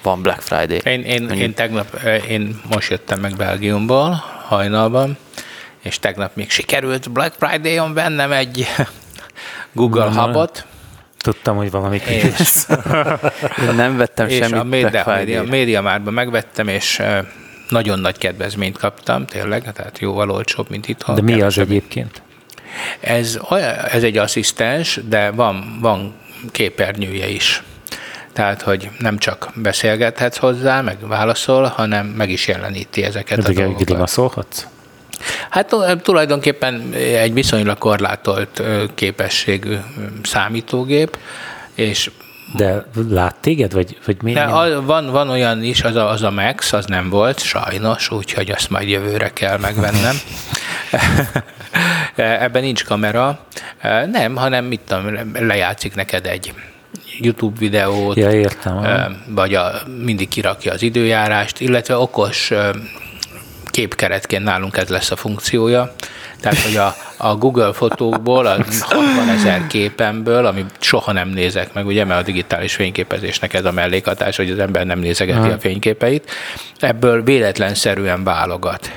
van 0.03 0.21
Black 0.21 0.41
Friday. 0.41 0.79
Én, 0.83 1.01
én, 1.01 1.29
én 1.29 1.53
tegnap, 1.53 1.99
én 2.27 2.61
most 2.69 2.89
jöttem 2.89 3.19
meg 3.19 3.35
Belgiumból, 3.35 4.23
hajnalban, 4.45 5.17
és 5.79 5.99
tegnap 5.99 6.35
még 6.35 6.49
sikerült 6.49 7.11
Black 7.11 7.35
Friday-on 7.39 7.93
vennem 7.93 8.31
egy 8.31 8.67
Google 9.73 10.09
Hubot, 10.11 10.65
Tudtam, 11.17 11.55
hogy 11.55 11.71
valami 11.71 12.01
és, 12.07 12.65
Én 13.67 13.75
nem 13.75 13.97
vettem 13.97 14.27
és 14.27 14.35
semmit. 14.35 14.59
a 14.59 14.63
média, 14.63 15.03
média, 15.17 15.43
média 15.43 15.81
márban 15.81 16.13
megvettem, 16.13 16.67
és 16.67 17.01
nagyon 17.69 17.99
nagy 17.99 18.17
kedvezményt 18.17 18.77
kaptam, 18.77 19.25
tényleg, 19.25 19.71
tehát 19.73 19.99
jóval 19.99 20.31
olcsóbb, 20.31 20.69
mint 20.69 20.87
itthon. 20.87 21.15
De 21.15 21.21
mi 21.21 21.41
az 21.41 21.57
egyébként? 21.57 22.21
Ez, 22.99 23.39
ez 23.91 24.03
egy 24.03 24.17
asszisztens, 24.17 24.99
de 25.07 25.31
van, 25.31 25.77
van 25.81 26.13
képernyője 26.51 27.27
is. 27.27 27.63
Tehát, 28.33 28.61
hogy 28.61 28.89
nem 28.99 29.17
csak 29.17 29.51
beszélgethetsz 29.55 30.37
hozzá, 30.37 30.81
meg 30.81 31.07
válaszol, 31.07 31.63
hanem 31.63 32.05
meg 32.05 32.29
is 32.29 32.47
jeleníti 32.47 33.03
ezeket 33.03 33.41
De 33.41 33.49
a 33.49 33.53
dolgokat. 33.53 33.85
Grimasszolhatsz? 33.85 34.65
Hát 35.49 35.75
tulajdonképpen 36.03 36.91
egy 36.93 37.33
viszonylag 37.33 37.77
korlátolt 37.77 38.63
képességű 38.95 39.77
számítógép, 40.23 41.17
és 41.75 42.11
de 42.55 42.85
lát 43.09 43.35
téged, 43.35 43.73
vagy, 43.73 43.97
vagy 44.05 44.21
mi? 44.21 44.33
De 44.33 44.43
a, 44.43 44.81
van, 44.81 45.11
van 45.11 45.29
olyan 45.29 45.63
is, 45.63 45.83
az 45.83 45.95
a, 45.95 46.09
az 46.09 46.23
a 46.23 46.31
Max, 46.31 46.73
az 46.73 46.85
nem 46.85 47.09
volt, 47.09 47.39
sajnos, 47.39 48.11
úgyhogy 48.11 48.51
azt 48.51 48.69
majd 48.69 48.89
jövőre 48.89 49.29
kell 49.33 49.57
megvennem. 49.57 50.15
Ebben 52.15 52.61
nincs 52.61 52.83
kamera. 52.83 53.39
Nem, 54.11 54.35
hanem 54.35 54.65
mit 54.65 54.79
tudom, 54.87 55.33
lejátszik 55.33 55.95
neked 55.95 56.25
egy 56.25 56.53
YouTube 57.19 57.59
videót, 57.59 58.15
ja, 58.15 58.31
értem, 58.31 59.17
vagy 59.27 59.53
a, 59.53 59.71
mindig 60.03 60.27
kirakja 60.27 60.73
az 60.73 60.81
időjárást, 60.81 61.59
illetve 61.59 61.97
okos 61.97 62.51
képkeretként 63.77 64.43
nálunk 64.43 64.77
ez 64.77 64.89
lesz 64.89 65.11
a 65.11 65.15
funkciója. 65.15 65.93
Tehát, 66.41 66.59
hogy 66.59 66.75
a, 66.75 66.95
a 67.17 67.35
Google 67.35 67.73
fotókból, 67.73 68.45
a 68.45 68.63
60 68.79 69.29
ezer 69.29 69.67
képemből, 69.67 70.45
amit 70.45 70.75
soha 70.79 71.11
nem 71.11 71.29
nézek 71.29 71.73
meg, 71.73 71.85
ugye, 71.85 72.05
mert 72.05 72.19
a 72.19 72.23
digitális 72.23 72.75
fényképezésnek 72.75 73.53
ez 73.53 73.65
a 73.65 73.71
mellékhatás, 73.71 74.37
hogy 74.37 74.51
az 74.51 74.59
ember 74.59 74.85
nem 74.85 74.99
nézegeti 74.99 75.49
a 75.49 75.59
fényképeit, 75.59 76.31
ebből 76.79 77.23
véletlenszerűen 77.23 78.23
válogat. 78.23 78.91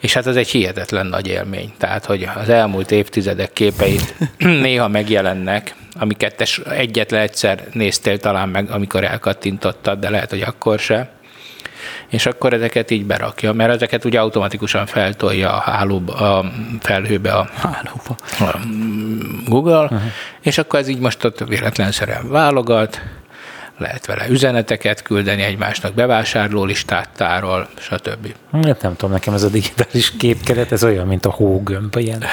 És 0.00 0.12
hát 0.12 0.26
ez 0.26 0.36
egy 0.36 0.48
hihetetlen 0.48 1.06
nagy 1.06 1.26
élmény. 1.26 1.72
Tehát, 1.78 2.04
hogy 2.04 2.28
az 2.42 2.48
elmúlt 2.48 2.90
évtizedek 2.90 3.52
képeit 3.52 4.14
néha 4.38 4.88
megjelennek, 4.88 5.74
amiket 5.98 6.48
egyetlen 6.70 7.20
egyszer 7.20 7.64
néztél 7.72 8.18
talán 8.18 8.48
meg, 8.48 8.70
amikor 8.70 9.04
elkattintottad, 9.04 9.98
de 9.98 10.10
lehet, 10.10 10.30
hogy 10.30 10.42
akkor 10.42 10.78
se 10.78 11.17
és 12.08 12.26
akkor 12.26 12.52
ezeket 12.52 12.90
így 12.90 13.06
berakja, 13.06 13.52
mert 13.52 13.72
ezeket 13.72 14.04
ugye 14.04 14.20
automatikusan 14.20 14.86
feltolja 14.86 15.52
a 15.52 15.60
hálóba, 15.60 16.14
a 16.14 16.52
felhőbe 16.80 17.32
a, 17.32 17.48
hálóba. 17.54 18.16
a 18.38 18.58
Google, 19.46 19.82
uh-huh. 19.82 20.00
és 20.40 20.58
akkor 20.58 20.78
ez 20.78 20.88
így 20.88 20.98
most 20.98 21.24
ott 21.24 21.38
véletlenszerűen 21.38 22.28
válogat, 22.30 23.00
lehet 23.78 24.06
vele 24.06 24.28
üzeneteket 24.28 25.02
küldeni 25.02 25.42
egymásnak, 25.42 25.94
bevásárlólistát 25.94 27.08
tárol, 27.16 27.68
stb. 27.78 28.34
Hát 28.52 28.82
nem 28.82 28.96
tudom, 28.96 29.10
nekem 29.10 29.34
ez 29.34 29.42
a 29.42 29.48
digitális 29.48 30.16
képkeret, 30.16 30.72
ez 30.72 30.84
olyan, 30.84 31.06
mint 31.06 31.26
a 31.26 31.30
hógömb, 31.30 31.96
ilyen, 31.96 32.24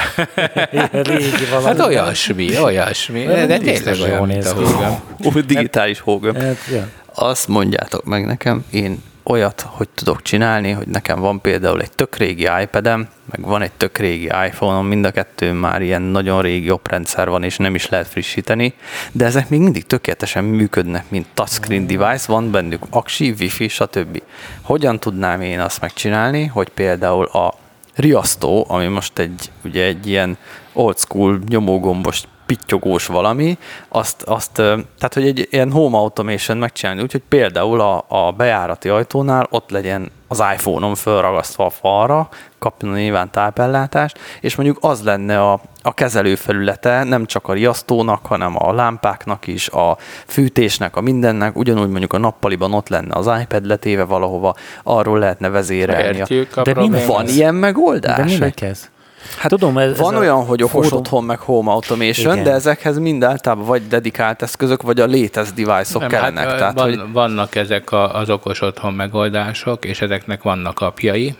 ilyen 0.72 1.02
régi 1.02 1.44
valami. 1.50 1.66
Hát 1.66 1.80
olyasmi, 1.80 2.58
olyasmi, 2.58 3.24
de, 3.24 3.46
de 3.46 3.58
tényleg 3.58 4.00
olyan, 4.00 4.26
mint 4.26 4.44
a 4.44 4.54
hógömb. 4.54 5.46
Digitális 5.46 6.00
hógömb. 6.00 6.36
Hát, 6.36 6.56
ja. 6.72 6.88
Azt 7.14 7.48
mondjátok 7.48 8.04
meg 8.04 8.26
nekem, 8.26 8.64
én 8.70 9.02
olyat, 9.26 9.66
hogy 9.68 9.88
tudok 9.88 10.22
csinálni, 10.22 10.70
hogy 10.70 10.86
nekem 10.86 11.20
van 11.20 11.40
például 11.40 11.80
egy 11.80 11.90
tök 11.90 12.16
régi 12.16 12.48
iPad-em, 12.62 13.08
meg 13.30 13.40
van 13.40 13.62
egy 13.62 13.72
tök 13.72 13.98
régi 13.98 14.24
iPhone-om, 14.24 14.86
mind 14.86 15.04
a 15.04 15.10
kettő 15.10 15.52
már 15.52 15.82
ilyen 15.82 16.02
nagyon 16.02 16.42
régi 16.42 16.70
oprendszer 16.70 17.28
van, 17.28 17.42
és 17.42 17.56
nem 17.56 17.74
is 17.74 17.88
lehet 17.88 18.06
frissíteni, 18.06 18.74
de 19.12 19.24
ezek 19.24 19.48
még 19.48 19.60
mindig 19.60 19.86
tökéletesen 19.86 20.44
működnek, 20.44 21.04
mint 21.10 21.26
touchscreen 21.34 21.86
device, 21.86 22.32
van 22.32 22.50
bennük 22.50 22.82
aksi, 22.90 23.34
wifi, 23.38 23.68
stb. 23.68 24.22
Hogyan 24.62 24.98
tudnám 24.98 25.40
én 25.40 25.60
azt 25.60 25.80
megcsinálni, 25.80 26.46
hogy 26.46 26.68
például 26.68 27.24
a 27.24 27.54
riasztó, 27.94 28.66
ami 28.68 28.86
most 28.86 29.18
egy, 29.18 29.50
ugye 29.64 29.84
egy 29.84 30.06
ilyen 30.06 30.36
old 30.72 30.98
school 30.98 31.40
nyomógombos 31.48 32.22
pittyogós 32.46 33.06
valami, 33.06 33.58
azt, 33.88 34.22
azt, 34.22 34.52
tehát 34.52 35.14
hogy 35.14 35.26
egy 35.26 35.48
ilyen 35.50 35.72
home 35.72 35.96
automation 35.96 36.56
megcsinálni, 36.56 37.02
úgyhogy 37.02 37.22
például 37.28 37.80
a, 37.80 38.04
a 38.08 38.32
bejárati 38.32 38.88
ajtónál 38.88 39.46
ott 39.50 39.70
legyen 39.70 40.10
az 40.28 40.42
iPhone-on 40.54 40.94
fölragasztva 40.94 41.64
a 41.64 41.70
falra, 41.70 42.28
kapjon 42.58 42.94
nyilván 42.94 43.30
tápellátást, 43.30 44.18
és 44.40 44.54
mondjuk 44.54 44.78
az 44.80 45.02
lenne 45.02 45.40
a, 45.40 45.60
a 45.82 45.94
kezelőfelülete 45.94 47.04
nem 47.04 47.26
csak 47.26 47.48
a 47.48 47.52
riasztónak, 47.52 48.26
hanem 48.26 48.54
a 48.58 48.72
lámpáknak 48.72 49.46
is, 49.46 49.68
a 49.68 49.96
fűtésnek, 50.26 50.96
a 50.96 51.00
mindennek, 51.00 51.56
ugyanúgy 51.56 51.88
mondjuk 51.88 52.12
a 52.12 52.18
nappaliban 52.18 52.72
ott 52.72 52.88
lenne 52.88 53.14
az 53.14 53.30
iPad 53.40 53.66
letéve 53.66 54.04
valahova, 54.04 54.54
arról 54.82 55.18
lehetne 55.18 55.48
vezérelni. 55.48 56.16
Értjük 56.16 56.56
a 56.56 56.62
De 56.62 56.74
van 57.06 57.28
ilyen 57.28 57.54
megoldás? 57.54 58.16
De 58.16 58.24
minek 58.24 58.60
ez? 58.60 58.90
Hát 59.38 59.50
tudom, 59.50 59.78
ez, 59.78 59.98
van 59.98 60.14
ez 60.14 60.20
olyan, 60.20 60.44
hogy 60.44 60.62
okos 60.62 60.86
fórum... 60.86 60.98
otthon, 60.98 61.24
meg 61.24 61.38
home 61.38 61.70
automation, 61.70 62.32
Igen. 62.32 62.44
de 62.44 62.50
ezekhez 62.50 62.98
mind 62.98 63.24
általában 63.24 63.66
vagy 63.66 63.86
dedikált 63.88 64.42
eszközök, 64.42 64.82
vagy 64.82 65.00
a 65.00 65.06
létez 65.06 65.52
device-ok 65.52 66.00
Nem, 66.00 66.10
kellenek. 66.10 66.48
Hát, 66.48 66.58
Tehát, 66.58 66.74
van, 66.74 66.88
hogy... 66.88 67.12
Vannak 67.12 67.54
ezek 67.54 67.92
a, 67.92 68.14
az 68.14 68.30
okos 68.30 68.60
otthon 68.60 68.92
megoldások, 68.92 69.84
és 69.84 70.00
ezeknek 70.00 70.42
vannak 70.42 70.80
apjai. 70.80 71.36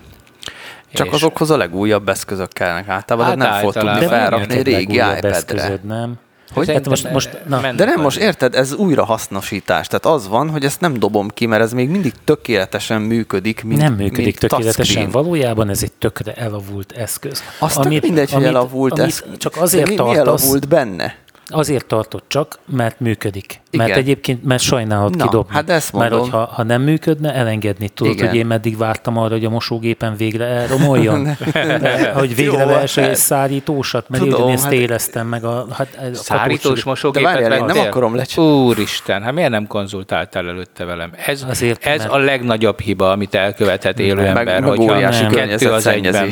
Csak 0.92 1.06
és... 1.06 1.12
azokhoz 1.12 1.50
a 1.50 1.56
legújabb 1.56 2.08
eszközök 2.08 2.52
kellenek 2.52 2.88
általában, 2.88 3.40
hát 3.40 3.50
nem 3.50 3.60
fog 3.60 3.72
tudni 3.72 4.06
felrakni 4.06 4.54
egy 4.54 4.66
régi 4.66 4.94
iPad-re. 4.94 5.28
Eszközöd, 5.28 5.84
nem? 5.84 6.18
Hogy? 6.54 6.72
Hát 6.72 6.88
most, 6.88 7.10
most, 7.10 7.38
na. 7.46 7.72
De 7.72 7.84
nem, 7.84 8.00
most 8.00 8.18
érted, 8.18 8.54
ez 8.54 8.74
újrahasznosítás. 8.74 9.86
Tehát 9.86 10.06
az 10.06 10.28
van, 10.28 10.50
hogy 10.50 10.64
ezt 10.64 10.80
nem 10.80 10.98
dobom 10.98 11.28
ki, 11.28 11.46
mert 11.46 11.62
ez 11.62 11.72
még 11.72 11.88
mindig 11.88 12.12
tökéletesen 12.24 13.00
működik. 13.00 13.64
Mint, 13.64 13.80
nem 13.80 13.94
működik 13.94 14.24
mint 14.24 14.38
tökéletesen. 14.38 14.74
Touchscreen. 14.74 15.10
Valójában 15.10 15.68
ez 15.68 15.82
egy 15.82 15.92
tökre 15.92 16.34
elavult 16.34 16.92
eszköz. 16.92 17.42
Azt 17.58 17.76
amit, 17.76 18.02
mindegy, 18.02 18.30
hogy 18.30 18.42
amit, 18.42 18.54
elavult 18.54 18.98
eszköz. 18.98 19.36
Csak 19.36 19.56
azért 19.56 19.88
mi, 19.88 19.94
tartasz, 19.94 20.14
mi 20.14 20.20
elavult 20.20 20.68
benne? 20.68 21.14
Azért 21.48 21.86
tartott 21.86 22.24
csak, 22.28 22.58
mert 22.64 23.00
működik. 23.00 23.60
Igen. 23.70 23.86
Mert 23.86 23.98
egyébként, 23.98 24.44
mert 24.44 24.62
sajnálod 24.62 25.16
Na, 25.16 25.24
kidobni. 25.24 25.54
Hát 25.54 25.70
ezt 25.70 25.92
mondom. 25.92 26.10
Mert 26.10 26.22
hogyha 26.22 26.52
ha 26.54 26.62
nem 26.62 26.82
működne, 26.82 27.34
elengedni. 27.34 27.88
Tudod, 27.88 28.12
Igen. 28.12 28.28
hogy 28.28 28.36
én 28.36 28.46
meddig 28.46 28.76
vártam 28.76 29.16
arra, 29.18 29.32
hogy 29.32 29.44
a 29.44 29.50
mosógépen 29.50 30.16
végre 30.16 30.44
elromoljon? 30.44 31.28
Hogy 32.14 32.34
végre 32.34 32.64
lehessen 32.64 33.04
egy 33.04 33.16
szárítósat, 33.16 34.08
mert 34.08 34.22
Tudom, 34.22 34.48
én 34.48 34.54
ezt 34.54 34.62
hát 34.62 34.72
éreztem 34.72 35.26
meg 35.26 35.44
a... 35.44 35.66
Hát, 35.72 35.98
a 36.12 36.14
szárítós 36.14 36.84
mosógépet 36.84 37.32
várjál, 37.32 37.66
nem 37.66 37.78
akarom 37.78 38.14
lecsapni. 38.14 38.50
Úristen, 38.50 39.22
hát 39.22 39.32
miért 39.32 39.50
nem 39.50 39.66
konzultáltál 39.66 40.48
előtte 40.48 40.84
velem? 40.84 41.10
Ez, 41.26 41.44
Azért, 41.48 41.84
ez 41.84 41.98
mert... 41.98 42.10
a 42.10 42.16
legnagyobb 42.16 42.80
hiba, 42.80 43.10
amit 43.10 43.34
elkövethet 43.34 43.98
élő 43.98 44.14
meg, 44.14 44.26
ember, 44.26 44.60
meg 44.60 44.68
hogyha 44.68 44.98
nem, 44.98 45.30
kettő 45.30 45.70
az 45.70 45.86
egyben 45.86 46.28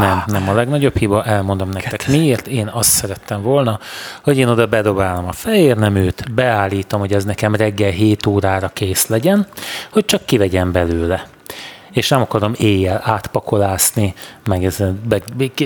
Nem, 0.00 0.22
nem 0.26 0.48
a 0.48 0.52
legnagyobb 0.52 0.96
hiba, 0.96 1.24
elmondom 1.24 1.68
nektek. 1.68 2.08
Miért 2.08 2.46
én 2.46 2.70
azt 2.72 2.90
szerettem 2.90 3.42
volna, 3.42 3.78
hogy 4.22 4.35
én 4.36 4.48
oda 4.48 4.66
bedobálom 4.66 5.26
a 5.26 5.32
fehér 5.32 5.76
neműt, 5.76 6.32
beállítom, 6.34 7.00
hogy 7.00 7.12
ez 7.12 7.24
nekem 7.24 7.54
reggel 7.54 7.90
7 7.90 8.26
órára 8.26 8.68
kész 8.68 9.06
legyen, 9.06 9.46
hogy 9.92 10.04
csak 10.04 10.24
kivegyem 10.24 10.72
belőle 10.72 11.26
és 11.96 12.08
nem 12.08 12.20
akarom 12.20 12.52
éjjel 12.58 13.00
átpakolászni, 13.04 14.14
meg 14.44 14.64
ezzel 14.64 14.94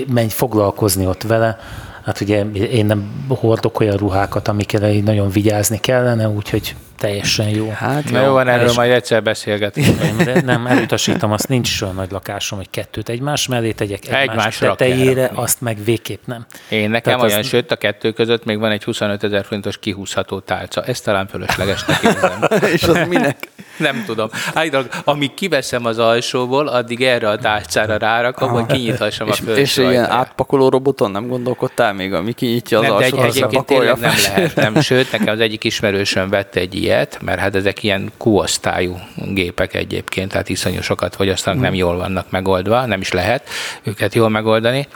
menj 0.07 0.29
foglalkozni 0.29 1.07
ott 1.07 1.21
vele. 1.21 1.59
Hát 2.05 2.21
ugye 2.21 2.45
én 2.51 2.85
nem 2.85 3.25
hordok 3.27 3.79
olyan 3.79 3.97
ruhákat, 3.97 4.47
amikre 4.47 5.01
nagyon 5.01 5.29
vigyázni 5.29 5.79
kellene, 5.79 6.29
úgyhogy 6.29 6.75
teljesen 7.01 7.49
jó. 7.49 7.69
Hát 7.69 8.09
jó, 8.09 8.21
jó 8.21 8.31
van, 8.31 8.47
erről 8.47 8.73
majd 8.75 8.91
egyszer 8.91 9.23
beszélgetünk. 9.23 10.01
De 10.23 10.41
nem, 10.41 10.67
elutasítom, 10.67 11.31
azt 11.31 11.47
nincs 11.47 11.69
is 11.69 11.81
olyan 11.81 11.95
nagy 11.95 12.11
lakásom, 12.11 12.57
hogy 12.57 12.69
kettőt 12.69 13.09
egymás 13.09 13.47
mellé 13.47 13.71
tegyek, 13.71 14.05
egymás, 14.05 14.21
egymás 14.21 14.57
tetejére, 14.57 15.31
azt 15.33 15.61
meg 15.61 15.83
végképp 15.83 16.25
nem. 16.25 16.45
Én 16.69 16.89
nekem 16.89 17.01
Tehát 17.01 17.21
olyan, 17.21 17.39
az... 17.39 17.47
sőt, 17.47 17.71
a 17.71 17.75
kettő 17.75 18.11
között 18.11 18.45
még 18.45 18.59
van 18.59 18.71
egy 18.71 18.83
25 18.83 19.23
ezer 19.23 19.45
forintos 19.45 19.77
kihúzható 19.77 20.39
tálca. 20.39 20.83
Ez 20.83 21.01
talán 21.01 21.27
fölöslegesnek 21.27 22.03
érzem. 22.03 22.41
És 22.75 22.83
az 22.83 23.07
minek? 23.07 23.37
Nem 23.77 24.03
tudom. 24.05 24.29
Állítólag, 24.53 24.87
amíg 25.03 25.33
kiveszem 25.33 25.85
az 25.85 25.97
alsóból, 25.97 26.67
addig 26.67 27.03
erre 27.03 27.29
a 27.29 27.37
tárcára 27.37 27.97
rárakom, 27.97 28.51
hogy 28.51 28.65
kinyithassam 28.65 29.29
a 29.29 29.33
felső 29.33 29.61
És 29.61 29.77
ilyen 29.77 30.09
átpakoló 30.09 30.69
roboton 30.69 31.11
nem 31.11 31.27
gondolkodtál 31.27 31.93
még, 31.93 32.13
ami 32.13 32.33
kinyitja 32.33 32.79
az 32.79 32.83
nem, 32.85 32.93
alsót, 32.93 33.19
egy, 33.19 33.27
egyébként 33.27 33.65
tényleg 33.65 33.97
nem 33.99 34.13
lehet. 34.23 34.55
Nem. 34.55 34.81
Sőt, 34.81 35.11
nekem 35.11 35.33
az 35.33 35.39
egyik 35.39 35.63
ismerősöm 35.63 36.29
vette 36.29 36.59
egy 36.59 36.75
ilyet, 36.91 37.21
mert 37.21 37.39
hát 37.39 37.55
ezek 37.55 37.83
ilyen 37.83 38.11
Q-osztályú 38.17 38.99
gépek 39.15 39.73
egyébként, 39.73 40.31
tehát 40.31 40.49
iszonyú 40.49 40.81
sokat 40.81 41.15
fogyasztanak, 41.15 41.59
hmm. 41.59 41.67
nem 41.67 41.77
jól 41.77 41.97
vannak 41.97 42.29
megoldva, 42.29 42.85
nem 42.85 43.01
is 43.01 43.11
lehet 43.11 43.49
őket 43.83 44.15
jól 44.15 44.29
megoldani. 44.29 44.87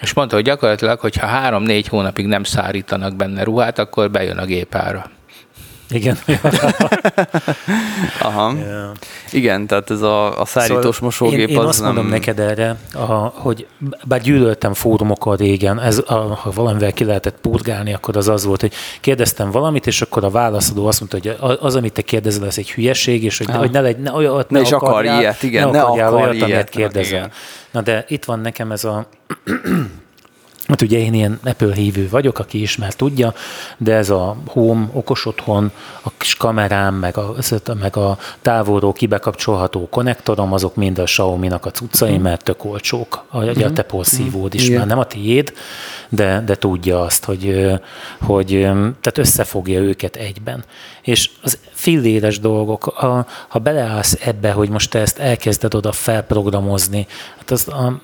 És 0.00 0.12
mondta, 0.12 0.34
hogy 0.34 0.44
gyakorlatilag, 0.44 1.00
hogyha 1.00 1.26
három-négy 1.26 1.88
hónapig 1.88 2.26
nem 2.26 2.44
szárítanak 2.44 3.16
benne 3.16 3.42
ruhát, 3.42 3.78
akkor 3.78 4.10
bejön 4.10 4.38
a 4.38 4.44
gépára. 4.44 5.10
Igen. 5.92 6.18
Aha. 8.20 8.52
Yeah. 8.56 8.90
Igen, 9.30 9.66
tehát 9.66 9.90
ez 9.90 10.02
a, 10.02 10.40
a 10.40 10.44
szárítós 10.44 10.94
szóval 10.94 11.00
mosógép 11.00 11.48
én, 11.48 11.48
én 11.48 11.58
az 11.58 11.66
azt 11.66 11.80
nem... 11.80 11.86
mondom 11.86 12.10
neked 12.10 12.38
erre, 12.38 12.76
a, 12.94 13.12
hogy 13.14 13.66
bár 14.04 14.20
gyűlöltem 14.20 14.74
fórumokat 14.74 15.38
régen, 15.38 15.80
ez, 15.80 16.02
a, 16.06 16.14
ha 16.14 16.50
valamivel 16.50 16.92
ki 16.92 17.04
lehetett 17.04 17.36
purgálni, 17.40 17.94
akkor 17.94 18.16
az 18.16 18.28
az 18.28 18.44
volt, 18.44 18.60
hogy 18.60 18.72
kérdeztem 19.00 19.50
valamit, 19.50 19.86
és 19.86 20.02
akkor 20.02 20.24
a 20.24 20.30
válaszadó 20.30 20.86
azt 20.86 21.00
mondta, 21.00 21.18
hogy 21.38 21.56
az, 21.60 21.76
amit 21.76 21.92
te 21.92 22.02
kérdezel, 22.02 22.46
az 22.46 22.58
egy 22.58 22.70
hülyeség, 22.70 23.24
és 23.24 23.38
hogy, 23.38 23.50
ah. 23.50 23.56
hogy 23.56 23.70
ne, 23.70 23.80
legy, 23.80 23.98
ne 23.98 24.12
olyat 24.12 24.50
ne, 24.50 24.58
ne 24.58 24.64
is 24.64 24.72
akar 24.72 25.04
ilyet, 25.04 25.42
igen, 25.42 25.70
ne, 25.70 25.72
ne 25.72 25.82
akar 25.82 26.12
olyat, 26.12 26.48
ilyet, 26.48 26.68
kérdezel. 26.68 27.18
Igen. 27.18 27.30
Na 27.70 27.80
de 27.80 28.04
itt 28.08 28.24
van 28.24 28.40
nekem 28.40 28.72
ez 28.72 28.84
a 28.84 29.06
Hát 30.72 30.82
ugye 30.82 30.98
én 30.98 31.14
ilyen 31.14 31.38
Apple 31.44 31.74
hívő 31.74 32.08
vagyok, 32.08 32.38
aki 32.38 32.60
ismer 32.60 32.94
tudja, 32.94 33.34
de 33.78 33.94
ez 33.94 34.10
a 34.10 34.36
home, 34.46 34.88
okos 34.92 35.26
otthon, 35.26 35.72
a 36.02 36.10
kis 36.16 36.34
kamerám, 36.34 36.94
meg 36.94 37.16
a, 37.16 37.34
meg 37.80 37.96
a 37.96 38.18
távolról 38.42 38.92
kibekapcsolható 38.92 39.88
konnektorom, 39.90 40.52
azok 40.52 40.74
mind 40.76 40.98
a 40.98 41.02
Xiaomi-nak 41.02 41.66
a 41.66 41.70
cuccai, 41.70 42.12
mhm. 42.12 42.22
mert 42.22 42.44
tök 42.44 42.64
olcsók. 42.64 43.24
A, 43.28 43.44
uh-huh. 43.44 43.64
a 43.64 43.72
te 43.72 43.82
porszívód 43.82 44.54
is, 44.54 44.62
uh-huh. 44.62 44.78
már 44.78 44.86
nem 44.86 44.98
a 44.98 45.04
tiéd, 45.04 45.52
de, 46.08 46.42
de 46.46 46.54
tudja 46.54 47.00
azt, 47.00 47.24
hogy, 47.24 47.70
hogy 48.20 48.48
tehát 49.00 49.18
összefogja 49.18 49.80
őket 49.80 50.16
egyben. 50.16 50.64
És 51.02 51.30
az 51.42 51.58
filléres 51.82 52.40
dolgok, 52.40 52.86
a, 52.86 53.26
ha 53.48 53.58
beleállsz 53.58 54.18
ebbe, 54.24 54.52
hogy 54.52 54.68
most 54.68 54.90
te 54.90 54.98
ezt 54.98 55.18
elkezded 55.18 55.74
oda 55.74 55.92
felprogramozni, 55.92 57.06
hát 57.38 57.50
az 57.50 57.68
a, 57.68 58.00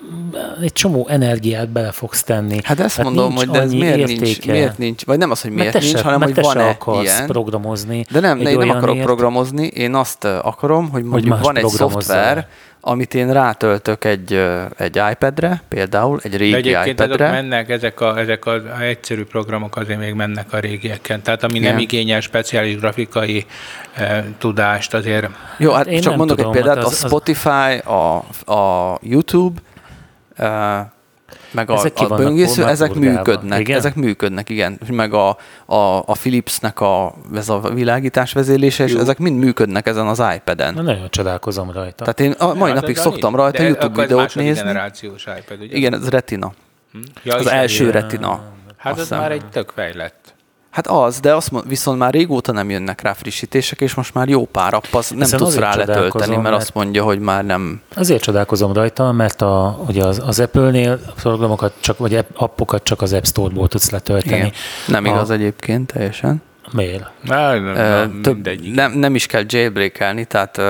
egy 0.63 0.73
csomó 0.73 1.07
energiát 1.09 1.69
bele 1.69 1.91
fogsz 1.91 2.23
tenni. 2.23 2.59
Hát 2.63 2.81
ezt 2.81 2.97
hát 2.97 3.05
mondom, 3.05 3.35
hogy 3.35 3.49
de 3.49 3.61
ez 3.61 3.73
miért 3.73 3.99
értéke. 3.99 4.21
nincs, 4.21 4.47
miért 4.47 4.79
nincs, 4.79 5.05
vagy 5.05 5.19
nem 5.19 5.31
az, 5.31 5.41
hogy 5.41 5.51
miért 5.51 5.73
nincs, 5.73 5.97
se, 5.97 6.03
hanem 6.03 6.23
hogy 6.23 6.35
van-e 6.41 6.77
ilyen. 7.01 7.27
programozni. 7.27 8.05
De 8.11 8.21
nem, 8.21 8.41
én 8.41 8.59
nem 8.59 8.71
akarok 8.71 8.97
ért... 8.97 9.05
programozni, 9.05 9.67
én 9.67 9.95
azt 9.95 10.25
akarom, 10.25 10.91
hogy 10.91 11.03
mondjuk 11.03 11.35
hogy 11.35 11.43
van 11.43 11.57
egy 11.57 11.67
szoftver, 11.67 12.49
amit 12.81 13.15
én 13.15 13.33
rátöltök 13.33 14.05
egy, 14.05 14.43
egy 14.77 15.01
iPad-re, 15.11 15.63
például 15.69 16.21
egy 16.23 16.37
régi 16.37 16.51
De 16.51 16.57
egyébként 16.57 17.01
iPad-re. 17.01 17.25
Ezek 17.25 17.43
mennek, 17.43 17.71
ezek, 17.71 18.01
a, 18.01 18.19
ezek 18.19 18.47
az 18.47 18.63
egyszerű 18.81 19.25
programok 19.25 19.77
azért 19.77 19.99
még 19.99 20.15
mennek 20.15 20.53
a 20.53 20.59
régieken. 20.59 21.23
Tehát 21.23 21.43
ami 21.43 21.59
Igen. 21.59 21.71
nem 21.71 21.81
igényel 21.81 22.21
speciális 22.21 22.77
grafikai 22.77 23.47
eh, 23.93 24.25
tudást, 24.39 24.95
azért... 24.95 25.29
Jó, 25.57 25.73
hát 25.73 25.87
én 25.87 26.01
csak 26.01 26.17
mondok 26.17 26.37
tudom, 26.37 26.53
egy 26.53 26.63
példát, 26.63 26.85
az, 26.85 27.05
a 27.05 27.07
Spotify, 27.07 27.79
a, 27.85 28.17
a 28.53 28.99
YouTube, 29.03 29.61
meg 31.51 31.71
a, 31.71 31.75
ezek 31.75 31.99
a 32.01 32.15
böngésző, 32.17 32.67
ezek 32.67 32.95
működnek, 32.95 33.61
igen? 33.61 33.79
ezek 33.79 33.95
működnek, 33.95 34.49
igen. 34.49 34.79
Meg 34.91 35.15
a, 35.15 35.29
a, 35.67 35.99
a 35.99 36.13
Philipsnek 36.13 36.81
a, 36.81 37.15
ez 37.35 37.49
a 37.49 37.61
világítás 37.61 38.33
vezérlése, 38.33 38.85
és 38.85 38.93
ezek 38.93 39.19
mind 39.19 39.39
működnek 39.39 39.87
ezen 39.87 40.07
az 40.07 40.23
iPad-en. 40.35 40.75
Na, 40.75 40.83
nagyon 40.83 41.11
csodálkozom 41.11 41.71
rajta. 41.71 42.05
Tehát 42.05 42.21
én 42.21 42.31
a 42.31 42.55
mai 42.55 42.69
ja, 42.69 42.75
napig 42.75 42.97
szoktam 42.97 43.37
rajta 43.37 43.59
de 43.59 43.69
YouTube 43.69 44.01
videót 44.03 44.35
nézni. 44.35 44.63
generációs 44.63 45.27
iPad, 45.39 45.61
ugye? 45.61 45.77
Igen, 45.77 45.95
ez 45.95 46.09
Retina. 46.09 46.53
Hm? 46.93 46.99
Ja, 47.23 47.35
az 47.35 47.47
első. 47.47 47.91
Retina. 47.91 48.41
Hát 48.77 48.99
ez 48.99 49.11
már 49.11 49.33
egy 49.33 49.45
tök 49.45 49.73
fejlett. 49.75 50.28
Hát 50.71 50.87
az, 50.87 51.21
de 51.21 51.35
azt 51.35 51.51
mond, 51.51 51.69
viszont 51.69 51.99
már 51.99 52.13
régóta 52.13 52.53
nem 52.53 52.71
jönnek 52.71 53.01
rá 53.01 53.13
frissítések, 53.13 53.81
és 53.81 53.95
most 53.95 54.15
már 54.15 54.29
jó 54.29 54.47
pár 54.47 54.75
app 54.75 54.85
az 54.91 55.11
nem 55.11 55.21
Ezen 55.21 55.39
tudsz 55.39 55.57
rá 55.57 55.75
letölteni, 55.75 56.31
mert, 56.31 56.43
mert 56.43 56.55
azt 56.55 56.75
mondja, 56.75 57.03
hogy 57.03 57.19
már 57.19 57.45
nem. 57.45 57.81
Azért 57.95 58.23
csodálkozom 58.23 58.73
rajta, 58.73 59.13
mert 59.13 59.43
a, 59.43 59.81
ugye 59.87 60.05
az, 60.05 60.23
az 60.27 60.41
Apple-nél 60.41 61.01
programokat 61.15 61.73
csak, 61.81 61.99
vagy 61.99 62.25
appokat 62.35 62.83
csak 62.83 63.03
az 63.03 63.13
App 63.13 63.25
Store-ból 63.25 63.69
tudsz 63.69 63.91
letölteni. 63.91 64.37
Igen. 64.37 64.53
Nem 64.87 65.05
a... 65.05 65.09
igaz 65.09 65.31
egyébként 65.31 65.93
teljesen. 65.93 66.43
Miért? 66.73 67.11
Nem, 67.23 67.65
nem, 67.65 67.75
nem, 67.75 68.23
több, 68.23 68.49
nem, 68.75 68.93
nem 68.93 69.15
is 69.15 69.27
kell 69.27 69.45
jailbreakelni, 69.47 70.25
tehát 70.25 70.61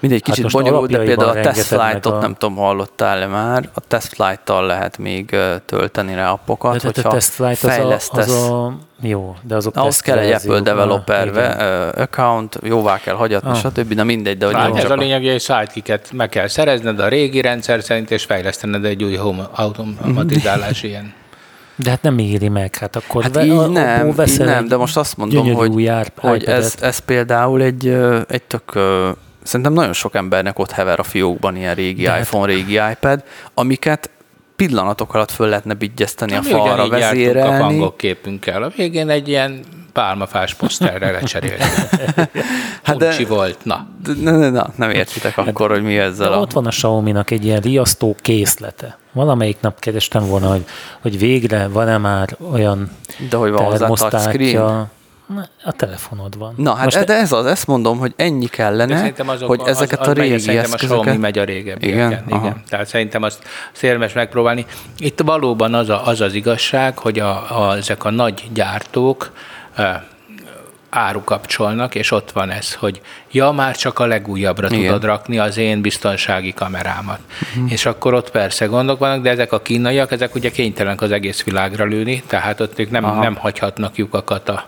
Mindegy 0.00 0.22
kicsit 0.22 0.42
hát 0.42 0.52
bonyolult, 0.52 0.90
de 0.90 0.98
például 0.98 1.28
a 1.28 1.40
test 1.40 1.60
flight-ot 1.60 2.12
a... 2.12 2.18
nem 2.20 2.34
tudom, 2.34 2.56
hallottál-e 2.56 3.26
már, 3.26 3.68
a 3.74 3.80
test 3.80 4.14
flight-tal 4.14 4.66
lehet 4.66 4.98
még 4.98 5.36
tölteni 5.66 6.14
rá 6.14 6.30
appokat, 6.30 6.76
de, 6.76 6.80
hogyha 6.84 7.08
a 7.08 7.12
test 7.12 7.28
flight 7.28 7.56
fejlesztesz. 7.56 8.26
Az 8.26 8.32
a, 8.32 8.44
az 8.44 8.50
a, 8.50 8.78
jó, 9.00 9.36
de 9.42 9.54
azok 9.54 9.76
Ahhoz 9.76 10.00
kell 10.00 10.18
egy 10.18 10.32
Apple 10.32 10.60
developer 10.60 11.28
uh, 11.28 12.02
account, 12.02 12.58
jóvá 12.62 13.00
kell 13.00 13.14
hagyatni, 13.14 13.50
ah. 13.50 13.56
stb. 13.56 13.92
Na 13.92 14.04
mindegy, 14.04 14.38
de 14.38 14.46
hogy 14.46 14.54
hát 14.54 14.76
ez 14.76 14.90
a 14.90 14.94
lényeg, 14.94 15.20
hogy 15.20 15.28
egy 15.28 15.40
sidekicket 15.40 16.12
meg 16.12 16.28
kell 16.28 16.46
szerezned 16.46 17.00
a 17.00 17.08
régi 17.08 17.40
rendszer 17.40 17.82
szerint, 17.82 18.10
és 18.10 18.24
fejlesztened 18.24 18.84
egy 18.84 19.04
új 19.04 19.14
home 19.14 19.48
automatizálás 19.52 20.82
ilyen. 20.82 21.14
De 21.76 21.90
hát 21.90 22.02
nem 22.02 22.18
éri 22.18 22.48
meg, 22.48 22.76
hát 22.76 22.96
akkor 22.96 23.22
hát 23.22 23.42
így 23.44 23.50
a, 23.50 23.66
nem, 23.66 24.14
így 24.26 24.38
nem, 24.38 24.68
de 24.68 24.76
most 24.76 24.96
azt 24.96 25.16
mondom, 25.16 25.54
hogy, 25.54 25.90
hogy 26.16 26.44
ez, 26.44 26.74
ez 26.80 26.98
például 26.98 27.62
egy, 27.62 27.96
egy 28.28 28.42
tök 28.42 28.78
Szerintem 29.48 29.72
nagyon 29.72 29.92
sok 29.92 30.14
embernek 30.14 30.58
ott 30.58 30.70
hever 30.70 30.98
a 30.98 31.02
fiókban 31.02 31.56
ilyen 31.56 31.74
régi 31.74 32.02
De 32.02 32.10
hát- 32.10 32.20
iPhone, 32.20 32.52
hát... 32.52 32.56
régi 32.56 32.80
iPad, 32.92 33.22
amiket 33.54 34.10
pillanatok 34.56 35.14
alatt 35.14 35.30
föl 35.30 35.48
lehetne 35.48 35.74
bigyeszteni 35.74 36.34
a 36.34 36.42
falra, 36.42 36.88
vezérelni. 36.88 37.82
a 37.82 37.96
képünkkel. 37.96 38.62
A 38.62 38.70
végén 38.76 39.08
egy 39.08 39.28
ilyen 39.28 39.60
pálmafás 39.92 40.54
poszterre 40.54 41.10
lecserélt. 41.10 41.62
hát 42.82 42.96
de, 42.96 43.16
volt, 43.28 43.58
na. 43.64 43.86
De, 44.02 44.12
ne, 44.20 44.36
ne, 44.36 44.50
na. 44.50 44.70
Nem 44.76 44.90
értitek 44.90 45.34
hát, 45.34 45.48
akkor, 45.48 45.70
hogy 45.70 45.82
mi 45.82 45.98
ezzel. 45.98 46.32
A... 46.32 46.40
Ott 46.40 46.52
van 46.52 46.66
a 46.66 46.70
Xiaomi-nak 46.70 47.30
egy 47.30 47.44
ilyen 47.44 47.60
riasztó 47.60 48.16
készlete. 48.22 48.98
Valamelyik 49.12 49.56
nap 49.60 49.80
kerestem 49.80 50.26
volna, 50.26 50.48
hogy, 50.48 50.64
hogy 51.00 51.18
végre 51.18 51.68
van-e 51.68 51.98
már 51.98 52.36
olyan 52.52 52.90
De 53.30 53.36
hogy 53.36 53.50
van 53.50 53.64
hozzá 53.64 53.86
touchscreen? 53.86 54.90
A 55.64 55.72
telefonod 55.72 56.38
van. 56.38 56.54
Na, 56.56 56.74
hát 56.74 56.84
Most 56.84 57.04
de 57.04 57.14
ez 57.14 57.32
az, 57.32 57.46
ezt 57.46 57.66
mondom, 57.66 57.98
hogy 57.98 58.12
ennyi 58.16 58.46
kellene, 58.46 59.12
azok, 59.26 59.48
hogy 59.48 59.60
ezeket 59.64 60.00
az, 60.00 60.06
az 60.06 60.18
a 60.18 60.20
régi 60.20 60.46
megy, 60.46 60.56
eszközöket... 60.56 60.90
a 60.90 61.00
Xiaomi 61.00 61.20
megy 61.20 61.38
a 61.38 61.44
régebbi. 61.44 61.86
Igen? 61.86 62.10
Igen, 62.10 62.24
igen. 62.40 62.62
Tehát 62.68 62.86
szerintem 62.86 63.22
azt 63.22 63.42
szélmes 63.72 64.12
megpróbálni. 64.12 64.66
Itt 64.98 65.20
valóban 65.20 65.74
az 65.74 65.88
a, 65.88 66.06
az, 66.06 66.20
az 66.20 66.34
igazság, 66.34 66.98
hogy 66.98 67.18
a, 67.18 67.68
a, 67.68 67.76
ezek 67.76 68.04
a 68.04 68.10
nagy 68.10 68.48
gyártók 68.52 69.32
árukapcsolnak, 70.90 71.94
és 71.94 72.10
ott 72.10 72.30
van 72.30 72.50
ez, 72.50 72.74
hogy 72.74 73.00
ja, 73.30 73.50
már 73.50 73.76
csak 73.76 73.98
a 73.98 74.06
legújabbra 74.06 74.68
Igen. 74.70 74.80
tudod 74.80 75.04
rakni 75.04 75.38
az 75.38 75.56
én 75.56 75.80
biztonsági 75.80 76.52
kamerámat. 76.52 77.18
Uh-huh. 77.40 77.72
És 77.72 77.86
akkor 77.86 78.14
ott 78.14 78.30
persze 78.30 78.66
gondok 78.66 78.98
vannak, 78.98 79.22
de 79.22 79.30
ezek 79.30 79.52
a 79.52 79.60
kínaiak, 79.60 80.12
ezek 80.12 80.34
ugye 80.34 80.50
kénytelenek 80.50 81.00
az 81.00 81.12
egész 81.12 81.42
világra 81.42 81.84
lőni, 81.84 82.22
tehát 82.26 82.60
ott 82.60 82.78
ők 82.78 82.90
nem, 82.90 83.18
nem 83.18 83.34
hagyhatnak 83.34 83.96
lyukakat 83.96 84.48
a, 84.48 84.64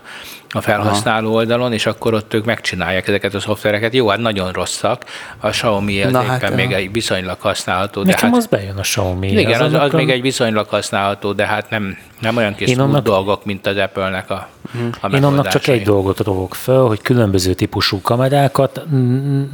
a 0.52 0.60
felhasználó 0.60 1.28
Aha. 1.28 1.36
oldalon, 1.36 1.72
és 1.72 1.86
akkor 1.86 2.14
ott 2.14 2.34
ők 2.34 2.44
megcsinálják 2.44 3.08
ezeket 3.08 3.34
a 3.34 3.40
szoftvereket. 3.40 3.94
Jó, 3.94 4.08
hát 4.08 4.18
nagyon 4.18 4.52
rosszak. 4.52 5.04
A 5.38 5.48
Xiaomi 5.48 6.02
az 6.02 6.10
éppen 6.10 6.26
hát, 6.26 6.54
még 6.54 6.72
egy 6.72 6.92
viszonylag 6.92 7.40
használható. 7.40 8.02
De 8.02 8.10
Nekem 8.10 8.28
hát, 8.28 8.38
az 8.38 8.46
bejön 8.46 8.76
a 8.76 8.80
Xiaomi. 8.80 9.30
Igen, 9.30 9.60
az, 9.60 9.72
az, 9.72 9.80
az 9.80 9.92
még 9.92 10.10
egy 10.10 10.20
viszonylag 10.20 10.68
használható, 10.68 11.32
de 11.32 11.46
hát 11.46 11.70
nem, 11.70 11.98
nem 12.20 12.36
olyan 12.36 12.54
kis 12.54 12.76
annak, 12.76 13.04
dolgok, 13.04 13.44
mint 13.44 13.66
az 13.66 13.76
Apple-nek 13.76 14.30
a, 14.30 14.48
a 15.00 15.14
Én 15.14 15.24
annak 15.24 15.48
csak 15.48 15.66
egy 15.66 15.82
dolgot 15.82 16.18
rovok 16.18 16.54
fel, 16.54 16.80
hogy 16.80 17.02
különböző 17.02 17.54
típusú 17.54 18.00
kamerákat 18.00 18.82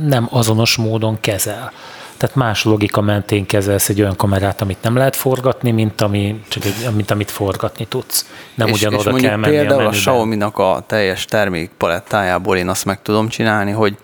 nem 0.07 0.29
azonos 0.31 0.77
módon 0.77 1.21
kezel. 1.21 1.73
Tehát 2.16 2.37
más 2.37 2.64
logika 2.64 3.00
mentén 3.00 3.46
kezelsz 3.46 3.88
egy 3.88 4.00
olyan 4.00 4.16
kamerát, 4.16 4.61
amit 4.61 4.83
nem 4.83 4.96
lehet 4.96 5.16
forgatni, 5.16 5.70
mint, 5.70 6.00
ami, 6.00 6.42
csak 6.48 6.64
egy, 6.64 6.94
mint 6.94 7.11
amit 7.11 7.31
forgatni 7.31 7.87
tudsz. 7.87 8.26
Nem 8.55 8.68
és, 8.68 8.74
ugyanoda 8.74 9.11
és 9.11 9.22
kell 9.22 9.37
menni 9.37 9.57
például 9.57 9.85
a, 9.85 9.88
a 9.88 9.90
Xiaomi-nak 9.90 10.59
a 10.59 10.85
teljes 10.87 11.24
termékpalettájából 11.24 12.57
én 12.57 12.68
azt 12.68 12.85
meg 12.85 13.02
tudom 13.02 13.29
csinálni, 13.29 13.70
hogy 13.70 13.96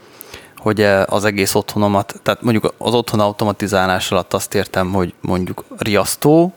hogy 0.63 0.83
az 1.07 1.25
egész 1.25 1.55
otthonomat, 1.55 2.21
tehát 2.23 2.43
mondjuk 2.43 2.75
az 2.79 2.95
otthon 2.95 3.21
automatizálás 3.21 4.11
alatt 4.11 4.35
azt 4.35 4.55
értem, 4.55 4.93
hogy 4.93 5.15
mondjuk 5.21 5.65
riasztó, 5.79 6.53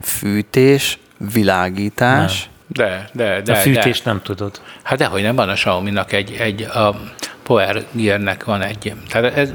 fűtés, 0.00 0.98
világítás, 1.32 2.50
De, 2.66 3.08
de, 3.12 3.40
de. 3.40 3.52
A 3.52 3.56
fűtést 3.56 4.04
de. 4.04 4.10
nem 4.10 4.22
tudod. 4.22 4.60
Hát 4.82 4.98
dehogy 4.98 5.22
nem 5.22 5.34
van 5.34 5.48
a 5.48 5.52
Xiaomi-nak 5.52 6.12
egy, 6.12 6.36
egy 6.38 6.62
a 6.62 6.94
Power 7.42 7.84
Gear-nek 7.90 8.44
van 8.44 8.62
egy. 8.62 8.94
Tehát 9.08 9.36
ez, 9.36 9.52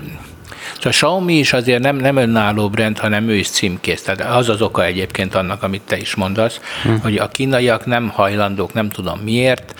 a 0.83 0.89
Xiaomi 0.89 1.37
is 1.37 1.53
azért 1.53 1.81
nem, 1.81 1.95
nem 1.95 2.15
önálló 2.15 2.69
brand, 2.69 2.97
hanem 2.97 3.29
ő 3.29 3.35
is 3.35 3.49
címkész. 3.49 4.01
Tehát 4.01 4.35
az 4.37 4.49
az 4.49 4.61
oka 4.61 4.85
egyébként 4.85 5.35
annak, 5.35 5.63
amit 5.63 5.81
te 5.81 5.97
is 5.97 6.15
mondasz, 6.15 6.59
hm. 6.83 6.95
hogy 6.95 7.17
a 7.17 7.27
kínaiak 7.27 7.85
nem 7.85 8.09
hajlandók, 8.09 8.73
nem 8.73 8.89
tudom 8.89 9.19
miért, 9.19 9.73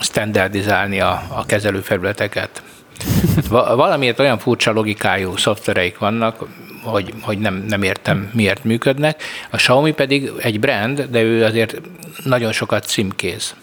standardizálni 0.00 1.00
a, 1.00 1.22
a 1.28 1.46
kezelőfelületeket. 1.46 2.62
Valamiért 3.50 4.20
olyan 4.20 4.38
furcsa 4.38 4.72
logikájú 4.72 5.36
szoftvereik 5.36 5.98
vannak, 5.98 6.44
hogy, 6.82 7.14
hogy 7.20 7.38
nem, 7.38 7.64
nem 7.68 7.82
értem, 7.82 8.30
miért 8.32 8.64
működnek. 8.64 9.22
A 9.50 9.56
Xiaomi 9.56 9.92
pedig 9.92 10.30
egy 10.38 10.60
brand, 10.60 11.06
de 11.10 11.22
ő 11.22 11.44
azért 11.44 11.80
nagyon 12.24 12.52
sokat 12.52 12.86
címkéz. 12.86 13.54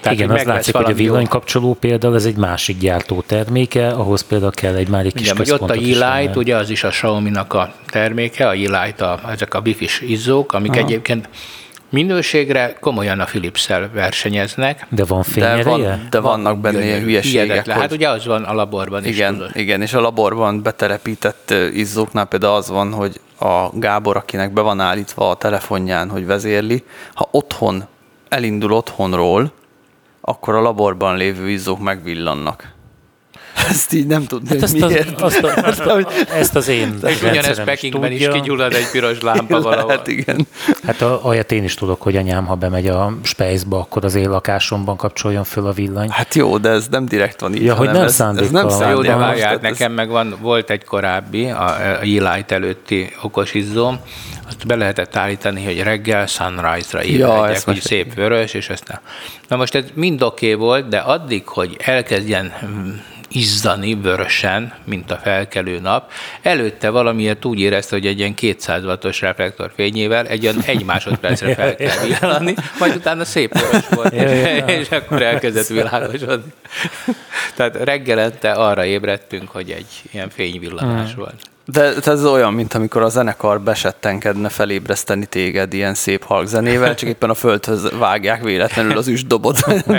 Tehát, 0.00 0.18
Igen, 0.18 0.30
az 0.30 0.42
látszik, 0.42 0.76
hogy 0.76 0.90
a 0.90 0.94
villanykapcsoló 0.94 1.74
például 1.74 2.14
ez 2.14 2.24
egy 2.24 2.36
másik 2.36 2.78
gyártó 2.78 3.24
terméke, 3.26 3.88
ahhoz 3.88 4.20
például 4.22 4.50
kell 4.50 4.74
egy 4.74 4.88
másik 4.88 5.14
kis 5.14 5.30
Igen, 5.30 5.60
ott 5.60 5.70
a 5.70 5.74
e-light, 5.74 6.36
ugye 6.36 6.56
az 6.56 6.70
is 6.70 6.84
a 6.84 6.88
Xiaomi-nak 6.88 7.52
a 7.52 7.72
terméke, 7.86 8.48
a 8.48 8.52
e-light, 8.52 9.00
a, 9.00 9.20
ezek 9.30 9.54
a 9.54 9.60
wifi 9.64 9.88
izzók, 10.00 10.52
amik 10.52 10.70
Aha. 10.70 10.80
egyébként 10.80 11.28
Minőségre 11.90 12.76
komolyan 12.80 13.20
a 13.20 13.24
philips 13.24 13.70
versenyeznek. 13.92 14.86
De 14.88 15.04
van 15.04 15.22
fényereje? 15.22 15.62
De, 15.62 15.70
van, 15.70 16.06
de 16.10 16.20
vannak 16.20 16.58
benne 16.58 16.84
ilyen 16.84 17.00
hülyeségek. 17.00 17.64
Hogy... 17.64 17.74
Hát 17.74 17.92
ugye 17.92 18.08
az 18.08 18.26
van 18.26 18.44
a 18.44 18.54
laborban 18.54 19.04
is. 19.04 19.16
Igen, 19.16 19.32
tudod. 19.32 19.50
igen, 19.54 19.82
és 19.82 19.92
a 19.94 20.00
laborban 20.00 20.62
beterepített 20.62 21.54
izzóknál 21.72 22.24
például 22.24 22.54
az 22.54 22.68
van, 22.68 22.92
hogy 22.92 23.20
a 23.40 23.68
Gábor, 23.72 24.16
akinek 24.16 24.52
be 24.52 24.60
van 24.60 24.80
állítva 24.80 25.30
a 25.30 25.36
telefonján, 25.36 26.10
hogy 26.10 26.26
vezérli, 26.26 26.84
ha 27.14 27.28
otthon 27.30 27.84
elindul 28.28 28.72
otthonról, 28.72 29.52
akkor 30.28 30.54
a 30.54 30.60
laborban 30.60 31.16
lévő 31.16 31.48
izzók 31.48 31.78
megvillannak. 31.78 32.77
Ezt 33.68 33.92
így 33.92 34.06
nem 34.06 34.24
tudni, 34.24 34.48
hát 34.48 34.62
ezt 34.62 34.78
miért. 34.78 35.20
Az, 35.20 35.38
azt, 35.42 35.56
azt, 35.70 35.80
azt, 35.80 36.30
ezt 36.34 36.56
az 36.56 36.68
én 36.68 36.98
És 37.06 37.22
ugyanez 37.22 37.64
Pekingben 37.64 38.12
is, 38.12 38.28
kigyullad 38.28 38.72
egy 38.72 38.90
piros 38.90 39.20
lámpa 39.20 39.60
valahol. 39.62 39.90
Hát 39.90 40.06
igen. 40.06 40.46
Hát 40.82 41.02
a, 41.02 41.20
olyat 41.22 41.52
én 41.52 41.64
is 41.64 41.74
tudok, 41.74 42.02
hogy 42.02 42.16
anyám, 42.16 42.46
ha 42.46 42.54
bemegy 42.54 42.86
a 42.88 43.16
Spejzbe, 43.22 43.76
akkor 43.76 44.04
az 44.04 44.14
én 44.14 44.30
lakásomban 44.30 44.96
kapcsoljon 44.96 45.44
föl 45.44 45.66
a 45.66 45.72
villany. 45.72 46.08
Hát 46.10 46.34
jó, 46.34 46.58
de 46.58 46.68
ez 46.68 46.86
nem 46.90 47.06
direkt 47.06 47.40
van 47.40 47.54
így. 47.54 47.64
Ja, 47.64 47.74
hogy 47.74 47.90
nem 47.90 48.02
ez, 48.02 48.20
ez 48.20 48.50
nem 48.50 48.68
szándékkal. 48.68 48.90
Jó, 48.90 49.02
de 49.02 49.16
várjál, 49.16 49.58
nekem 49.62 49.92
meg 49.92 50.08
van, 50.08 50.36
volt 50.40 50.70
egy 50.70 50.84
korábbi, 50.84 51.44
a, 51.44 51.64
a 51.64 52.00
e-light 52.00 52.52
előtti 52.52 53.12
okos 53.22 53.54
izzóm, 53.54 54.00
azt 54.48 54.66
be 54.66 54.74
lehetett 54.74 55.16
állítani, 55.16 55.64
hogy 55.64 55.82
reggel 55.82 56.26
sunrise-ra 56.26 57.02
ébredjek, 57.02 57.56
ja, 57.56 57.60
hogy 57.64 57.80
szép 57.80 58.14
vörös, 58.14 58.54
és 58.54 58.68
aztán. 58.68 59.00
Na 59.48 59.56
most 59.56 59.74
ez 59.74 59.84
mind 59.94 60.22
oké 60.22 60.52
okay 60.52 60.66
volt, 60.66 60.88
de 60.88 60.98
addig, 60.98 61.46
hogy 61.46 61.76
elkezdjen 61.84 62.52
izzani 63.28 63.94
vörösen, 63.94 64.74
mint 64.84 65.10
a 65.10 65.16
felkelő 65.16 65.78
nap. 65.80 66.10
Előtte 66.42 66.90
valamiért 66.90 67.44
úgy 67.44 67.60
érezte, 67.60 67.96
hogy 67.96 68.06
egy 68.06 68.18
ilyen 68.18 68.34
200 68.34 68.84
wattos 68.84 69.20
reflektor 69.20 69.72
fényével 69.74 70.26
egy 70.26 70.42
ilyen 70.42 70.62
egy 70.66 70.84
másodpercre 70.84 71.54
fel 71.54 71.76
kell 71.76 71.96
villanni, 72.06 72.54
majd 72.78 72.94
utána 72.94 73.24
szép 73.24 73.58
vörös 73.58 73.88
volt, 73.88 74.12
és 74.66 74.90
akkor 74.90 75.22
elkezdett 75.22 75.66
világosodni. 75.66 76.52
Tehát 77.54 77.76
reggelente 77.76 78.52
arra 78.52 78.84
ébredtünk, 78.84 79.48
hogy 79.50 79.70
egy 79.70 80.02
ilyen 80.10 80.28
fényvillanás 80.30 81.12
hmm. 81.12 81.18
volt. 81.22 81.40
De 81.72 81.92
ez 82.04 82.24
olyan, 82.24 82.52
mint 82.52 82.74
amikor 82.74 83.02
a 83.02 83.08
zenekar 83.08 83.60
besettenkedne 83.60 84.48
felébreszteni 84.48 85.26
téged 85.26 85.72
ilyen 85.72 85.94
szép 85.94 86.24
halkzenével, 86.24 86.94
csak 86.94 87.08
éppen 87.08 87.30
a 87.30 87.34
földhöz 87.34 87.90
vágják 87.98 88.42
véletlenül 88.42 88.96
az 88.96 89.08
üstdobot 89.08 89.58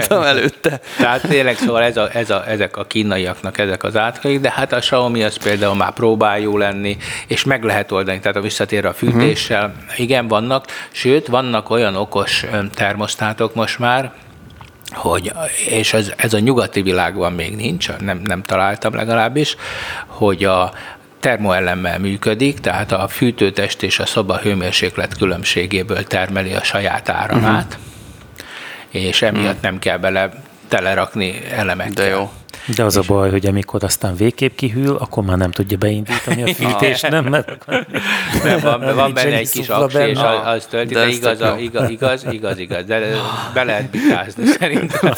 előtte. 0.09 0.79
Tehát 0.97 1.21
tényleg 1.21 1.57
szóval 1.57 1.83
ez 1.83 1.97
a, 1.97 2.09
ez 2.13 2.29
a, 2.29 2.43
ezek 2.47 2.77
a 2.77 2.85
kínaiaknak 2.85 3.57
ezek 3.57 3.83
az 3.83 3.97
átkaik, 3.97 4.39
de 4.39 4.51
hát 4.51 4.73
a 4.73 4.79
Xiaomi 4.79 5.23
az 5.23 5.37
például 5.37 5.75
már 5.75 5.93
próbál 5.93 6.39
jó 6.39 6.57
lenni, 6.57 6.97
és 7.27 7.43
meg 7.43 7.63
lehet 7.63 7.91
oldani, 7.91 8.19
tehát 8.19 8.37
a 8.37 8.41
visszatér 8.41 8.85
a 8.85 8.93
fűtéssel. 8.93 9.65
Uh-huh. 9.65 9.99
Igen, 9.99 10.27
vannak, 10.27 10.65
sőt, 10.91 11.27
vannak 11.27 11.69
olyan 11.69 11.95
okos 11.95 12.45
termosztátok 12.73 13.55
most 13.55 13.79
már, 13.79 14.11
hogy, 14.91 15.31
és 15.69 15.93
ez, 15.93 16.11
ez 16.15 16.33
a 16.33 16.39
nyugati 16.39 16.81
világban 16.81 17.33
még 17.33 17.55
nincs, 17.55 17.89
nem, 17.99 18.21
nem 18.23 18.43
találtam 18.43 18.95
legalábbis, 18.95 19.55
hogy 20.07 20.43
a, 20.43 20.71
termoellemmel 21.19 21.99
működik, 21.99 22.59
tehát 22.59 22.91
a 22.91 23.07
fűtőtest 23.07 23.83
és 23.83 23.99
a 23.99 24.05
szoba 24.05 24.37
hőmérséklet 24.37 25.17
különbségéből 25.17 26.03
termeli 26.03 26.53
a 26.53 26.63
saját 26.63 27.09
áramát, 27.09 27.77
uh-huh. 28.91 29.03
és 29.07 29.21
emiatt 29.21 29.45
uh-huh. 29.45 29.61
nem 29.61 29.79
kell 29.79 29.97
bele 29.97 30.29
telerakni 30.67 31.41
elemekkel. 31.51 31.93
De 31.93 32.09
jó. 32.09 32.31
De 32.75 32.83
az 32.83 32.97
a 32.97 33.01
baj, 33.07 33.29
hogy 33.29 33.45
amikor 33.45 33.83
aztán 33.83 34.15
végképp 34.15 34.55
kihűl, 34.55 34.95
akkor 34.95 35.23
már 35.23 35.37
nem 35.37 35.51
tudja 35.51 35.77
beindítani 35.77 36.43
a 36.43 36.53
fűtést, 36.59 37.09
nem? 37.09 37.25
Mert 37.25 37.65
nem, 38.43 38.59
van, 38.59 38.95
van 38.95 39.13
benne 39.13 39.35
egy 39.35 39.49
kis 39.49 39.69
aksi, 39.69 39.97
és 39.97 40.17
az, 40.17 40.23
az 40.45 40.65
tölti, 40.65 40.93
de, 40.93 40.99
de 40.99 41.07
igaz, 41.07 41.41
a, 41.41 41.57
igaz, 41.57 41.89
igaz, 41.89 42.23
igaz, 42.31 42.57
igaz, 42.57 42.85
de 42.85 42.99
be 43.53 43.63
lehet 43.63 43.89
bikázni 43.89 44.45
szerintem. 44.59 45.13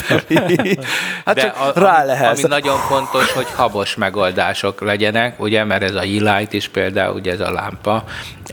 Hát 1.26 1.36
de 1.36 1.42
a, 1.42 1.80
rá 1.80 2.04
lehet. 2.04 2.38
Ami 2.38 2.48
nagyon 2.48 2.78
fontos, 2.78 3.32
hogy 3.32 3.48
habos 3.56 3.96
megoldások 3.96 4.82
legyenek, 4.82 5.40
ugye, 5.40 5.64
mert 5.64 5.84
ez 5.84 5.96
a 5.96 6.02
e-light 6.02 6.54
is 6.54 6.68
például, 6.68 7.16
ugye 7.16 7.32
ez 7.32 7.40
a 7.40 7.52
lámpa, 7.52 8.04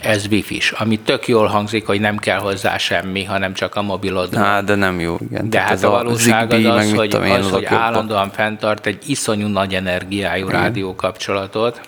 ez 0.02 0.26
wifi-s, 0.30 0.70
ami 0.70 0.98
tök 0.98 1.28
jól 1.28 1.46
hangzik, 1.46 1.86
hogy 1.86 2.00
nem 2.00 2.16
kell 2.16 2.38
hozzá 2.38 2.76
semmi, 2.76 3.24
hanem 3.24 3.54
csak 3.54 3.74
a 3.74 3.82
mobilod. 3.82 4.36
Á, 4.36 4.60
de 4.60 4.74
nem 4.74 5.00
jó, 5.00 5.16
igen. 5.20 5.50
De 5.50 5.60
hát 5.60 5.82
a 5.82 5.90
valóság 5.90 6.52
az 6.52 6.64
az, 6.64 6.92
hogy, 6.92 7.14
az, 7.14 7.50
hogy 7.50 7.64
állandóan 7.64 8.30
fenntart 8.68 8.86
egy 8.86 9.10
iszonyú 9.10 9.46
nagy 9.46 9.74
energiájú 9.74 10.48
rádiókapcsolatot, 10.48 11.80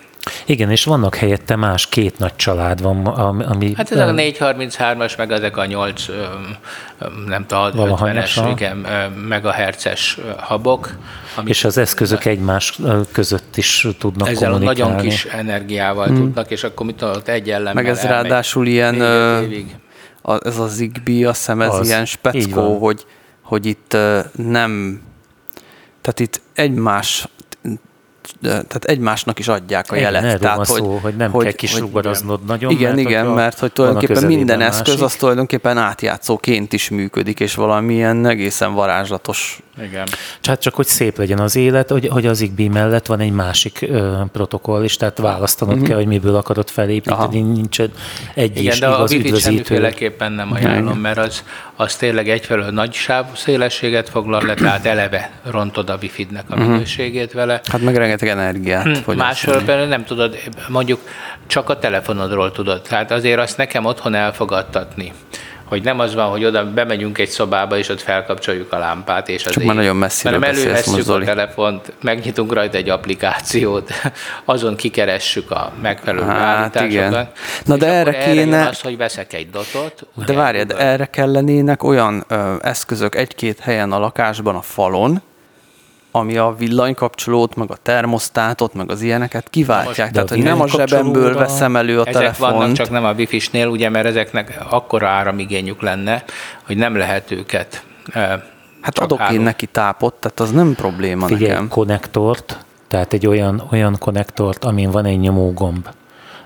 igen, 0.44 0.70
és 0.70 0.84
vannak 0.84 1.14
helyette 1.14 1.56
más 1.56 1.88
két 1.88 2.18
nagy 2.18 2.36
család 2.36 2.82
van, 2.82 3.06
ami... 3.06 3.72
Hát 3.76 3.90
ezek 3.90 4.08
a 4.08 4.12
433-as, 4.12 5.16
meg 5.16 5.32
ezek 5.32 5.56
a 5.56 5.66
8, 5.66 6.06
nem 7.26 7.46
tudom, 7.46 7.96
50-es, 7.96 8.48
igen, 8.50 8.76
megahertzes 9.28 10.18
habok. 10.36 10.96
És 11.44 11.64
az 11.64 11.78
eszközök 11.78 12.24
egymás 12.24 12.78
között 13.12 13.56
is 13.56 13.86
tudnak 13.98 14.28
Ezzel 14.28 14.50
kommunikálni. 14.50 14.90
nagyon 14.90 15.08
kis 15.08 15.24
energiával 15.24 16.06
hmm. 16.06 16.16
tudnak, 16.16 16.50
és 16.50 16.64
akkor 16.64 16.86
mit 16.86 16.96
tudod, 16.96 17.22
egy 17.24 17.50
ellen 17.50 17.74
Meg 17.74 17.88
ez 17.88 18.02
ráadásul 18.02 18.66
ilyen, 18.66 19.02
ez 20.42 20.58
a 20.58 20.66
Zigbee, 20.66 21.28
azt 21.28 21.38
hiszem 21.38 21.60
ez 21.60 21.74
az, 21.74 21.86
ilyen 21.86 22.04
speckó, 22.04 22.78
hogy, 22.78 23.04
hogy 23.42 23.66
itt 23.66 23.96
nem 24.32 25.00
tehát 26.00 26.20
itt 26.20 26.40
egymás 26.54 27.28
tehát 28.40 28.84
egymásnak 28.84 29.38
is 29.38 29.48
adják 29.48 29.92
a 29.92 29.96
igen, 29.96 30.12
jelet. 30.12 30.40
Tehát, 30.40 30.56
van 30.56 30.66
hogy, 30.66 30.82
szó, 30.82 30.98
hogy 31.02 31.16
nem 31.16 31.30
hogy, 31.30 31.44
kell 31.44 31.52
kisrugoroznod 31.52 32.44
nagyon. 32.44 32.70
Igen, 32.70 32.94
mert 32.94 33.08
igen, 33.08 33.26
mert 33.26 33.58
hogy 33.58 33.72
tulajdonképpen 33.72 34.24
minden 34.24 34.60
eszköz 34.60 34.86
másik. 34.86 35.02
az 35.02 35.14
tulajdonképpen 35.14 35.78
átjátszóként 35.78 36.72
is 36.72 36.88
működik, 36.88 37.40
és 37.40 37.54
valamilyen 37.54 38.26
egészen 38.26 38.74
varázslatos 38.74 39.62
igen. 39.82 40.06
Hát 40.42 40.60
csak 40.60 40.74
hogy 40.74 40.86
szép 40.86 41.18
legyen 41.18 41.38
az 41.38 41.56
élet, 41.56 41.90
hogy, 41.90 42.08
hogy 42.08 42.26
az 42.26 42.36
Zigbee 42.36 42.68
mellett 42.68 43.06
van 43.06 43.20
egy 43.20 43.32
másik 43.32 43.78
ö, 43.82 44.20
protokoll 44.32 44.84
is, 44.84 44.96
tehát 44.96 45.18
választanod 45.18 45.74
mm-hmm. 45.74 45.84
kell, 45.84 45.96
hogy 45.96 46.06
miből 46.06 46.34
akarod 46.34 46.68
felépíteni, 46.68 47.40
Aha. 47.40 47.52
nincs 47.52 47.80
egy 47.80 47.90
Igen, 48.34 48.72
is 48.72 48.78
de 48.78 48.86
igaz 48.86 49.12
a 49.12 49.14
wifi 49.14 49.34
semmiféleképpen 49.40 50.32
nem 50.32 50.52
ajánlom, 50.52 50.98
mert 50.98 51.18
az, 51.18 51.44
az 51.76 51.96
tényleg 51.96 52.28
egyfelől 52.28 52.70
nagy 52.70 52.92
sáv 52.92 53.26
szélességet 53.36 54.08
foglal 54.08 54.42
le, 54.46 54.54
tehát 54.54 54.86
eleve 54.86 55.30
rontod 55.44 55.90
a 55.90 55.98
wifi-nek 56.02 56.44
a 56.48 56.56
mhm. 56.56 56.70
minőségét 56.70 57.32
vele. 57.32 57.60
Hát 57.70 57.80
meg 57.80 57.96
rengeteg 57.96 58.28
energiát. 58.28 59.06
Másról 59.16 59.60
nem 59.86 60.04
tudod, 60.04 60.38
mondjuk 60.68 61.00
csak 61.46 61.68
a 61.68 61.78
telefonodról 61.78 62.52
tudod. 62.52 62.82
Tehát 62.82 63.10
azért 63.10 63.38
azt 63.38 63.56
nekem 63.56 63.84
otthon 63.84 64.14
elfogadtatni 64.14 65.12
hogy 65.70 65.82
nem 65.82 65.98
az 65.98 66.14
van, 66.14 66.30
hogy 66.30 66.44
oda 66.44 66.72
bemegyünk 66.72 67.18
egy 67.18 67.28
szobába, 67.28 67.78
és 67.78 67.88
ott 67.88 68.00
felkapcsoljuk 68.00 68.72
a 68.72 68.78
lámpát, 68.78 69.28
és 69.28 69.46
az 69.46 69.52
Csak 69.52 69.62
már 69.62 69.74
nagyon 69.74 69.96
messziről 69.96 70.40
Hanem 70.40 70.56
elővesszük 70.56 71.08
a 71.08 71.24
telefont, 71.24 71.92
megnyitunk 72.02 72.52
rajta 72.52 72.76
egy 72.76 72.88
applikációt, 72.88 73.90
azon 74.44 74.76
kikeressük 74.76 75.50
a 75.50 75.72
megfelelő 75.82 76.26
hát, 76.26 76.38
állításokat. 76.38 76.90
Igen. 76.92 77.28
Na 77.64 77.76
de 77.76 77.86
erre 77.86 78.18
kéne... 78.18 78.66
az, 78.66 78.80
hogy 78.80 78.96
veszek 78.96 79.32
egy 79.32 79.50
dotot. 79.50 80.06
De 80.26 80.32
várj, 80.32 80.62
de 80.62 80.76
erre 80.76 81.06
kellenének 81.06 81.82
olyan 81.82 82.24
ö, 82.28 82.54
eszközök 82.60 83.14
egy-két 83.14 83.58
helyen 83.58 83.92
a 83.92 83.98
lakásban 83.98 84.54
a 84.54 84.62
falon, 84.62 85.22
ami 86.10 86.36
a 86.36 86.54
villanykapcsolót, 86.58 87.54
meg 87.54 87.70
a 87.70 87.76
termosztátot, 87.82 88.74
meg 88.74 88.90
az 88.90 89.02
ilyeneket 89.02 89.50
kiváltják. 89.50 90.10
Tehát, 90.10 90.28
hogy 90.28 90.42
nem 90.42 90.60
a 90.60 90.68
zsebemből 90.68 91.34
veszem 91.34 91.76
elő 91.76 91.98
a 92.00 92.06
ezek 92.06 92.12
telefont. 92.12 92.52
vannak, 92.54 92.72
csak 92.74 92.90
nem 92.90 93.04
a 93.04 93.12
wifi-snél, 93.12 93.66
ugye, 93.66 93.88
mert 93.88 94.06
ezeknek 94.06 94.60
akkora 94.70 95.08
áramigényük 95.08 95.82
lenne, 95.82 96.24
hogy 96.66 96.76
nem 96.76 96.96
lehet 96.96 97.30
őket 97.30 97.84
Hát 98.80 98.98
adok 98.98 99.20
álló. 99.20 99.34
én 99.34 99.40
neki 99.40 99.66
tápot, 99.66 100.14
tehát 100.14 100.40
az 100.40 100.50
nem 100.50 100.74
probléma 100.74 101.26
Figyelj, 101.26 101.50
nekem. 101.50 101.68
konnektort, 101.68 102.64
tehát 102.88 103.12
egy 103.12 103.26
olyan, 103.26 103.62
olyan 103.72 103.96
konnektort, 103.98 104.64
amin 104.64 104.90
van 104.90 105.04
egy 105.04 105.18
nyomógomb. 105.18 105.88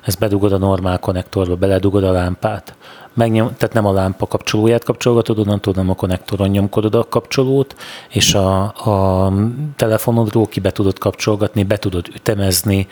Ezt 0.05 0.19
bedugod 0.19 0.53
a 0.53 0.59
normál 0.59 0.99
konnektorba, 0.99 1.55
beledugod 1.55 2.05
a 2.05 2.13
lámpát, 2.13 2.75
megnyom, 3.15 3.57
tehát 3.57 3.75
nem 3.75 3.87
a 3.87 3.93
lámpa 3.93 4.27
kapcsolóját 4.27 4.85
kapcsolgatod, 4.85 5.39
onnantól 5.39 5.73
nem 5.77 5.91
a 5.91 5.95
konnektoron 5.95 6.49
nyomkodod 6.49 6.95
a 6.95 7.09
kapcsolót, 7.09 7.77
és 8.09 8.35
a, 8.35 8.63
a 8.63 9.33
telefonodról 9.77 10.47
ki 10.47 10.61
be 10.61 10.71
tudod 10.71 10.99
kapcsolgatni, 10.99 11.63
be 11.63 11.77
tudod 11.77 12.09
ütemezni, 12.15 12.87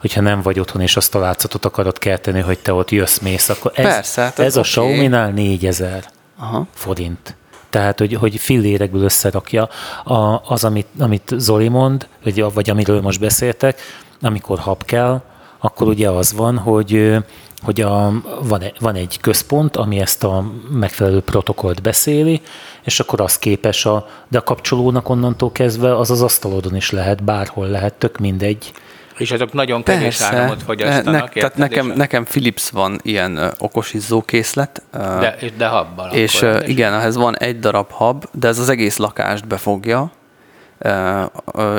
hogyha 0.00 0.20
nem 0.20 0.42
vagy 0.42 0.60
otthon, 0.60 0.82
és 0.82 0.96
azt 0.96 1.14
a 1.14 1.18
látszatot 1.18 1.64
akarod 1.64 1.98
kelteni, 1.98 2.40
hogy 2.40 2.58
te 2.58 2.72
ott 2.72 2.90
jössz, 2.90 3.18
mész, 3.18 3.48
akkor 3.48 3.72
ez, 3.74 3.84
Persze, 3.84 4.22
hát 4.22 4.38
ez 4.38 4.56
a 4.56 4.58
okay. 4.58 4.70
Xiaomi-nál 4.70 5.30
4000 5.30 6.04
Aha. 6.38 6.66
forint. 6.74 7.36
Tehát, 7.70 7.98
hogy, 7.98 8.14
hogy 8.14 8.36
fillérekből 8.36 9.02
összerakja 9.02 9.68
a, 10.04 10.42
az, 10.52 10.64
amit, 10.64 10.86
amit 10.98 11.34
Zoli 11.36 11.68
mond, 11.68 12.08
vagy, 12.24 12.52
vagy 12.52 12.70
amiről 12.70 13.00
most 13.00 13.20
beszéltek, 13.20 13.80
amikor 14.20 14.58
hab 14.58 14.84
kell, 14.84 15.20
akkor 15.58 15.86
ugye 15.86 16.08
az 16.10 16.32
van, 16.32 16.58
hogy 16.58 17.16
hogy 17.62 17.80
a, 17.80 18.12
van, 18.42 18.62
van 18.80 18.94
egy 18.94 19.20
központ, 19.20 19.76
ami 19.76 20.00
ezt 20.00 20.24
a 20.24 20.44
megfelelő 20.70 21.20
protokollt 21.20 21.82
beszéli, 21.82 22.40
és 22.84 23.00
akkor 23.00 23.20
az 23.20 23.38
képes, 23.38 23.86
a, 23.86 24.06
de 24.28 24.38
a 24.38 24.42
kapcsolónak 24.42 25.08
onnantól 25.08 25.52
kezdve 25.52 25.96
az 25.96 26.10
az 26.10 26.22
asztalodon 26.22 26.76
is 26.76 26.90
lehet, 26.90 27.24
bárhol 27.24 27.66
lehet, 27.66 27.94
tök 27.94 28.18
mindegy. 28.18 28.72
És 29.16 29.30
azok 29.30 29.52
nagyon 29.52 29.82
kevés 29.82 30.20
áramot 30.20 30.62
fogyasztanak. 30.62 31.34
Ne, 31.34 31.40
tehát 31.40 31.56
nekem, 31.56 31.86
nekem 31.86 32.24
Philips 32.24 32.70
van 32.70 32.98
ilyen 33.02 33.54
okos 33.58 33.92
izzókészlet. 33.92 34.82
De, 34.92 35.38
de 35.56 35.66
habbal. 35.66 36.10
És 36.10 36.42
akkor, 36.42 36.68
igen, 36.68 36.92
ehhez 36.92 37.16
van 37.16 37.38
egy 37.38 37.58
darab 37.58 37.90
hab, 37.90 38.24
de 38.32 38.48
ez 38.48 38.58
az 38.58 38.68
egész 38.68 38.96
lakást 38.96 39.46
befogja, 39.46 40.10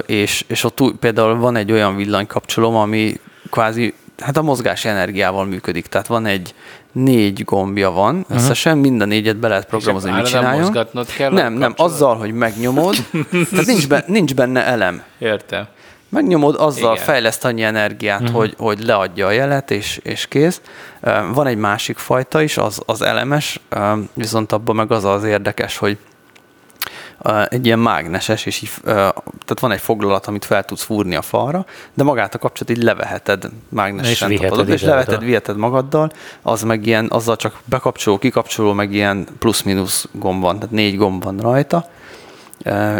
és, 0.05 0.43
és 0.47 0.63
ott 0.63 0.81
például 0.99 1.35
van 1.35 1.55
egy 1.55 1.71
olyan 1.71 1.95
villanykapcsolóm, 1.95 2.75
ami 2.75 3.19
kvázi 3.51 3.93
hát 4.21 4.37
a 4.37 4.41
mozgás 4.41 4.85
energiával 4.85 5.45
működik. 5.45 5.87
Tehát 5.87 6.07
van 6.07 6.25
egy 6.25 6.53
négy 6.91 7.43
gombja 7.43 7.91
van, 7.91 8.15
uh-huh. 8.15 8.37
összesen 8.37 8.77
mind 8.77 9.01
a 9.01 9.05
négyet 9.05 9.37
be 9.37 9.47
lehet 9.47 9.65
programozni, 9.65 10.09
hogy 10.09 10.21
mit 10.21 10.31
csináljon. 10.31 10.87
Kell 11.17 11.31
nem, 11.31 11.53
nem, 11.53 11.73
azzal, 11.77 12.15
hogy 12.15 12.33
megnyomod, 12.33 12.95
tehát 13.51 13.65
nincs, 13.65 13.87
be, 13.87 14.03
nincs 14.07 14.35
benne 14.35 14.65
elem. 14.65 15.03
Értem. 15.17 15.67
Megnyomod, 16.09 16.55
azzal 16.59 16.93
Igen. 16.93 17.05
fejleszt 17.05 17.45
annyi 17.45 17.63
energiát, 17.63 18.21
uh-huh. 18.21 18.35
hogy, 18.35 18.53
hogy 18.57 18.79
leadja 18.79 19.27
a 19.27 19.31
jelet, 19.31 19.71
és, 19.71 19.99
és 20.03 20.27
kész. 20.27 20.61
Van 21.33 21.47
egy 21.47 21.57
másik 21.57 21.97
fajta 21.97 22.41
is, 22.41 22.57
az, 22.57 22.81
az 22.85 23.01
elemes, 23.01 23.59
viszont 24.13 24.51
abban 24.51 24.75
meg 24.75 24.91
az 24.91 25.03
az 25.03 25.23
érdekes, 25.23 25.77
hogy 25.77 25.97
egy 27.49 27.65
ilyen 27.65 27.79
mágneses, 27.79 28.45
és 28.45 28.61
így, 28.61 28.71
tehát 28.83 29.59
van 29.59 29.71
egy 29.71 29.79
foglalat, 29.79 30.27
amit 30.27 30.45
fel 30.45 30.63
tudsz 30.63 30.83
fúrni 30.83 31.15
a 31.15 31.21
falra, 31.21 31.65
de 31.93 32.03
magát 32.03 32.35
a 32.35 32.37
kapcsolat 32.37 32.77
így 32.77 32.83
leveheted 32.83 33.49
mágnesen, 33.69 34.31
és, 34.31 34.39
tapadod, 34.39 34.69
és 34.69 34.81
leveheted, 34.81 35.23
viheted 35.23 35.57
magaddal, 35.57 36.11
az 36.41 36.63
meg 36.63 36.85
ilyen, 36.85 37.07
azzal 37.09 37.35
csak 37.35 37.59
bekapcsoló, 37.65 38.17
kikapcsoló, 38.17 38.73
meg 38.73 38.93
ilyen 38.93 39.27
plusz-minusz 39.39 40.07
gomb 40.11 40.41
van, 40.41 40.55
tehát 40.55 40.71
négy 40.71 40.97
gomb 40.97 41.23
van 41.23 41.37
rajta, 41.37 41.89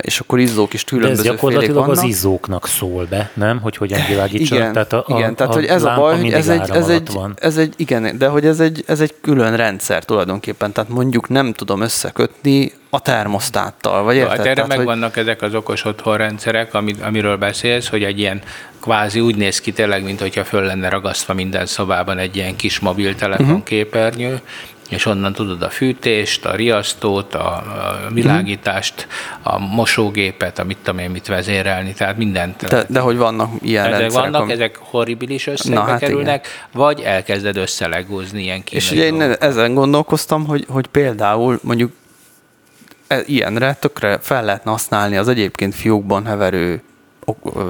és 0.01 0.19
akkor 0.19 0.39
izzók 0.39 0.73
is 0.73 0.83
különböző 0.83 1.21
De 1.21 1.29
ez 1.29 1.35
gyakorlatilag 1.35 1.75
vannak. 1.75 1.91
az 1.91 2.03
izzóknak 2.03 2.67
szól 2.67 3.05
be, 3.09 3.31
nem? 3.33 3.59
Hogy 3.59 3.77
hogyan 3.77 3.99
világítson. 4.07 4.57
Igen, 4.57 4.73
tehát 4.73 4.93
a, 4.93 5.05
igen, 5.07 5.35
tehát 5.35 5.53
a 5.53 5.55
hogy 5.55 5.65
ez 5.65 5.83
a 5.83 5.93
baj, 5.95 6.19
hogy 6.19 6.31
ez 6.31 6.47
egy, 6.47 6.69
ez, 6.69 6.89
egy, 6.89 7.11
van. 7.11 7.33
ez 7.39 7.57
egy, 7.57 7.73
igen, 7.77 8.17
de 8.17 8.27
hogy 8.27 8.45
ez 8.45 8.59
egy, 8.59 8.83
ez 8.87 8.99
egy 8.99 9.13
külön 9.21 9.55
rendszer 9.55 10.05
tulajdonképpen, 10.05 10.71
tehát 10.71 10.89
mondjuk 10.89 11.29
nem 11.29 11.53
tudom 11.53 11.81
összekötni 11.81 12.71
a 12.89 12.99
termosztáttal, 12.99 14.03
vagy 14.03 14.15
érted? 14.15 14.37
Hát 14.37 14.45
erre 14.45 14.65
megvannak 14.65 15.13
hogy... 15.13 15.23
ezek 15.23 15.41
az 15.41 15.53
okos 15.53 15.85
otthonrendszerek, 15.85 16.73
amit, 16.73 17.01
amiről 17.01 17.37
beszélsz, 17.37 17.87
hogy 17.87 18.03
egy 18.03 18.19
ilyen 18.19 18.41
kvázi 18.81 19.19
úgy 19.19 19.35
néz 19.35 19.59
ki 19.59 19.71
tényleg, 19.71 20.03
mint 20.03 20.19
hogyha 20.19 20.43
föl 20.43 20.63
lenne 20.63 20.89
ragasztva 20.89 21.33
minden 21.33 21.65
szobában 21.65 22.17
egy 22.17 22.35
ilyen 22.35 22.55
kis 22.55 22.79
mobiltelefon 22.79 23.45
uh-huh. 23.45 23.63
képernyő, 23.63 24.41
és 24.89 25.05
onnan 25.05 25.33
tudod 25.33 25.61
a 25.61 25.69
fűtést, 25.69 26.45
a 26.45 26.55
riasztót, 26.55 27.35
a, 27.35 27.55
a 27.55 28.09
világítást, 28.13 29.07
a 29.43 29.59
mosógépet, 29.59 30.59
amit 30.59 30.77
tudom 30.77 30.99
én 30.99 31.09
mit 31.09 31.27
vezérelni, 31.27 31.93
tehát 31.93 32.17
mindent. 32.17 32.65
De, 32.65 32.85
de 32.87 32.99
hogy 32.99 33.17
vannak 33.17 33.51
ilyen 33.61 33.83
de 33.83 33.97
rendszerek? 33.97 34.23
Vannak, 34.23 34.41
ami... 34.41 34.51
ezek 34.51 34.77
horribilis 34.81 35.47
összegbe 35.47 35.81
hát 35.81 35.99
kerülnek, 35.99 36.45
igen. 36.45 36.81
vagy 36.81 37.01
elkezded 37.01 37.57
összelegózni 37.57 38.41
ilyen 38.41 38.63
kínai 38.63 38.83
És 38.83 38.91
ugye 38.91 39.05
én 39.05 39.21
ezen 39.21 39.73
gondolkoztam, 39.73 40.45
hogy, 40.45 40.65
hogy 40.69 40.87
például 40.87 41.59
mondjuk 41.63 41.91
e, 43.07 43.21
ilyenre 43.25 43.73
tökre 43.73 44.19
fel 44.21 44.43
lehetne 44.43 44.71
használni 44.71 45.17
az 45.17 45.27
egyébként 45.27 45.75
fiókban 45.75 46.25
heverő 46.25 46.81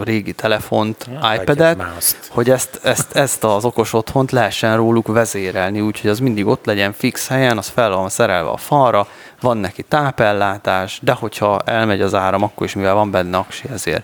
régi 0.03 0.34
telefont, 0.34 1.10
ja, 1.22 1.34
iPad-et, 1.34 1.84
hogy 2.30 2.49
ezt, 2.49 2.80
ezt, 2.84 3.16
ezt 3.16 3.43
az 3.43 3.66
okos 3.66 3.93
otthont 3.93 4.32
lehessen 4.32 4.76
róluk 4.76 5.07
vezérelni, 5.07 5.82
úgyhogy 5.82 6.10
az 6.10 6.20
mindig 6.20 6.45
ott 6.45 6.66
legyen 6.66 6.93
fix 6.93 7.28
helyen, 7.28 7.57
az 7.57 7.68
fel 7.68 7.89
van 7.89 8.10
szerelve 8.10 8.49
a 8.49 8.57
falra, 8.57 9.07
van 9.41 9.57
neki 9.57 9.84
tápellátás, 9.84 10.99
de 11.03 11.12
hogyha 11.12 11.60
elmegy 11.66 12.01
az 12.01 12.14
áram, 12.14 12.43
akkor 12.43 12.66
is 12.66 12.74
mivel 12.74 12.93
van 12.93 13.12
benne 13.12 13.38
aksi, 13.38 13.64
ezért 13.74 14.03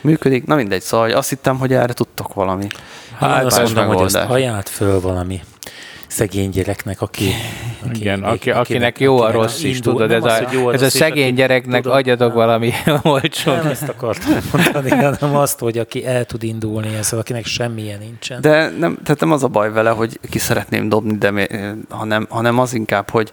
működik. 0.00 0.46
Na 0.46 0.54
mindegy, 0.54 0.82
szóval 0.82 1.10
azt 1.10 1.28
hittem, 1.28 1.58
hogy 1.58 1.72
erre 1.72 1.92
tudtok 1.92 2.34
valami. 2.34 2.66
Hát, 3.18 3.44
azt 3.44 3.62
mondom, 3.62 3.86
hogy 3.86 4.04
azt 4.04 4.16
ajánlt 4.16 4.68
föl 4.68 5.00
valami 5.00 5.40
szegény 6.08 6.50
gyereknek, 6.50 7.00
aki... 7.00 7.24
aki 7.84 8.00
Igen, 8.00 8.22
aki, 8.22 8.50
akinek 8.50 9.00
jó 9.00 9.20
a 9.20 9.30
rossz 9.30 9.62
is, 9.62 9.80
tudod, 9.80 10.10
ez, 10.10 10.24
a, 10.24 10.66
a, 10.66 10.72
ez 10.72 10.82
a 10.82 10.90
szegény 10.90 11.34
gyereknek 11.34 11.82
tudod, 11.82 11.96
adjatok 11.96 12.32
valami 12.32 12.72
olcsó. 13.02 13.52
Nem 13.52 13.66
ezt 13.66 13.88
akartam 13.88 14.38
mondani, 14.52 14.90
hanem 14.90 15.36
azt, 15.36 15.58
hogy 15.58 15.78
aki 15.78 16.06
el 16.06 16.24
tud 16.24 16.42
indulni 16.42 16.94
ezzel, 16.94 17.18
akinek 17.18 17.46
semmilyen 17.46 17.98
nincsen. 17.98 18.40
De 18.40 18.68
nem, 18.78 18.98
tehát 19.04 19.20
nem 19.20 19.32
az 19.32 19.42
a 19.42 19.48
baj 19.48 19.72
vele, 19.72 19.90
hogy 19.90 20.20
ki 20.30 20.38
szeretném 20.38 20.88
dobni, 20.88 21.18
de 21.18 21.48
hanem, 21.88 22.26
hanem 22.30 22.58
az 22.58 22.74
inkább, 22.74 23.10
hogy 23.10 23.32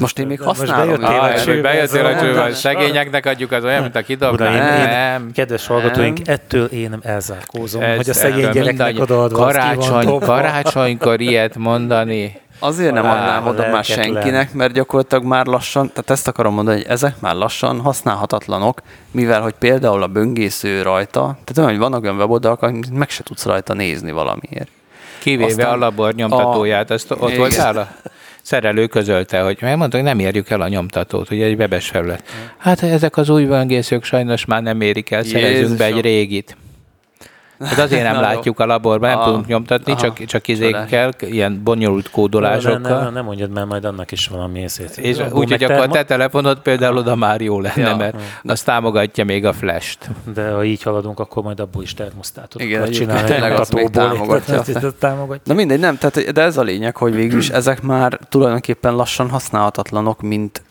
most 0.00 0.18
én 0.18 0.26
még 0.26 0.40
használom. 0.40 0.88
Most 0.88 1.00
bejöttél, 1.00 1.56
ah, 1.56 1.62
bejöttél 1.62 2.38
a. 2.38 2.52
Segényeknek 2.52 3.26
adjuk 3.26 3.52
az 3.52 3.64
olyan, 3.64 3.82
mint 3.82 3.96
a 3.96 4.02
kidobnál. 4.02 4.86
Nem. 4.86 5.30
Kedves 5.32 5.66
hallgatóink, 5.66 6.28
ettől 6.28 6.66
én 6.66 6.90
nem 6.90 7.00
elzárkózom, 7.02 7.82
hogy 7.96 8.08
a 8.08 8.14
szegény 8.14 8.50
gyereknek 8.50 9.00
odaadva 9.00 9.38
karácsony, 9.38 10.18
Karácsonykor 10.18 11.20
ilyet 11.20 11.56
mondani. 11.56 12.40
Azért 12.58 12.92
nem 12.92 13.04
adnám 13.04 13.46
oda 13.46 13.68
már 13.70 13.84
senkinek, 13.84 14.52
mert 14.52 14.72
gyakorlatilag 14.72 15.24
már 15.24 15.46
lassan, 15.46 15.88
tehát 15.88 16.10
ezt 16.10 16.28
akarom 16.28 16.54
mondani, 16.54 16.76
hogy 16.76 16.86
ezek 16.88 17.20
már 17.20 17.34
lassan 17.34 17.80
használhatatlanok, 17.80 18.82
mivel 19.10 19.40
hogy 19.40 19.54
például 19.58 20.02
a 20.02 20.06
böngésző 20.06 20.82
rajta, 20.82 21.20
tehát 21.20 21.54
olyan, 21.56 21.70
hogy 21.70 21.78
vannak 21.78 22.02
olyan 22.02 22.16
weboldalak, 22.16 22.62
amit 22.62 22.90
meg 22.90 23.08
se 23.08 23.22
tudsz 23.22 23.44
rajta 23.44 23.74
nézni 23.74 24.12
valamiért. 24.12 24.68
Kivéve 25.18 25.50
Aztán 25.50 25.72
a 25.72 25.76
labor 25.76 26.14
nyomtatóját, 26.14 26.90
a... 26.90 26.94
ezt 26.94 27.10
ott 27.10 27.36
voltál? 27.36 27.96
Szerelő 28.46 28.86
közölte, 28.86 29.40
hogy 29.40 29.58
megmondta, 29.60 29.96
hogy 29.96 30.06
nem 30.06 30.18
érjük 30.18 30.50
el 30.50 30.60
a 30.60 30.68
nyomtatót, 30.68 31.30
ugye 31.30 31.44
egy 31.44 31.58
webes 31.58 31.88
felület. 31.88 32.22
Hát 32.56 32.82
ezek 32.82 33.16
az 33.16 33.28
új 33.28 33.44
böngészők 33.44 34.04
sajnos 34.04 34.44
már 34.44 34.62
nem 34.62 34.80
érik 34.80 35.10
el, 35.10 35.22
szerezünk 35.22 35.76
be 35.76 35.84
egy 35.84 36.00
régit. 36.00 36.56
Hát 37.60 37.78
azért 37.78 38.02
nem 38.02 38.20
látjuk 38.26 38.60
a 38.60 38.66
laborban, 38.66 39.10
nem 39.10 39.18
a, 39.18 39.24
tudunk 39.24 39.46
nyomtatni, 39.46 39.92
aha, 39.92 40.00
csak, 40.00 40.24
csak 40.24 40.48
izékkel, 40.48 41.12
ilyen 41.20 41.60
bonyolult 41.64 42.10
kódolásokkal. 42.10 42.78
Nem, 42.78 43.02
nem, 43.02 43.12
nem 43.12 43.24
mondjad, 43.24 43.50
mert 43.50 43.66
majd 43.66 43.84
annak 43.84 44.12
is 44.12 44.26
valami 44.26 44.60
észét. 44.60 44.96
És 44.96 45.18
úgy, 45.30 45.50
hogy 45.50 45.64
akkor 45.64 45.78
a 45.78 45.88
te 45.88 46.04
telefonod 46.04 46.58
például 46.58 46.96
oda 46.96 47.14
már 47.14 47.40
jó 47.40 47.60
lenne, 47.60 47.88
ja, 47.88 47.96
mert 47.96 48.16
de, 48.42 48.52
azt 48.52 48.64
támogatja 48.64 49.24
még 49.24 49.44
a 49.44 49.52
flash-t. 49.52 50.10
De 50.34 50.50
ha 50.50 50.64
így 50.64 50.82
haladunk, 50.82 51.20
akkor 51.20 51.42
majd 51.42 51.60
abból 51.60 51.82
is 51.82 51.94
termosztátot 51.94 52.62
Igen, 52.62 52.90
csinálni. 52.90 53.28
Tényleg 53.28 53.52
az 53.52 53.70
még 53.70 53.90
támogatja. 53.90 54.62
támogatja. 54.98 55.42
Na 55.44 55.54
mindegy, 55.54 55.80
nem, 55.80 55.98
tehát, 55.98 56.32
de 56.32 56.42
ez 56.42 56.56
a 56.56 56.62
lényeg, 56.62 56.96
hogy 56.96 57.14
végül 57.14 57.38
is 57.38 57.48
ezek 57.48 57.82
már 57.82 58.18
tulajdonképpen 58.28 58.94
lassan 58.94 59.30
használhatatlanok, 59.30 60.20
mint 60.22 60.62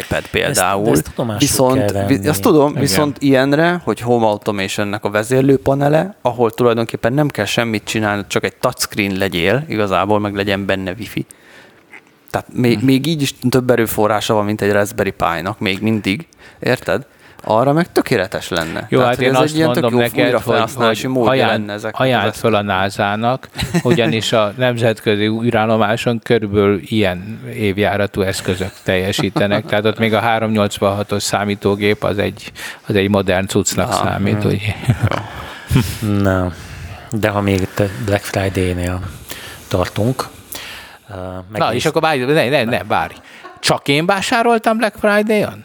iPad 0.00 0.26
például. 0.30 0.88
Ezt, 0.88 1.12
de 1.16 1.22
ezt 1.32 1.38
viszont, 1.38 1.90
azt 2.26 2.42
tudom, 2.42 2.68
Igen. 2.70 2.80
viszont 2.80 3.16
ilyenre, 3.20 3.80
hogy 3.84 4.00
Home 4.00 4.26
Automation-nek 4.26 5.04
a 5.04 5.10
vezérlőpanele, 5.10 6.16
ahol 6.22 6.50
tulajdonképpen 6.50 7.12
nem 7.12 7.28
kell 7.28 7.44
semmit 7.44 7.84
csinálni, 7.84 8.24
csak 8.28 8.44
egy 8.44 8.56
touchscreen 8.56 9.16
legyél, 9.16 9.64
igazából 9.68 10.18
meg 10.18 10.34
legyen 10.34 10.66
benne 10.66 10.94
wifi. 10.98 11.26
Tehát 12.30 12.46
még, 12.52 12.76
hmm. 12.76 12.86
még 12.86 13.06
így 13.06 13.22
is 13.22 13.34
több 13.48 13.70
erőforrása 13.70 14.34
van, 14.34 14.44
mint 14.44 14.60
egy 14.60 14.72
Raspberry 14.72 15.10
Pi-nak, 15.10 15.58
még 15.58 15.80
mindig, 15.80 16.26
érted? 16.60 17.06
Arra 17.44 17.72
meg 17.72 17.92
tökéletes 17.92 18.48
lenne. 18.48 18.86
Jó, 18.88 18.98
Tehát, 18.98 19.14
hát 19.14 19.24
én 19.24 19.34
azt 19.34 19.56
mondom 19.56 19.94
neked, 19.94 20.40
hogy, 20.40 20.62
hogy 20.74 21.08
ajánl, 21.14 21.70
ezek 21.70 21.98
ajánlt 21.98 22.36
fel 22.36 22.54
a 22.54 22.62
NASA-nak, 22.62 23.48
ugyanis 23.82 24.32
a 24.32 24.52
nemzetközi 24.56 25.24
űrállomáson 25.26 26.20
körülbelül 26.22 26.80
ilyen 26.82 27.40
évjáratú 27.54 28.20
eszközök 28.20 28.72
teljesítenek, 28.82 29.66
tehát 29.66 29.84
ott 29.84 29.98
még 29.98 30.14
a 30.14 30.20
386-os 30.20 31.20
számítógép 31.20 32.02
az 32.04 32.18
egy, 32.18 32.52
az 32.86 32.94
egy 32.94 33.08
modern 33.08 33.46
cuccnak 33.46 33.88
ah, 33.88 33.94
számít. 33.94 34.42
Hmm. 34.42 34.42
Hogy... 34.42 34.74
Na, 36.22 36.52
de 37.10 37.28
ha 37.28 37.40
még 37.40 37.68
Black 38.04 38.24
Friday-nél 38.24 39.00
tartunk, 39.68 40.28
uh, 41.08 41.16
Na, 41.52 41.74
és 41.74 41.86
akkor 41.86 42.02
várj, 42.02 42.24
ne, 42.24 42.48
ne, 42.48 42.64
ne, 42.64 42.84
várj. 42.84 43.14
Csak 43.60 43.88
én 43.88 44.06
vásároltam 44.06 44.76
Black 44.76 44.94
Friday-on? 44.98 45.64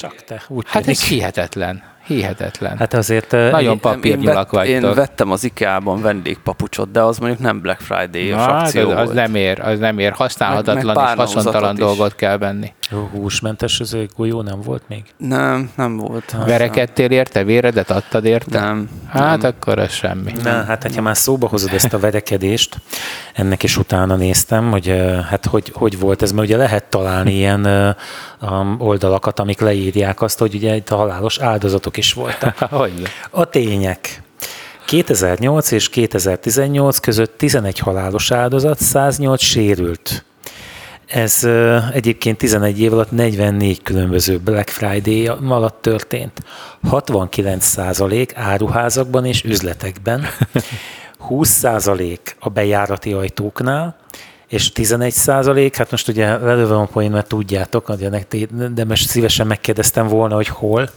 Csak 0.00 0.24
te. 0.24 0.42
Úgy 0.48 0.64
hát 0.68 0.82
tűnik. 0.82 0.98
ez 1.00 1.08
hihetetlen. 1.08 1.82
Hihetetlen. 2.06 2.78
Hát 2.78 2.94
azért... 2.94 3.30
Nagyon 3.30 3.80
papírnyulak 3.80 4.50
vagytok. 4.50 4.74
Én 4.74 4.94
vettem 4.94 5.30
az 5.30 5.44
IKEA-ban 5.44 6.02
vendégpapucsot, 6.02 6.90
de 6.90 7.00
az 7.02 7.18
mondjuk 7.18 7.40
nem 7.40 7.60
Black 7.60 7.80
Friday 7.80 8.28
Na, 8.28 8.46
akció 8.46 8.90
az, 8.90 9.08
az 9.08 9.14
nem 9.14 9.34
ér, 9.34 9.60
az 9.60 9.78
nem 9.78 9.98
ér. 9.98 10.12
Használhatatlan 10.12 10.94
meg, 10.94 11.16
meg 11.16 11.26
és 11.26 11.34
haszontalan 11.34 11.74
dolgot 11.74 12.14
kell 12.14 12.38
venni. 12.38 12.72
Húsmentes 13.12 13.80
az 13.80 13.96
jó 14.16 14.42
nem 14.42 14.60
volt 14.60 14.82
még? 14.88 15.02
Nem, 15.16 15.70
nem 15.76 15.96
volt. 15.96 16.36
Verekedtél 16.46 17.10
érte? 17.10 17.44
Véredet 17.44 17.90
adtad 17.90 18.24
érte? 18.24 18.60
Nem. 18.60 18.88
Hát 19.08 19.42
nem. 19.42 19.50
akkor 19.50 19.78
ez 19.78 19.92
semmi. 19.92 20.32
Na, 20.42 20.64
hát 20.64 20.94
ha 20.94 21.00
már 21.00 21.16
szóba 21.16 21.48
hozod 21.48 21.72
ezt 21.72 21.92
a 21.92 21.98
verekedést, 21.98 22.76
ennek 23.34 23.62
is 23.62 23.76
utána 23.76 24.16
néztem, 24.16 24.70
hogy 24.70 24.94
hát 25.30 25.46
hogy, 25.46 25.72
hogy 25.74 25.98
volt 25.98 26.22
ez, 26.22 26.32
mert 26.32 26.46
ugye 26.46 26.56
lehet 26.56 26.84
találni 26.84 27.32
ilyen 27.32 27.96
oldalakat, 28.78 29.40
amik 29.40 29.60
leírják 29.60 30.22
azt, 30.22 30.38
hogy 30.38 30.54
ugye 30.54 30.76
itt 30.76 30.88
a 30.88 30.96
halálos 30.96 31.38
áldozatok 31.38 31.96
is 32.00 32.12
voltak. 32.12 32.56
a 33.30 33.44
tények. 33.44 34.22
2008 34.84 35.70
és 35.70 35.88
2018 35.88 36.98
között 36.98 37.38
11 37.38 37.78
halálos 37.78 38.30
áldozat, 38.30 38.80
108 38.80 39.42
sérült. 39.42 40.24
Ez 41.06 41.48
egyébként 41.92 42.38
11 42.38 42.80
év 42.80 42.92
alatt 42.92 43.10
44 43.10 43.82
különböző 43.82 44.38
Black 44.38 44.68
Friday 44.68 45.26
alatt 45.26 45.82
történt. 45.82 46.42
69 46.88 47.64
százalék 47.64 48.36
áruházakban 48.36 49.24
és 49.24 49.44
üzletekben, 49.44 50.26
20 51.18 51.48
százalék 51.48 52.36
a 52.38 52.48
bejárati 52.48 53.12
ajtóknál, 53.12 53.96
és 54.48 54.72
11 54.72 55.12
százalék, 55.12 55.76
hát 55.76 55.90
most 55.90 56.08
ugye 56.08 56.36
lelövöm 56.38 56.80
a 56.80 56.84
poén, 56.84 57.10
mert 57.10 57.28
tudjátok, 57.28 57.92
de 58.74 58.84
most 58.84 59.08
szívesen 59.08 59.46
megkérdeztem 59.46 60.06
volna, 60.06 60.34
hogy 60.34 60.48
hol, 60.48 60.90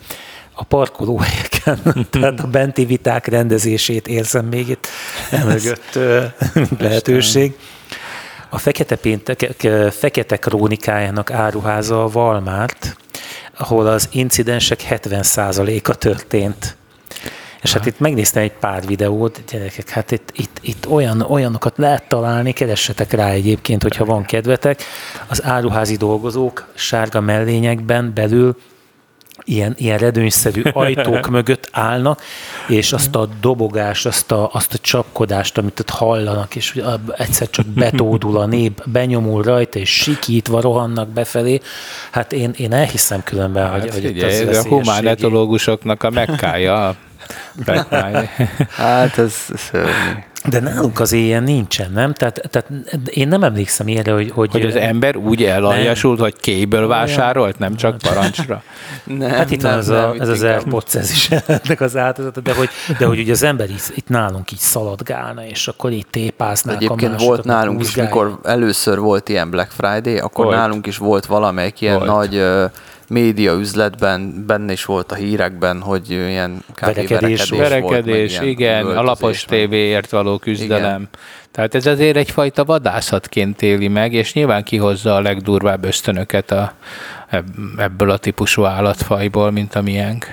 a 0.54 0.64
parkolóhelyeken, 0.64 1.80
tehát 2.10 2.40
a 2.40 2.48
benti 2.48 2.86
viták 2.86 3.28
rendezését 3.28 4.08
érzem 4.08 4.46
még 4.46 4.68
itt 4.70 4.88
mögött 5.46 6.00
lehetőség. 6.80 7.58
A 8.50 8.58
Fekete, 8.58 8.96
Péntek, 8.96 9.58
Fekete 9.92 10.38
Krónikájának 10.38 11.32
áruháza 11.32 12.04
a 12.04 12.10
Walmart, 12.14 12.96
ahol 13.58 13.88
az 13.88 14.10
incidensek 14.12 14.86
70%-a 14.90 15.96
történt. 15.96 16.78
És 17.62 17.74
hát 17.74 17.86
itt 17.86 18.00
megnéztem 18.00 18.44
egy 18.44 18.52
pár 18.52 18.86
videót, 18.86 19.42
gyerekek, 19.52 19.90
hát 19.90 20.12
itt, 20.12 20.32
itt, 20.36 20.58
itt 20.62 20.88
olyan, 20.90 21.22
olyanokat 21.22 21.78
lehet 21.78 22.08
találni, 22.08 22.52
keressetek 22.52 23.12
rá 23.12 23.30
egyébként, 23.30 23.82
hogyha 23.82 24.06
van 24.06 24.26
kedvetek. 24.26 24.84
Az 25.28 25.44
áruházi 25.44 25.96
dolgozók 25.96 26.68
sárga 26.74 27.22
mellényekben 27.22 28.14
belül 28.14 28.58
ilyen, 29.44 29.74
ilyen 29.78 29.98
redőnyszerű 29.98 30.62
ajtók 30.74 31.30
mögött 31.30 31.70
állnak, 31.72 32.22
és 32.68 32.94
azt 32.94 33.16
a 33.16 33.30
dobogást, 33.42 34.06
azt 34.06 34.32
a, 34.32 34.50
azt 34.54 34.74
a 34.74 34.78
csapkodást, 34.78 35.58
amit 35.58 35.80
ott 35.80 35.90
hallanak, 35.90 36.56
és 36.56 36.82
egyszer 37.18 37.50
csak 37.50 37.66
betódul 37.66 38.38
a 38.38 38.46
nép, 38.46 38.90
benyomul 38.90 39.44
rajta, 39.44 39.80
és 39.80 39.90
sikítva 39.90 40.62
rohannak 40.62 41.10
befelé. 41.10 41.62
Hát 42.12 42.34
én, 42.34 42.54
én 42.58 42.74
elhiszem 42.74 43.24
különben, 43.24 43.70
hát, 43.70 43.82
hogy, 43.82 44.04
hogy 44.04 44.20
ez 44.20 44.58
a 44.58 44.68
humán 44.68 45.08
etológusoknak 45.08 46.04
a 46.04 46.10
mekkája. 46.10 46.96
hát 48.70 49.18
ez, 49.18 49.36
ez 49.54 49.70
de 50.50 50.60
nálunk 50.60 51.00
az 51.00 51.12
ilyen 51.12 51.44
nincsen, 51.44 51.92
nem? 51.92 52.14
Tehát, 52.14 52.42
tehát 52.50 52.70
én 53.06 53.28
nem 53.28 53.44
emlékszem 53.44 53.88
ilyenre, 53.88 54.12
hogy... 54.12 54.32
Hogy, 54.32 54.52
hogy 54.52 54.66
az 54.66 54.76
ember 54.76 55.16
úgy 55.16 55.44
elaljasult, 55.44 56.20
hogy 56.20 56.36
kéből 56.36 56.88
vásárolt, 56.88 57.60
nem 57.60 57.76
csak 57.76 57.98
parancsra? 57.98 58.64
nem, 59.04 59.30
hát 59.30 59.52
itt 59.52 59.62
nem, 59.62 59.72
van 59.72 59.80
ez, 59.80 59.88
nem, 59.88 60.10
a, 60.10 60.14
ez 60.20 60.30
az 60.30 60.44
AirPods, 60.44 60.96
ez 60.96 61.12
is 61.12 61.30
ennek 61.32 61.82
az 61.82 61.98
áldozata, 61.98 62.42
de 62.42 62.54
hogy, 62.54 62.70
de 62.98 63.06
hogy 63.06 63.20
ugye 63.20 63.32
az 63.32 63.44
ember 63.44 63.70
itt, 63.70 63.92
itt 63.96 64.08
nálunk 64.08 64.52
így 64.52 64.60
szaladgálna, 64.60 65.46
és 65.46 65.68
akkor 65.68 65.92
így 65.92 66.08
tépáznák 66.10 66.76
Egyébként 66.76 67.14
a 67.14 67.24
volt 67.24 67.44
nálunk 67.44 67.82
is, 67.82 67.96
mikor 67.96 68.40
először 68.44 69.00
volt 69.00 69.30
ilyen 69.30 69.50
Black 69.50 69.72
Friday, 69.72 70.18
akkor 70.18 70.46
volt. 70.46 70.58
nálunk 70.58 70.88
is 70.88 70.98
volt 70.98 71.26
valamelyik 71.26 71.82
ilyen 71.82 71.98
volt. 71.98 72.10
nagy 72.10 72.44
média 73.10 73.54
üzletben 73.54 74.46
benne 74.48 74.72
is 74.72 74.86
volt 74.86 75.12
a 75.12 75.16
hírekben, 75.16 75.82
hogy 75.82 76.10
ilyen 76.10 76.64
verekedés, 76.82 77.10
verekedés, 77.10 77.50
verekedés 77.50 78.38
volt, 78.38 78.50
igen, 78.50 78.86
a 78.86 79.02
lapos 79.02 79.46
tévéért 79.46 80.10
való 80.10 80.38
küzdelem. 80.38 80.96
Igen. 80.96 81.10
Tehát 81.52 81.76
ez 81.76 81.86
azért 81.86 82.18
egyfajta 82.18 82.66
vadászatként 82.66 83.62
éli 83.62 83.88
meg, 83.88 84.14
és 84.14 84.34
nyilván 84.34 84.64
kihozza 84.64 85.16
a 85.16 85.22
legdurvább 85.22 85.86
ösztönöket 85.86 86.52
a, 86.52 86.74
ebből 87.78 88.10
a 88.10 88.18
típusú 88.18 88.64
állatfajból, 88.64 89.52
mint 89.52 89.76
a 89.76 89.82
miénk. 89.82 90.26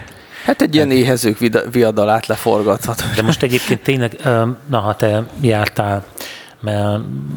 Hát 0.45 0.63
egy 0.63 0.75
ilyen 0.75 0.91
éhezők 0.91 1.39
viadalát 1.71 2.27
leforgathat. 2.27 3.05
De 3.17 3.23
most 3.23 3.43
egyébként 3.43 3.83
tényleg, 3.83 4.17
na 4.67 4.79
ha 4.79 4.97
te 4.97 5.27
jártál 5.41 6.05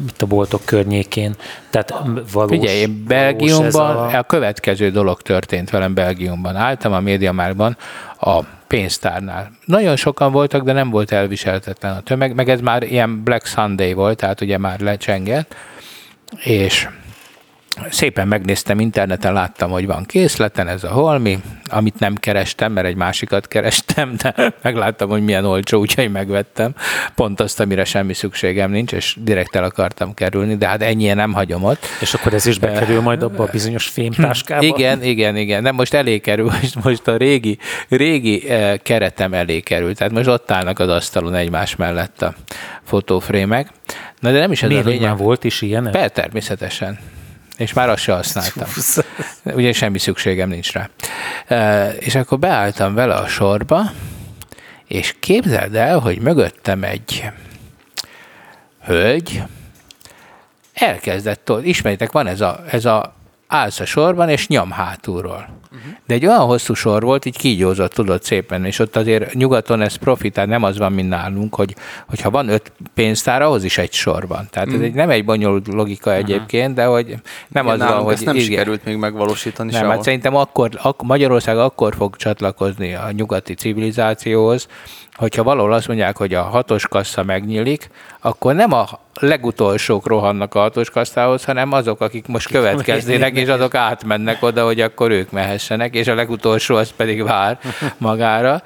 itt 0.08 0.22
a 0.22 0.26
boltok 0.26 0.60
környékén. 0.64 1.34
Tehát 1.70 1.94
valós, 2.32 2.58
Figyelj, 2.58 2.78
én 2.78 3.04
Belgiumban 3.06 3.96
a... 3.96 4.18
a 4.18 4.22
következő 4.22 4.90
dolog 4.90 5.22
történt 5.22 5.70
velem 5.70 5.94
Belgiumban. 5.94 6.56
Álltam 6.56 6.92
a 6.92 7.00
médiamárban 7.00 7.76
a 8.20 8.40
pénztárnál. 8.66 9.50
Nagyon 9.64 9.96
sokan 9.96 10.32
voltak, 10.32 10.62
de 10.62 10.72
nem 10.72 10.90
volt 10.90 11.12
elviselhetetlen 11.12 11.96
a 11.96 12.00
tömeg, 12.00 12.34
meg 12.34 12.48
ez 12.48 12.60
már 12.60 12.82
ilyen 12.82 13.22
Black 13.22 13.46
Sunday 13.46 13.92
volt, 13.92 14.16
tehát 14.16 14.40
ugye 14.40 14.58
már 14.58 14.80
lecsengett, 14.80 15.54
és 16.42 16.88
szépen 17.90 18.28
megnéztem 18.28 18.80
interneten, 18.80 19.32
láttam, 19.32 19.70
hogy 19.70 19.86
van 19.86 20.04
készleten 20.04 20.68
ez 20.68 20.84
a 20.84 20.88
holmi, 20.88 21.38
amit 21.66 21.98
nem 21.98 22.14
kerestem, 22.14 22.72
mert 22.72 22.86
egy 22.86 22.96
másikat 22.96 23.48
kerestem, 23.48 24.14
de 24.22 24.34
megláttam, 24.62 25.08
hogy 25.08 25.24
milyen 25.24 25.44
olcsó, 25.44 25.78
úgyhogy 25.78 26.10
megvettem. 26.10 26.74
Pont 27.14 27.40
azt, 27.40 27.60
amire 27.60 27.84
semmi 27.84 28.14
szükségem 28.14 28.70
nincs, 28.70 28.92
és 28.92 29.16
direkt 29.20 29.56
el 29.56 29.64
akartam 29.64 30.14
kerülni, 30.14 30.56
de 30.56 30.68
hát 30.68 30.82
ennyien 30.82 31.16
nem 31.16 31.32
hagyom 31.32 31.64
ott. 31.64 31.86
És 32.00 32.14
akkor 32.14 32.34
ez 32.34 32.46
is 32.46 32.58
bekerül 32.58 33.00
majd 33.00 33.22
abba 33.22 33.42
a 33.42 33.48
bizonyos 33.52 33.86
fémtáskába? 33.86 34.64
Igen, 34.76 35.02
igen, 35.02 35.36
igen. 35.36 35.62
Nem, 35.62 35.74
most 35.74 35.94
elé 35.94 36.18
kerül, 36.18 36.44
most, 36.60 36.84
most 36.84 37.08
a 37.08 37.16
régi, 37.16 37.58
régi 37.88 38.48
eh, 38.48 38.76
keretem 38.82 39.34
elé 39.34 39.60
kerül. 39.60 39.94
Tehát 39.94 40.12
most 40.12 40.28
ott 40.28 40.50
állnak 40.50 40.78
az 40.78 40.88
asztalon 40.88 41.34
egymás 41.34 41.76
mellett 41.76 42.22
a 42.22 42.34
fotófrémek. 42.82 43.68
Na 44.20 44.32
de 44.32 44.38
nem 44.38 44.52
is 44.52 44.62
ez 44.62 44.68
Miért 44.68 44.86
a 44.86 44.88
lényeg. 44.88 45.16
volt 45.16 45.44
is 45.44 45.62
ilyen? 45.62 45.88
Per, 45.90 46.10
természetesen 46.10 46.98
és 47.56 47.72
már 47.72 47.88
azt 47.88 48.02
se 48.02 48.12
használtam. 48.12 48.68
Ugye 49.42 49.72
semmi 49.72 49.98
szükségem 49.98 50.48
nincs 50.48 50.72
rá. 50.72 50.88
És 51.98 52.14
akkor 52.14 52.38
beálltam 52.38 52.94
vele 52.94 53.14
a 53.14 53.26
sorba, 53.26 53.92
és 54.86 55.14
képzeld 55.20 55.74
el, 55.74 55.98
hogy 55.98 56.18
mögöttem 56.18 56.82
egy 56.82 57.30
hölgy, 58.84 59.42
elkezdett, 60.74 61.52
ismeritek, 61.62 62.12
van 62.12 62.26
ez 62.26 62.40
a, 62.40 62.64
ez 62.70 62.84
a 62.84 63.14
állsz 63.46 63.80
a 63.80 63.84
sorban, 63.84 64.28
és 64.28 64.48
nyom 64.48 64.70
hátulról. 64.70 65.62
Uh-huh. 65.72 65.92
De 66.06 66.14
egy 66.14 66.26
olyan 66.26 66.40
hosszú 66.40 66.74
sor 66.74 67.02
volt, 67.02 67.24
így 67.24 67.36
kígyózott, 67.36 67.92
tudod 67.92 68.22
szépen, 68.22 68.64
és 68.64 68.78
ott 68.78 68.96
azért 68.96 69.34
nyugaton 69.34 69.80
ez 69.80 69.94
profitál, 69.94 70.46
nem 70.46 70.62
az 70.62 70.78
van, 70.78 70.92
mint 70.92 71.08
nálunk, 71.08 71.54
hogy, 71.54 71.74
hogyha 72.08 72.30
van 72.30 72.48
öt 72.48 72.72
pénztár, 72.94 73.42
ahhoz 73.42 73.64
is 73.64 73.78
egy 73.78 73.92
sor 73.92 74.26
van. 74.26 74.48
Tehát 74.50 74.68
uh-huh. 74.68 74.82
ez 74.82 74.88
egy, 74.88 74.94
nem 74.94 75.10
egy 75.10 75.24
bonyolult 75.24 75.66
logika 75.66 76.10
uh-huh. 76.10 76.24
egyébként, 76.24 76.74
de 76.74 76.84
hogy 76.84 77.14
nem 77.48 77.66
igen, 77.66 77.80
az 77.80 77.88
van, 77.88 78.02
hogy... 78.02 78.20
nem 78.24 78.34
igen, 78.34 78.46
sikerült 78.46 78.84
még 78.84 78.96
megvalósítani 78.96 79.72
Nem, 79.72 79.88
hát 79.88 80.02
szerintem 80.02 80.36
akkor, 80.36 80.70
ak- 80.82 81.02
Magyarország 81.02 81.58
akkor 81.58 81.94
fog 81.94 82.16
csatlakozni 82.16 82.94
a 82.94 83.10
nyugati 83.10 83.54
civilizációhoz, 83.54 84.68
hogyha 85.16 85.42
valahol 85.42 85.72
azt 85.72 85.88
mondják, 85.88 86.16
hogy 86.16 86.34
a 86.34 86.42
hatos 86.42 86.86
kassa 86.88 87.22
megnyílik, 87.22 87.90
akkor 88.20 88.54
nem 88.54 88.72
a 88.72 88.88
legutolsók 89.20 90.06
rohannak 90.06 90.54
a 90.54 90.60
hatos 90.60 90.90
kasszához, 90.90 91.44
hanem 91.44 91.72
azok, 91.72 92.00
akik 92.00 92.26
most 92.26 92.48
következnének, 92.48 93.36
és 93.36 93.48
azok 93.48 93.74
átmennek 93.74 94.42
oda, 94.42 94.64
hogy 94.64 94.80
akkor 94.80 95.10
ők 95.10 95.30
mehessenek, 95.30 95.94
és 95.94 96.08
a 96.08 96.14
legutolsó 96.14 96.76
az 96.76 96.92
pedig 96.96 97.22
vár 97.22 97.58
magára. 97.98 98.62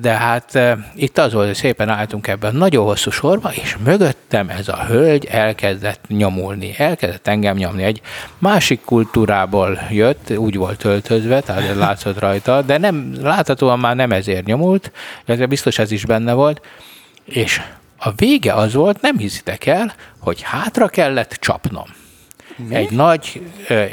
De 0.00 0.10
hát 0.10 0.58
itt 0.94 1.18
az 1.18 1.32
volt, 1.32 1.46
hogy 1.46 1.54
szépen 1.54 1.88
álltunk 1.88 2.26
ebben 2.26 2.54
nagyon 2.54 2.84
hosszú 2.84 3.10
sorba, 3.10 3.50
és 3.52 3.76
mögöttem 3.84 4.48
ez 4.48 4.68
a 4.68 4.84
hölgy 4.84 5.24
elkezdett 5.30 6.00
nyomulni, 6.08 6.74
elkezdett 6.76 7.28
engem 7.28 7.56
nyomni. 7.56 7.82
Egy 7.82 8.00
másik 8.38 8.80
kultúrából 8.84 9.78
jött, 9.90 10.36
úgy 10.36 10.56
volt 10.56 10.84
öltözve, 10.84 11.40
tehát 11.40 11.76
látszott 11.76 12.18
rajta, 12.18 12.62
de 12.62 12.78
nem, 12.78 13.12
láthatóan 13.22 13.78
már 13.78 13.96
nem 13.96 14.12
ezért 14.12 14.44
nyomult, 14.44 14.92
illetve 15.26 15.46
biztos 15.46 15.78
ez 15.78 15.90
is 15.90 16.04
benne 16.04 16.32
volt, 16.32 16.66
és 17.24 17.60
a 17.96 18.12
vége 18.12 18.52
az 18.52 18.74
volt, 18.74 19.00
nem 19.00 19.18
hiszitek 19.18 19.66
el, 19.66 19.94
hogy 20.18 20.42
hátra 20.42 20.88
kellett 20.88 21.36
csapnom. 21.40 21.86
Mi? 22.56 22.74
egy 22.74 22.90
nagy, 22.90 23.42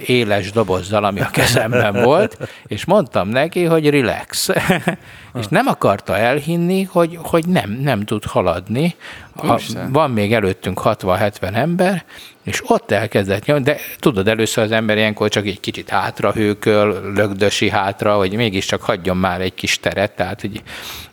éles 0.06 0.52
dobozzal, 0.52 1.04
ami 1.04 1.20
a 1.20 1.30
kezemben 1.30 2.02
volt, 2.04 2.38
és 2.68 2.86
mondtam 2.86 3.30
neki, 3.30 3.64
hogy 3.64 3.90
relax. 3.90 4.50
és 5.40 5.46
nem 5.50 5.68
akarta 5.68 6.18
elhinni, 6.18 6.84
hogy, 6.84 7.18
hogy 7.22 7.48
nem, 7.48 7.72
nem 7.72 8.06
tud 8.06 8.26
haladni. 8.26 8.96
A, 9.42 9.60
van 9.92 10.12
még 10.12 10.34
előttünk 10.34 10.82
60-70 10.84 11.56
ember, 11.56 12.04
és 12.44 12.62
ott 12.68 12.92
elkezdett 12.92 13.46
nyomni, 13.46 13.64
de 13.64 13.78
tudod, 14.00 14.28
először 14.28 14.64
az 14.64 14.72
ember 14.72 14.98
ilyenkor 14.98 15.30
csak 15.30 15.46
egy 15.46 15.60
kicsit 15.60 15.90
hátra 15.90 16.32
hőköl, 16.32 17.12
lögdösi 17.14 17.70
hátra, 17.70 18.16
hogy 18.16 18.34
mégiscsak 18.34 18.82
hagyjon 18.82 19.18
már 19.18 19.42
egy 19.42 19.54
kis 19.54 19.80
teret, 19.80 20.12
tehát 20.12 20.42
hogy 20.42 20.62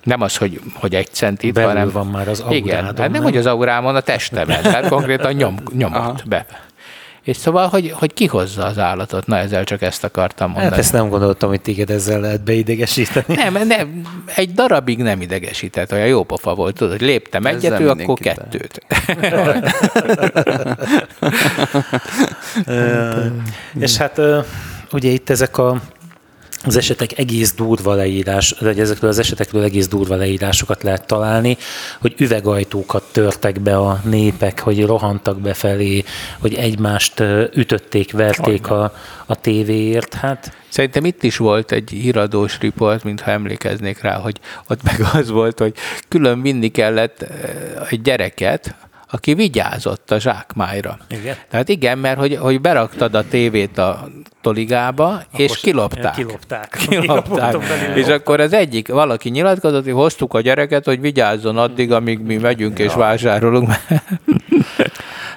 nem 0.03 0.20
az, 0.20 0.37
hogy, 0.37 0.61
hogy 0.74 0.95
egy 0.95 1.09
centit, 1.09 1.53
Belül 1.53 1.68
hanem... 1.68 1.91
van 1.91 2.07
már 2.07 2.29
az 2.29 2.41
aurádon, 2.41 2.66
Igen, 2.66 2.85
hát 2.85 2.97
nem, 2.97 3.11
nem, 3.11 3.22
hogy 3.22 3.37
az 3.37 3.47
aurámon, 3.47 3.97
a 3.97 4.01
testemet, 4.01 4.62
tehát 4.62 4.89
konkrétan 4.89 5.33
nyom, 5.33 5.57
nyomott 5.72 6.29
be. 6.29 6.47
És 7.27 7.37
szóval, 7.37 7.68
hogy, 7.68 7.91
hogy 7.91 8.14
kihozza 8.14 8.64
az 8.64 8.79
állatot, 8.79 9.27
na 9.27 9.37
ezzel 9.39 9.64
csak 9.64 9.83
ezt 9.83 10.05
akartam 10.05 10.51
mondani. 10.51 10.70
Hát 10.70 10.79
ezt 10.79 10.93
nem 10.93 11.09
gondoltam, 11.09 11.49
hogy 11.49 11.61
téged 11.61 11.91
ezzel 11.91 12.20
lehet 12.20 12.45
beidegesíteni. 12.45 13.35
Nem, 13.35 13.66
nem, 13.66 14.03
egy 14.35 14.55
darabig 14.55 14.99
nem 14.99 15.20
idegesített, 15.20 15.93
olyan 15.93 16.07
jó 16.07 16.24
pofa 16.24 16.55
volt, 16.55 16.77
tudod, 16.77 16.93
hogy 16.93 17.07
léptem 17.07 17.47
egyet, 17.47 17.81
ő 17.81 17.89
akkor 17.89 18.18
kettőt. 18.18 18.81
és 23.85 23.97
hát 23.97 24.20
ugye 24.93 25.09
itt 25.09 25.31
ezek 25.31 25.59
a 25.59 25.81
az 26.67 26.77
esetek 26.77 27.19
egész 27.19 27.53
durva 27.53 27.95
leírás, 27.95 28.55
vagy 28.61 28.81
ezekről 28.81 29.11
az 29.11 29.19
esetekről 29.19 29.62
egész 29.62 29.89
durva 29.89 30.14
leírásokat 30.14 30.83
lehet 30.83 31.07
találni, 31.07 31.57
hogy 32.01 32.14
üvegajtókat 32.19 33.03
törtek 33.12 33.61
be 33.61 33.77
a 33.77 34.01
népek, 34.05 34.61
hogy 34.61 34.85
rohantak 34.85 35.41
befelé, 35.41 36.05
hogy 36.39 36.55
egymást 36.55 37.21
ütötték, 37.55 38.12
verték 38.12 38.71
a, 38.71 38.95
a 39.27 39.41
tévéért. 39.41 40.14
Hát 40.14 40.55
Szerintem 40.69 41.05
itt 41.05 41.23
is 41.23 41.37
volt 41.37 41.73
egy 41.73 41.91
híradós 41.91 42.59
riport, 42.61 43.05
mintha 43.05 43.31
emlékeznék 43.31 44.01
rá, 44.01 44.14
hogy 44.14 44.41
ott 44.69 44.83
meg 44.83 45.01
az 45.12 45.31
volt, 45.31 45.59
hogy 45.59 45.75
külön 46.09 46.43
vinni 46.43 46.69
kellett 46.69 47.27
egy 47.91 48.03
gyereket, 48.03 48.75
aki 49.11 49.35
vigyázott 49.35 50.11
a 50.11 50.21
zsákmájra. 50.21 50.99
Igen. 51.09 51.37
Tehát 51.51 51.69
igen, 51.69 51.99
mert 51.99 52.19
hogy, 52.19 52.37
hogy 52.37 52.61
beraktad 52.61 53.15
a 53.15 53.25
tévét 53.29 53.79
a 53.79 54.09
toligába, 54.41 55.07
akkor 55.07 55.41
és 55.41 55.61
kilopták. 55.61 56.15
Kilopták. 56.15 56.79
kilopták. 56.89 57.57
és 57.95 58.07
akkor 58.07 58.41
az 58.41 58.53
egyik, 58.53 58.89
valaki 58.89 59.29
nyilatkozott, 59.29 59.85
hogy 59.85 59.93
hoztuk 59.93 60.35
a 60.35 60.41
gyereket, 60.41 60.85
hogy 60.85 61.01
vigyázzon 61.01 61.59
addig, 61.59 61.93
amíg 61.93 62.19
mi 62.19 62.37
megyünk 62.37 62.79
ja. 62.79 62.85
és 62.85 62.95
vásárolunk. 62.95 63.71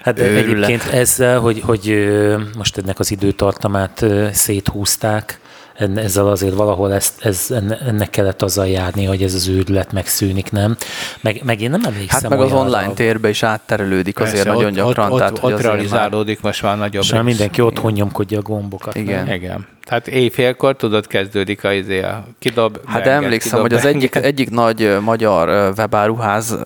Hát 0.04 0.16
de 0.16 0.24
egyébként 0.24 0.84
ezzel, 0.84 1.40
hogy, 1.40 1.62
hogy 1.66 2.10
most 2.58 2.78
ennek 2.78 3.00
az 3.00 3.12
időtartamát 3.12 4.06
széthúzták, 4.32 5.40
ezzel 5.80 6.28
azért 6.28 6.54
valahol 6.54 6.94
ezt, 6.94 7.26
ez, 7.26 7.48
ennek 7.88 8.10
kellett 8.10 8.42
azzal 8.42 8.68
járni, 8.68 9.06
hogy 9.06 9.24
ez 9.24 9.34
az 9.34 9.48
őrület 9.48 9.92
megszűnik, 9.92 10.52
nem? 10.52 10.78
Meg, 11.22 11.42
meg 11.44 11.62
én 11.62 11.70
nem 11.70 11.82
emlékszem 11.84 12.22
Hát 12.22 12.30
meg 12.30 12.40
az 12.40 12.52
online 12.52 12.94
térbe 12.94 13.30
is 13.30 13.44
átterelődik 13.44 14.20
azért 14.20 14.44
Persze, 14.44 14.50
nagyon 14.50 14.70
ott, 14.70 14.76
gyakran. 14.76 15.12
Ott, 15.12 15.18
tehát, 15.18 15.44
ott, 15.44 15.54
ott 15.54 15.62
realizálódik 15.62 16.36
már... 16.36 16.46
most 16.46 16.62
már 16.62 16.78
nagyobb. 16.78 17.04
És 17.04 17.14
mindenki 17.24 17.62
otthon 17.62 17.92
nyomkodja 17.92 18.38
a 18.38 18.42
gombokat. 18.42 18.96
Igen. 18.96 19.34
Igen. 19.34 19.68
Tehát 19.90 20.08
éjfélkor 20.08 20.76
tudod, 20.76 21.08
kezdődik 21.08 21.64
a, 21.64 21.72
izé, 21.74 22.02
a 22.02 22.26
kidob. 22.40 22.80
Hát 22.86 23.04
de 23.04 23.10
emlékszem, 23.10 23.52
kidob, 23.52 23.62
hogy 23.62 23.74
az 23.74 23.86
egyik, 23.86 24.16
egyik 24.16 24.50
nagy 24.50 24.98
magyar 25.02 25.74
webáruház 25.78 26.58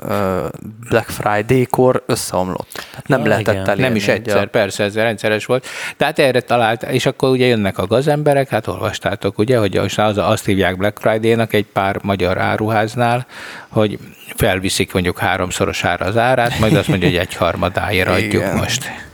Black 0.89 1.09
Friday-kor 1.09 2.03
összeomlott. 2.05 2.85
Hát 2.93 3.07
nem 3.07 3.21
ja, 3.21 3.27
lehetett 3.27 3.55
elérni. 3.55 3.81
Nem 3.81 3.95
is 3.95 4.07
egyszer, 4.07 4.43
a... 4.43 4.45
persze, 4.45 4.83
ez 4.83 4.95
rendszeres 4.95 5.45
volt. 5.45 5.67
Tehát 5.97 6.19
erre 6.19 6.41
talált, 6.41 6.83
és 6.83 7.05
akkor 7.05 7.29
ugye 7.29 7.45
jönnek 7.45 7.77
a 7.77 7.87
gazemberek, 7.87 8.49
hát 8.49 8.67
olvastátok, 8.67 9.37
ugye, 9.37 9.57
hogy 9.57 9.77
az, 9.77 10.17
azt 10.17 10.45
hívják 10.45 10.77
Black 10.77 10.99
Friday-nak 10.99 11.53
egy 11.53 11.65
pár 11.73 11.99
magyar 12.01 12.37
áruháznál, 12.37 13.25
hogy 13.69 13.99
felviszik 14.35 14.93
mondjuk 14.93 15.19
háromszorosára 15.19 16.05
az 16.05 16.17
árát, 16.17 16.59
majd 16.59 16.75
azt 16.75 16.87
mondja, 16.87 17.07
hogy 17.07 17.17
egy 17.17 17.35
harmadáért 17.35 18.07
adjuk 18.07 18.53
most. 18.53 19.11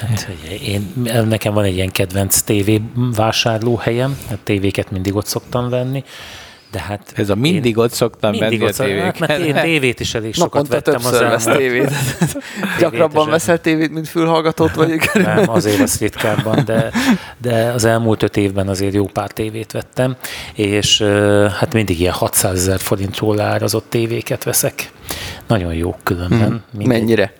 Hát, 0.00 0.28
én, 0.62 0.92
nekem 1.28 1.54
van 1.54 1.64
egy 1.64 1.74
ilyen 1.74 1.90
kedvenc 1.90 2.40
TV 2.40 2.70
vásárlóhelyem, 2.94 4.18
a 4.30 4.34
tévéket 4.44 4.90
mindig 4.90 5.14
ott 5.14 5.26
szoktam 5.26 5.68
venni, 5.68 6.04
de 6.70 6.80
hát 6.80 7.12
Ez 7.14 7.30
a 7.30 7.34
mindig 7.34 7.76
én, 7.76 7.82
ott 7.82 7.92
szoktam 7.92 8.30
mindig 8.30 8.58
venni 8.58 8.70
ott 8.70 8.78
a 8.78 8.84
tévéket. 8.84 9.16
Hát, 9.16 9.28
mert 9.28 9.40
én 9.40 9.54
tévét 9.54 10.00
is 10.00 10.14
elég 10.14 10.34
sokat 10.34 10.68
Naponta 10.68 10.92
vettem 10.92 11.12
az 11.12 11.44
elmúlt. 11.46 11.58
tévét. 11.58 11.90
Gyakrabban 12.78 13.30
veszel 13.30 13.60
tévét, 13.60 13.92
mint 13.92 14.08
fülhallgatót 14.08 14.74
vagy? 14.74 15.10
Nem, 15.14 15.48
azért 15.50 15.80
az 15.80 15.98
ritkábban, 15.98 16.64
de, 16.64 16.90
de 17.38 17.70
az 17.74 17.84
elmúlt 17.84 18.22
öt 18.22 18.36
évben 18.36 18.68
azért 18.68 18.94
jó 18.94 19.04
pár 19.04 19.30
tévét 19.30 19.72
vettem, 19.72 20.16
és 20.54 21.02
hát 21.58 21.72
mindig 21.72 22.00
ilyen 22.00 22.12
600 22.12 22.58
ezer 22.58 22.80
forintról 22.80 23.40
árazott 23.40 23.86
tévéket 23.88 24.44
veszek. 24.44 24.90
Nagyon 25.46 25.74
jó 25.74 25.96
különben. 26.02 26.64
Hmm. 26.72 26.86
Mennyire? 26.86 27.32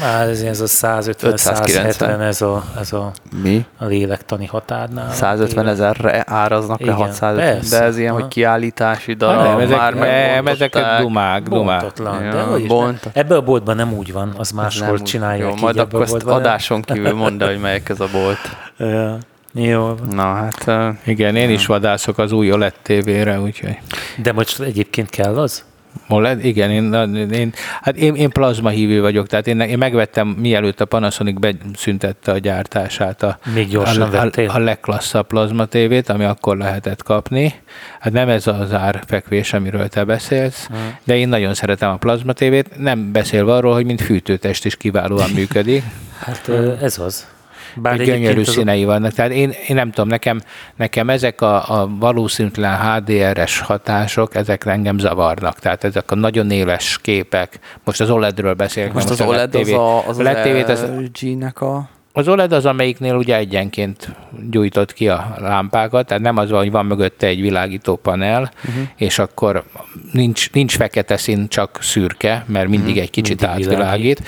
Már 0.00 0.28
ez, 0.28 0.40
ez 0.40 0.60
a 0.60 0.66
150-170, 0.66 2.20
ez 2.20 2.42
a, 2.42 2.64
ez 2.80 2.92
a, 2.92 3.10
Mi? 3.42 3.66
a 3.78 3.84
lélektani 3.84 4.46
határnál. 4.46 5.12
150 5.12 5.68
ezerre 5.68 6.24
áraznak 6.26 6.80
le 6.80 6.92
650, 6.92 7.54
persze. 7.54 7.78
de 7.78 7.84
ez 7.84 7.98
ilyen, 7.98 8.12
hogy 8.12 8.28
kiállítási 8.28 9.12
darab, 9.12 9.44
nem, 9.44 9.58
ezek, 9.58 9.78
már 9.78 9.94
nem, 9.94 10.46
ezek 10.46 10.78
dumák, 11.00 11.42
dumák. 11.42 11.84
Ja, 11.98 12.58
de 12.58 12.66
bont. 12.66 13.10
Ebben 13.12 13.36
a 13.36 13.42
boltban 13.42 13.76
nem 13.76 13.92
úgy 13.92 14.12
van, 14.12 14.34
az 14.36 14.50
máshol 14.50 15.02
csinálja. 15.02 15.48
Jó, 15.48 15.54
majd 15.60 15.78
akkor 15.78 16.02
ezt 16.02 16.22
adáson 16.22 16.82
kívül 16.82 17.14
mondd 17.14 17.44
hogy 17.44 17.60
melyik 17.60 17.88
ez 17.88 18.00
a 18.00 18.08
bolt. 18.12 18.38
Ja. 18.76 19.18
Jó. 19.54 19.94
Na 20.10 20.22
hát... 20.22 20.64
Uh, 20.66 20.96
igen, 21.04 21.36
én 21.36 21.50
is 21.50 21.66
vadászok 21.66 22.18
az 22.18 22.32
új 22.32 22.52
OLED 22.52 22.74
tévére, 22.82 23.40
úgyhogy... 23.40 23.78
De 24.22 24.32
most 24.32 24.60
egyébként 24.60 25.10
kell 25.10 25.38
az? 25.38 25.64
OLED? 26.08 26.44
Igen, 26.44 26.70
én, 26.70 26.92
én, 27.30 27.52
hát 27.82 27.96
én, 27.96 28.14
én 28.14 28.30
plazma 28.30 28.68
hívő 28.68 29.00
vagyok, 29.00 29.26
tehát 29.26 29.46
én, 29.46 29.60
én 29.60 29.78
megvettem, 29.78 30.28
mielőtt 30.28 30.80
a 30.80 30.84
Panasonic 30.84 31.38
beszüntette 31.38 32.32
a 32.32 32.38
gyártását 32.38 33.22
a, 33.22 33.38
Még 33.54 33.68
gyorsan 33.68 34.02
a, 34.02 34.10
vettél? 34.10 34.48
a, 34.48 34.54
a 34.54 34.58
legklasszabb 34.58 35.26
plazma 35.26 35.64
tévét, 35.64 36.08
ami 36.08 36.24
akkor 36.24 36.56
lehetett 36.56 37.02
kapni. 37.02 37.54
Hát 38.00 38.12
nem 38.12 38.28
ez 38.28 38.46
az 38.46 38.72
árfekvés, 38.72 39.52
amiről 39.52 39.88
te 39.88 40.04
beszélsz, 40.04 40.66
hmm. 40.66 40.96
de 41.04 41.16
én 41.16 41.28
nagyon 41.28 41.54
szeretem 41.54 41.90
a 41.90 41.96
plazma 41.96 42.32
tévét, 42.32 42.78
nem 42.78 43.12
beszélve 43.12 43.54
arról, 43.54 43.74
hogy 43.74 43.84
mint 43.84 44.00
fűtőtest 44.00 44.64
is 44.64 44.76
kiválóan 44.76 45.30
működik. 45.30 45.82
Hát 46.18 46.48
ez 46.80 46.98
az. 46.98 47.26
Bár 47.74 47.96
gyönyörű 47.96 48.44
színei 48.44 48.84
vannak. 48.84 49.12
Tehát 49.12 49.30
én, 49.30 49.52
én 49.68 49.76
nem 49.76 49.90
tudom, 49.90 50.08
nekem, 50.08 50.40
nekem 50.76 51.10
ezek 51.10 51.40
a, 51.40 51.80
a 51.80 51.88
valószínűtlen 51.98 52.78
HDR-es 52.80 53.60
hatások, 53.60 54.34
ezek 54.34 54.64
engem 54.66 54.98
zavarnak. 54.98 55.58
Tehát 55.58 55.84
ezek 55.84 56.10
a 56.10 56.14
nagyon 56.14 56.50
éles 56.50 56.98
képek. 57.02 57.58
Most 57.84 58.00
az 58.00 58.10
OLED-ről 58.10 58.54
beszélek. 58.54 58.92
Most, 58.92 59.08
most 59.08 59.20
az 59.20 59.26
OLED 59.26 59.54
az, 59.54 59.68
a, 59.68 60.08
az, 60.08 60.18
LED 60.18 60.68
az, 60.70 60.82
az 60.82 60.88
LG-nek 60.98 61.60
a... 61.60 61.88
Az 62.14 62.28
OLED 62.28 62.52
az, 62.52 62.66
amelyiknél 62.66 63.14
ugye 63.14 63.36
egyenként 63.36 64.08
gyújtott 64.50 64.92
ki 64.92 65.08
a 65.08 65.36
lámpákat, 65.38 66.06
tehát 66.06 66.22
nem 66.22 66.36
az 66.36 66.50
van, 66.50 66.58
hogy 66.58 66.70
van 66.70 66.86
mögötte 66.86 67.26
egy 67.26 67.40
világító 67.40 67.96
panel, 67.96 68.50
uh-huh. 68.68 68.82
és 68.96 69.18
akkor 69.18 69.64
nincs, 70.12 70.52
nincs 70.52 70.76
fekete 70.76 71.16
szín, 71.16 71.48
csak 71.48 71.78
szürke, 71.80 72.44
mert 72.46 72.68
mindig 72.68 72.88
uh-huh. 72.88 73.02
egy 73.02 73.10
kicsit 73.10 73.40
mindig 73.40 73.66
átvilágít. 73.66 73.78
Világít. 73.78 74.22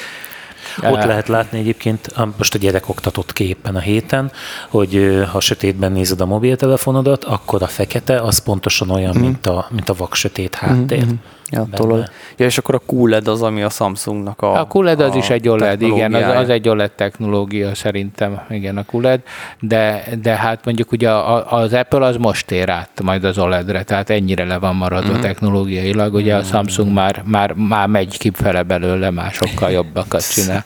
Ott 0.82 1.04
lehet 1.04 1.28
látni 1.28 1.58
egyébként, 1.58 2.14
most 2.36 2.54
a 2.54 2.58
gyerek 2.58 2.88
oktatott 2.88 3.32
képen 3.32 3.76
a 3.76 3.80
héten, 3.80 4.32
hogy 4.68 5.22
ha 5.32 5.40
sötétben 5.40 5.92
nézed 5.92 6.20
a 6.20 6.26
mobiltelefonodat, 6.26 7.24
akkor 7.24 7.62
a 7.62 7.66
fekete 7.66 8.20
az 8.20 8.38
pontosan 8.38 8.90
olyan, 8.90 9.16
mm. 9.18 9.20
mint, 9.20 9.46
a, 9.46 9.66
mint 9.70 9.88
a 9.88 9.94
vak 9.94 10.14
sötét 10.14 10.54
háttér. 10.54 11.04
Mm-hmm. 11.04 11.14
Ja, 11.50 11.66
tolod. 11.72 12.10
ja, 12.36 12.46
és 12.46 12.58
akkor 12.58 12.74
a 12.74 12.80
QLED 12.92 13.28
az, 13.28 13.42
ami 13.42 13.62
a 13.62 13.68
Samsungnak 13.68 14.42
a 14.42 14.60
A 14.60 14.66
QLED 14.72 15.00
az 15.00 15.14
a 15.14 15.16
is 15.16 15.30
egy 15.30 15.48
OLED, 15.48 15.82
igen, 15.82 16.14
az, 16.14 16.36
az 16.36 16.48
egy 16.48 16.68
OLED 16.68 16.90
technológia 16.90 17.74
szerintem, 17.74 18.40
igen, 18.50 18.76
a 18.76 18.84
QLED, 18.92 19.20
de, 19.60 20.04
de 20.22 20.36
hát 20.36 20.64
mondjuk 20.64 20.92
ugye 20.92 21.10
az 21.48 21.72
Apple 21.72 22.06
az 22.06 22.16
most 22.16 22.50
ér 22.50 22.68
át 22.68 23.02
majd 23.02 23.24
az 23.24 23.38
OLED-re, 23.38 23.82
tehát 23.82 24.10
ennyire 24.10 24.44
le 24.44 24.58
van 24.58 24.76
maradva 24.76 25.12
mm-hmm. 25.12 25.20
technológiailag, 25.20 26.14
ugye 26.14 26.34
a 26.34 26.38
mhm. 26.38 26.46
Samsung 26.46 26.92
már, 26.92 27.22
már, 27.26 27.52
már 27.52 27.88
megy 27.88 28.18
kifele 28.18 28.62
belőle, 28.62 29.10
már 29.10 29.32
sokkal 29.32 29.70
jobbakat 29.70 30.30
csinál. 30.34 30.64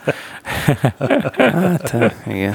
hát, 1.53 1.97
igen. 2.27 2.55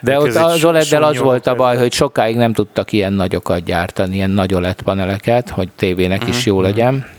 De 0.00 0.18
ott 0.18 0.34
az 0.34 0.64
OLED-del 0.64 1.02
az 1.02 1.18
volt 1.18 1.46
a 1.46 1.54
baj, 1.54 1.76
hogy 1.76 1.92
sokáig 1.92 2.36
nem 2.36 2.52
tudtak 2.52 2.92
ilyen 2.92 3.12
nagyokat 3.12 3.64
gyártani, 3.64 4.14
ilyen 4.14 4.30
nagy 4.30 4.54
OLED 4.54 4.82
paneleket, 4.82 5.48
hogy 5.48 5.68
tévének 5.76 6.28
is 6.28 6.38
mhm. 6.38 6.48
jó 6.48 6.60
legyen 6.60 7.14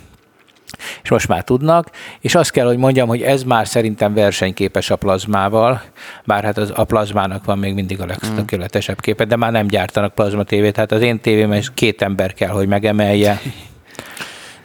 és 1.07 1.13
most 1.13 1.27
már 1.27 1.43
tudnak, 1.43 1.89
és 2.19 2.35
azt 2.35 2.51
kell, 2.51 2.65
hogy 2.65 2.77
mondjam, 2.77 3.07
hogy 3.07 3.21
ez 3.21 3.43
már 3.43 3.67
szerintem 3.67 4.13
versenyképes 4.13 4.89
a 4.89 4.95
plazmával, 4.95 5.81
bár 6.25 6.43
hát 6.43 6.57
az, 6.57 6.71
a 6.75 6.83
plazmának 6.83 7.45
van 7.45 7.57
még 7.57 7.73
mindig 7.73 8.01
a 8.01 8.05
legtökéletesebb 8.05 9.01
képe, 9.01 9.25
de 9.25 9.35
már 9.35 9.51
nem 9.51 9.67
gyártanak 9.67 10.13
plazma 10.13 10.43
tévét, 10.43 10.75
hát 10.75 10.91
az 10.91 11.01
én 11.01 11.19
tévém 11.19 11.61
két 11.73 12.01
ember 12.01 12.33
kell, 12.33 12.49
hogy 12.49 12.67
megemelje. 12.67 13.41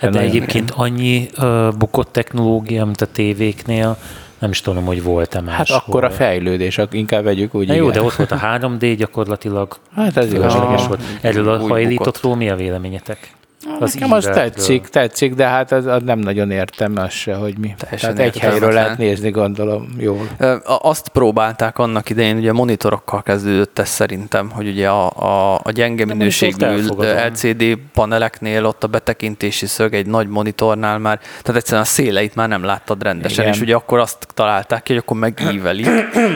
Hát 0.01 0.11
de 0.11 0.21
egyébként 0.21 0.71
annyi 0.71 1.29
uh, 1.39 1.69
bukott 1.79 2.13
technológia, 2.13 2.85
mint 2.85 3.01
a 3.01 3.07
tévéknél, 3.07 3.97
Nem 4.39 4.51
is 4.51 4.61
tudom, 4.61 4.85
hogy 4.85 5.03
volt-e 5.03 5.41
más. 5.41 5.55
Hát 5.55 5.71
akkor 5.71 6.05
a 6.05 6.11
fejlődés, 6.11 6.81
inkább 6.91 7.25
vegyük 7.25 7.55
úgy. 7.55 7.67
Na 7.67 7.75
jó, 7.75 7.91
de 7.91 8.03
ott 8.03 8.15
volt 8.15 8.31
a 8.31 8.39
3D 8.39 8.95
gyakorlatilag. 8.99 9.77
Hát 9.97 10.17
ez 10.17 10.33
igazságos 10.33 10.87
volt. 10.87 11.01
Erről 11.21 11.49
a 11.49 11.59
hajlítottról 11.59 12.37
mi 12.37 12.49
a 12.49 12.57
véleményetek? 12.57 13.33
Az 13.81 13.95
Nekem 13.95 14.13
az 14.13 14.25
tetszik, 14.25 14.89
tetszik, 14.89 15.35
de 15.35 15.47
hát 15.47 15.73
az, 15.73 15.87
az 15.87 16.03
nem 16.03 16.19
nagyon 16.19 16.51
értem 16.51 16.93
azt 16.97 17.11
se, 17.11 17.35
hogy 17.35 17.59
mi. 17.59 17.75
Teljesen 17.79 18.15
Tehát 18.15 18.35
egy 18.35 18.41
helyről 18.41 18.73
lehet 18.73 18.99
nézni, 18.99 19.31
gondolom, 19.31 19.89
jól. 19.99 20.29
Azt 20.65 21.09
próbálták 21.09 21.79
annak 21.79 22.11
idején, 22.11 22.37
ugye 22.37 22.53
monitorokkal 22.53 23.23
kezdődött 23.23 23.79
ez 23.79 23.89
szerintem, 23.89 24.51
hogy 24.51 24.69
ugye 24.69 24.89
a, 24.89 25.11
a, 25.11 25.61
a 25.63 25.71
gyenge 25.71 26.05
minőségű 26.05 26.67
LCD 27.29 27.79
paneleknél 27.93 28.65
ott 28.65 28.85
a 28.85 28.87
betekintési 28.87 29.67
szög 29.67 29.95
egy 29.95 30.07
nagy 30.07 30.29
monitornál 30.29 30.99
már, 30.99 31.19
tehát 31.19 31.61
egyszerűen 31.61 31.83
a 31.83 31.87
széleit 31.87 32.35
már 32.35 32.49
nem 32.49 32.65
láttad 32.65 33.03
rendesen, 33.03 33.45
Igen. 33.45 33.55
és 33.55 33.61
ugye 33.61 33.75
akkor 33.75 33.99
azt 33.99 34.27
találták 34.35 34.83
ki, 34.83 34.93
hogy 34.93 35.03
akkor 35.05 35.17
megíveli, 35.17 35.85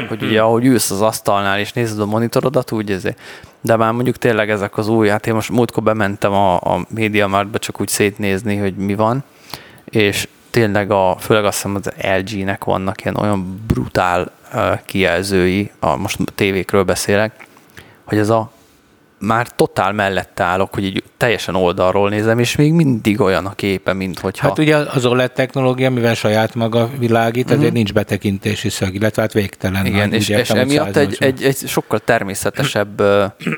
hogy 0.08 0.22
ugye 0.22 0.40
ahogy 0.40 0.64
ülsz 0.64 0.90
az 0.90 1.00
asztalnál 1.00 1.58
és 1.58 1.72
nézed 1.72 2.00
a 2.00 2.06
monitorodat, 2.06 2.72
úgy 2.72 2.90
ezért 2.90 3.20
de 3.60 3.76
már 3.76 3.92
mondjuk 3.92 4.16
tényleg 4.16 4.50
ezek 4.50 4.76
az 4.78 4.88
új, 4.88 5.08
hát 5.08 5.26
én 5.26 5.34
most 5.34 5.50
múltkor 5.50 5.82
bementem 5.82 6.32
a, 6.32 6.54
a 6.54 6.86
MediaMarktba 6.88 7.58
csak 7.58 7.80
úgy 7.80 7.88
szétnézni, 7.88 8.56
hogy 8.56 8.76
mi 8.76 8.94
van, 8.94 9.24
és 9.84 10.28
tényleg 10.50 10.90
a, 10.90 11.16
főleg 11.20 11.44
azt 11.44 11.56
hiszem 11.56 11.74
az 11.74 11.92
LG-nek 12.18 12.64
vannak 12.64 13.00
ilyen 13.00 13.16
olyan 13.16 13.62
brutál 13.66 14.30
uh, 14.54 14.80
kijelzői, 14.84 15.70
a, 15.78 15.96
most 15.96 16.18
tévékről 16.34 16.82
beszélek, 16.82 17.46
hogy 18.04 18.18
ez 18.18 18.28
a 18.28 18.50
már 19.18 19.48
totál 19.48 19.92
mellette 19.92 20.44
állok, 20.44 20.74
hogy 20.74 20.84
így 20.84 21.02
teljesen 21.16 21.54
oldalról 21.54 22.08
nézem, 22.08 22.38
és 22.38 22.56
még 22.56 22.72
mindig 22.72 23.20
olyan 23.20 23.46
a 23.46 23.54
képe, 23.54 23.92
mint 23.92 24.18
hogyha... 24.18 24.48
Hát 24.48 24.58
ugye 24.58 24.76
az 24.76 25.06
OLED 25.06 25.32
technológia, 25.32 25.90
mivel 25.90 26.14
saját 26.14 26.54
maga 26.54 26.90
világít, 26.98 27.44
ezért 27.44 27.58
uh-huh. 27.58 27.74
nincs 27.74 27.92
betekintési 27.92 28.68
szög, 28.68 28.94
illetve 28.94 29.22
hát 29.22 29.32
végtelen. 29.32 29.86
Igen, 29.86 30.12
és, 30.12 30.28
és 30.28 30.50
emiatt 30.50 30.96
egy, 30.96 31.16
egy, 31.20 31.42
egy 31.42 31.56
sokkal 31.56 31.98
természetesebb 31.98 33.02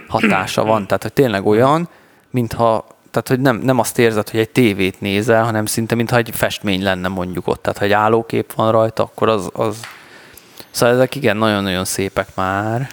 hatása 0.08 0.64
van, 0.64 0.86
tehát 0.86 1.02
hogy 1.02 1.12
tényleg 1.12 1.46
olyan, 1.46 1.88
mintha 2.30 2.96
tehát, 3.10 3.28
hogy 3.28 3.40
nem, 3.40 3.56
nem 3.64 3.78
azt 3.78 3.98
érzed, 3.98 4.28
hogy 4.28 4.40
egy 4.40 4.50
tévét 4.50 5.00
nézel, 5.00 5.44
hanem 5.44 5.66
szinte, 5.66 5.94
mintha 5.94 6.16
egy 6.16 6.30
festmény 6.32 6.82
lenne 6.82 7.08
mondjuk 7.08 7.46
ott. 7.46 7.62
Tehát, 7.62 7.78
ha 7.78 7.84
egy 7.84 7.92
állókép 7.92 8.52
van 8.52 8.72
rajta, 8.72 9.02
akkor 9.02 9.28
az, 9.28 9.48
az... 9.52 9.80
Szóval 10.70 10.94
ezek 10.94 11.14
igen, 11.14 11.36
nagyon-nagyon 11.36 11.84
szépek 11.84 12.28
már. 12.34 12.88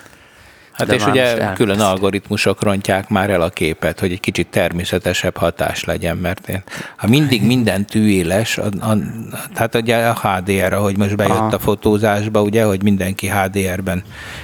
Hát 0.77 0.91
és 0.91 1.05
ugye 1.05 1.53
külön 1.53 1.79
algoritmusok 1.79 2.61
rontják 2.61 3.09
már 3.09 3.29
el 3.29 3.41
a 3.41 3.49
képet, 3.49 3.99
hogy 3.99 4.11
egy 4.11 4.19
kicsit 4.19 4.47
természetesebb 4.47 5.37
hatás 5.37 5.83
legyen, 5.83 6.17
mert 6.17 6.49
én, 6.49 6.63
ha 6.95 7.07
mindig 7.07 7.43
minden 7.53 7.85
tűéles, 7.85 8.57
a, 8.57 8.65
a, 8.65 8.97
tehát 9.53 9.75
ugye 9.75 10.07
a 10.07 10.13
HDR, 10.13 10.73
ahogy 10.73 10.97
most 10.97 11.15
bejött 11.15 11.35
Aha. 11.35 11.55
a 11.55 11.59
fotózásba, 11.59 12.41
ugye, 12.41 12.63
hogy 12.63 12.83
mindenki 12.83 13.27
HDR-ben 13.27 14.03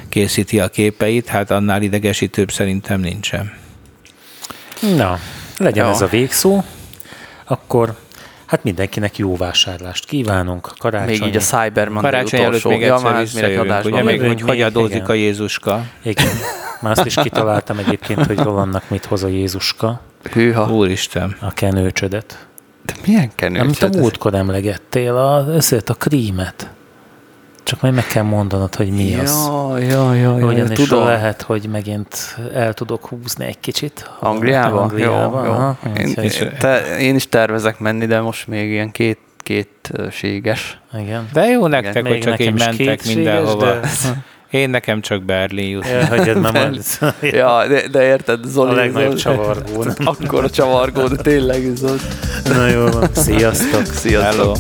készíti 0.09 0.59
a 0.59 0.67
képeit, 0.67 1.27
hát 1.27 1.51
annál 1.51 1.81
idegesítőbb 1.81 2.51
szerintem 2.51 2.99
nincsen. 2.99 3.51
Na, 4.95 5.19
legyen 5.57 5.85
ja. 5.85 5.91
ez 5.91 6.01
a 6.01 6.07
végszó, 6.07 6.63
akkor 7.45 7.95
Hát 8.51 8.63
mindenkinek 8.63 9.17
jó 9.17 9.35
vásárlást 9.35 10.05
kívánunk. 10.05 10.71
Karácsony. 10.77 11.09
Még 11.09 11.27
így 11.27 11.35
a 11.35 11.39
Cyberman 11.39 12.03
Karácsony 12.03 12.39
előtt 12.39 12.63
még 12.63 12.83
egyszer 12.83 13.13
ja, 13.13 13.19
visszajövünk, 13.19 13.85
ugye 13.85 14.03
még, 14.03 14.21
hogy 14.21 14.41
hogy 14.41 14.61
adózik 14.61 15.09
a 15.09 15.13
Jézuska. 15.13 15.83
Igen. 16.01 16.27
Már 16.81 16.91
azt 16.91 17.05
is 17.05 17.15
kitaláltam 17.15 17.77
egyébként, 17.77 18.25
hogy 18.25 18.37
Rolandnak 18.37 18.89
mit 18.89 19.05
hoz 19.05 19.23
a 19.23 19.27
Jézuska. 19.27 20.01
Hűha. 20.31 20.71
Úristen. 20.71 21.35
A 21.39 21.51
kenőcsödet. 21.51 22.47
De 22.85 22.93
milyen 23.05 23.31
kenőcsödet? 23.35 23.83
Amit 23.83 23.95
a 23.95 23.99
múltkor 23.99 24.33
emlegettél, 24.33 25.15
a, 25.15 25.53
ezért 25.53 25.89
a 25.89 25.93
krímet. 25.93 26.69
Csak 27.63 27.81
majd 27.81 27.93
meg 27.93 28.07
kell 28.07 28.23
mondanod, 28.23 28.75
hogy 28.75 28.89
mi 28.89 29.09
ja, 29.09 29.21
az. 29.21 29.49
Ja, 29.89 30.13
ja, 30.13 30.13
ja, 30.15 30.45
Ugyanis 30.45 30.77
tudom. 30.77 31.05
lehet, 31.05 31.41
hogy 31.41 31.67
megint 31.71 32.37
el 32.53 32.73
tudok 32.73 33.07
húzni 33.07 33.45
egy 33.45 33.59
kicsit. 33.59 34.09
Angliába? 34.19 34.81
Angliába. 34.81 35.45
Jó, 35.45 35.51
Aha, 35.51 35.77
jó. 35.83 35.91
Én, 35.93 36.13
én, 36.21 36.51
te, 36.59 36.97
én 36.99 37.15
is 37.15 37.29
tervezek 37.29 37.79
menni, 37.79 38.05
de 38.05 38.21
most 38.21 38.47
még 38.47 38.69
ilyen 38.69 38.91
két 38.91 39.17
kétséges. 39.37 40.79
Igen. 40.93 41.29
De 41.33 41.45
jó 41.45 41.67
nektek, 41.67 41.95
Igen, 41.95 42.11
hogy 42.11 42.19
csak 42.19 42.39
így 42.39 42.53
mentek 42.53 43.05
mindenhova. 43.05 43.65
De... 43.65 43.79
Én 44.51 44.69
nekem 44.69 45.01
csak 45.01 45.23
Berlin 45.23 45.69
jut. 45.69 45.87
Ja, 45.87 46.05
hagyjad 46.05 46.39
már 46.39 46.71
ja, 47.21 47.67
de, 47.67 47.87
de 47.87 48.03
érted, 48.03 48.39
Zoli. 48.45 48.71
A 48.71 48.73
legnagyobb 48.73 49.15
csavargó. 49.15 49.85
Akkor 50.03 50.43
a 50.43 50.49
csavargó, 50.49 51.07
de 51.07 51.15
tényleg 51.15 51.75
Zoli. 51.75 51.99
Na 52.43 52.67
jó 52.67 52.87
van. 52.87 53.09
Sziasztok. 53.13 53.85
Sziasztok. 53.85 54.37
Hello. 54.37 54.53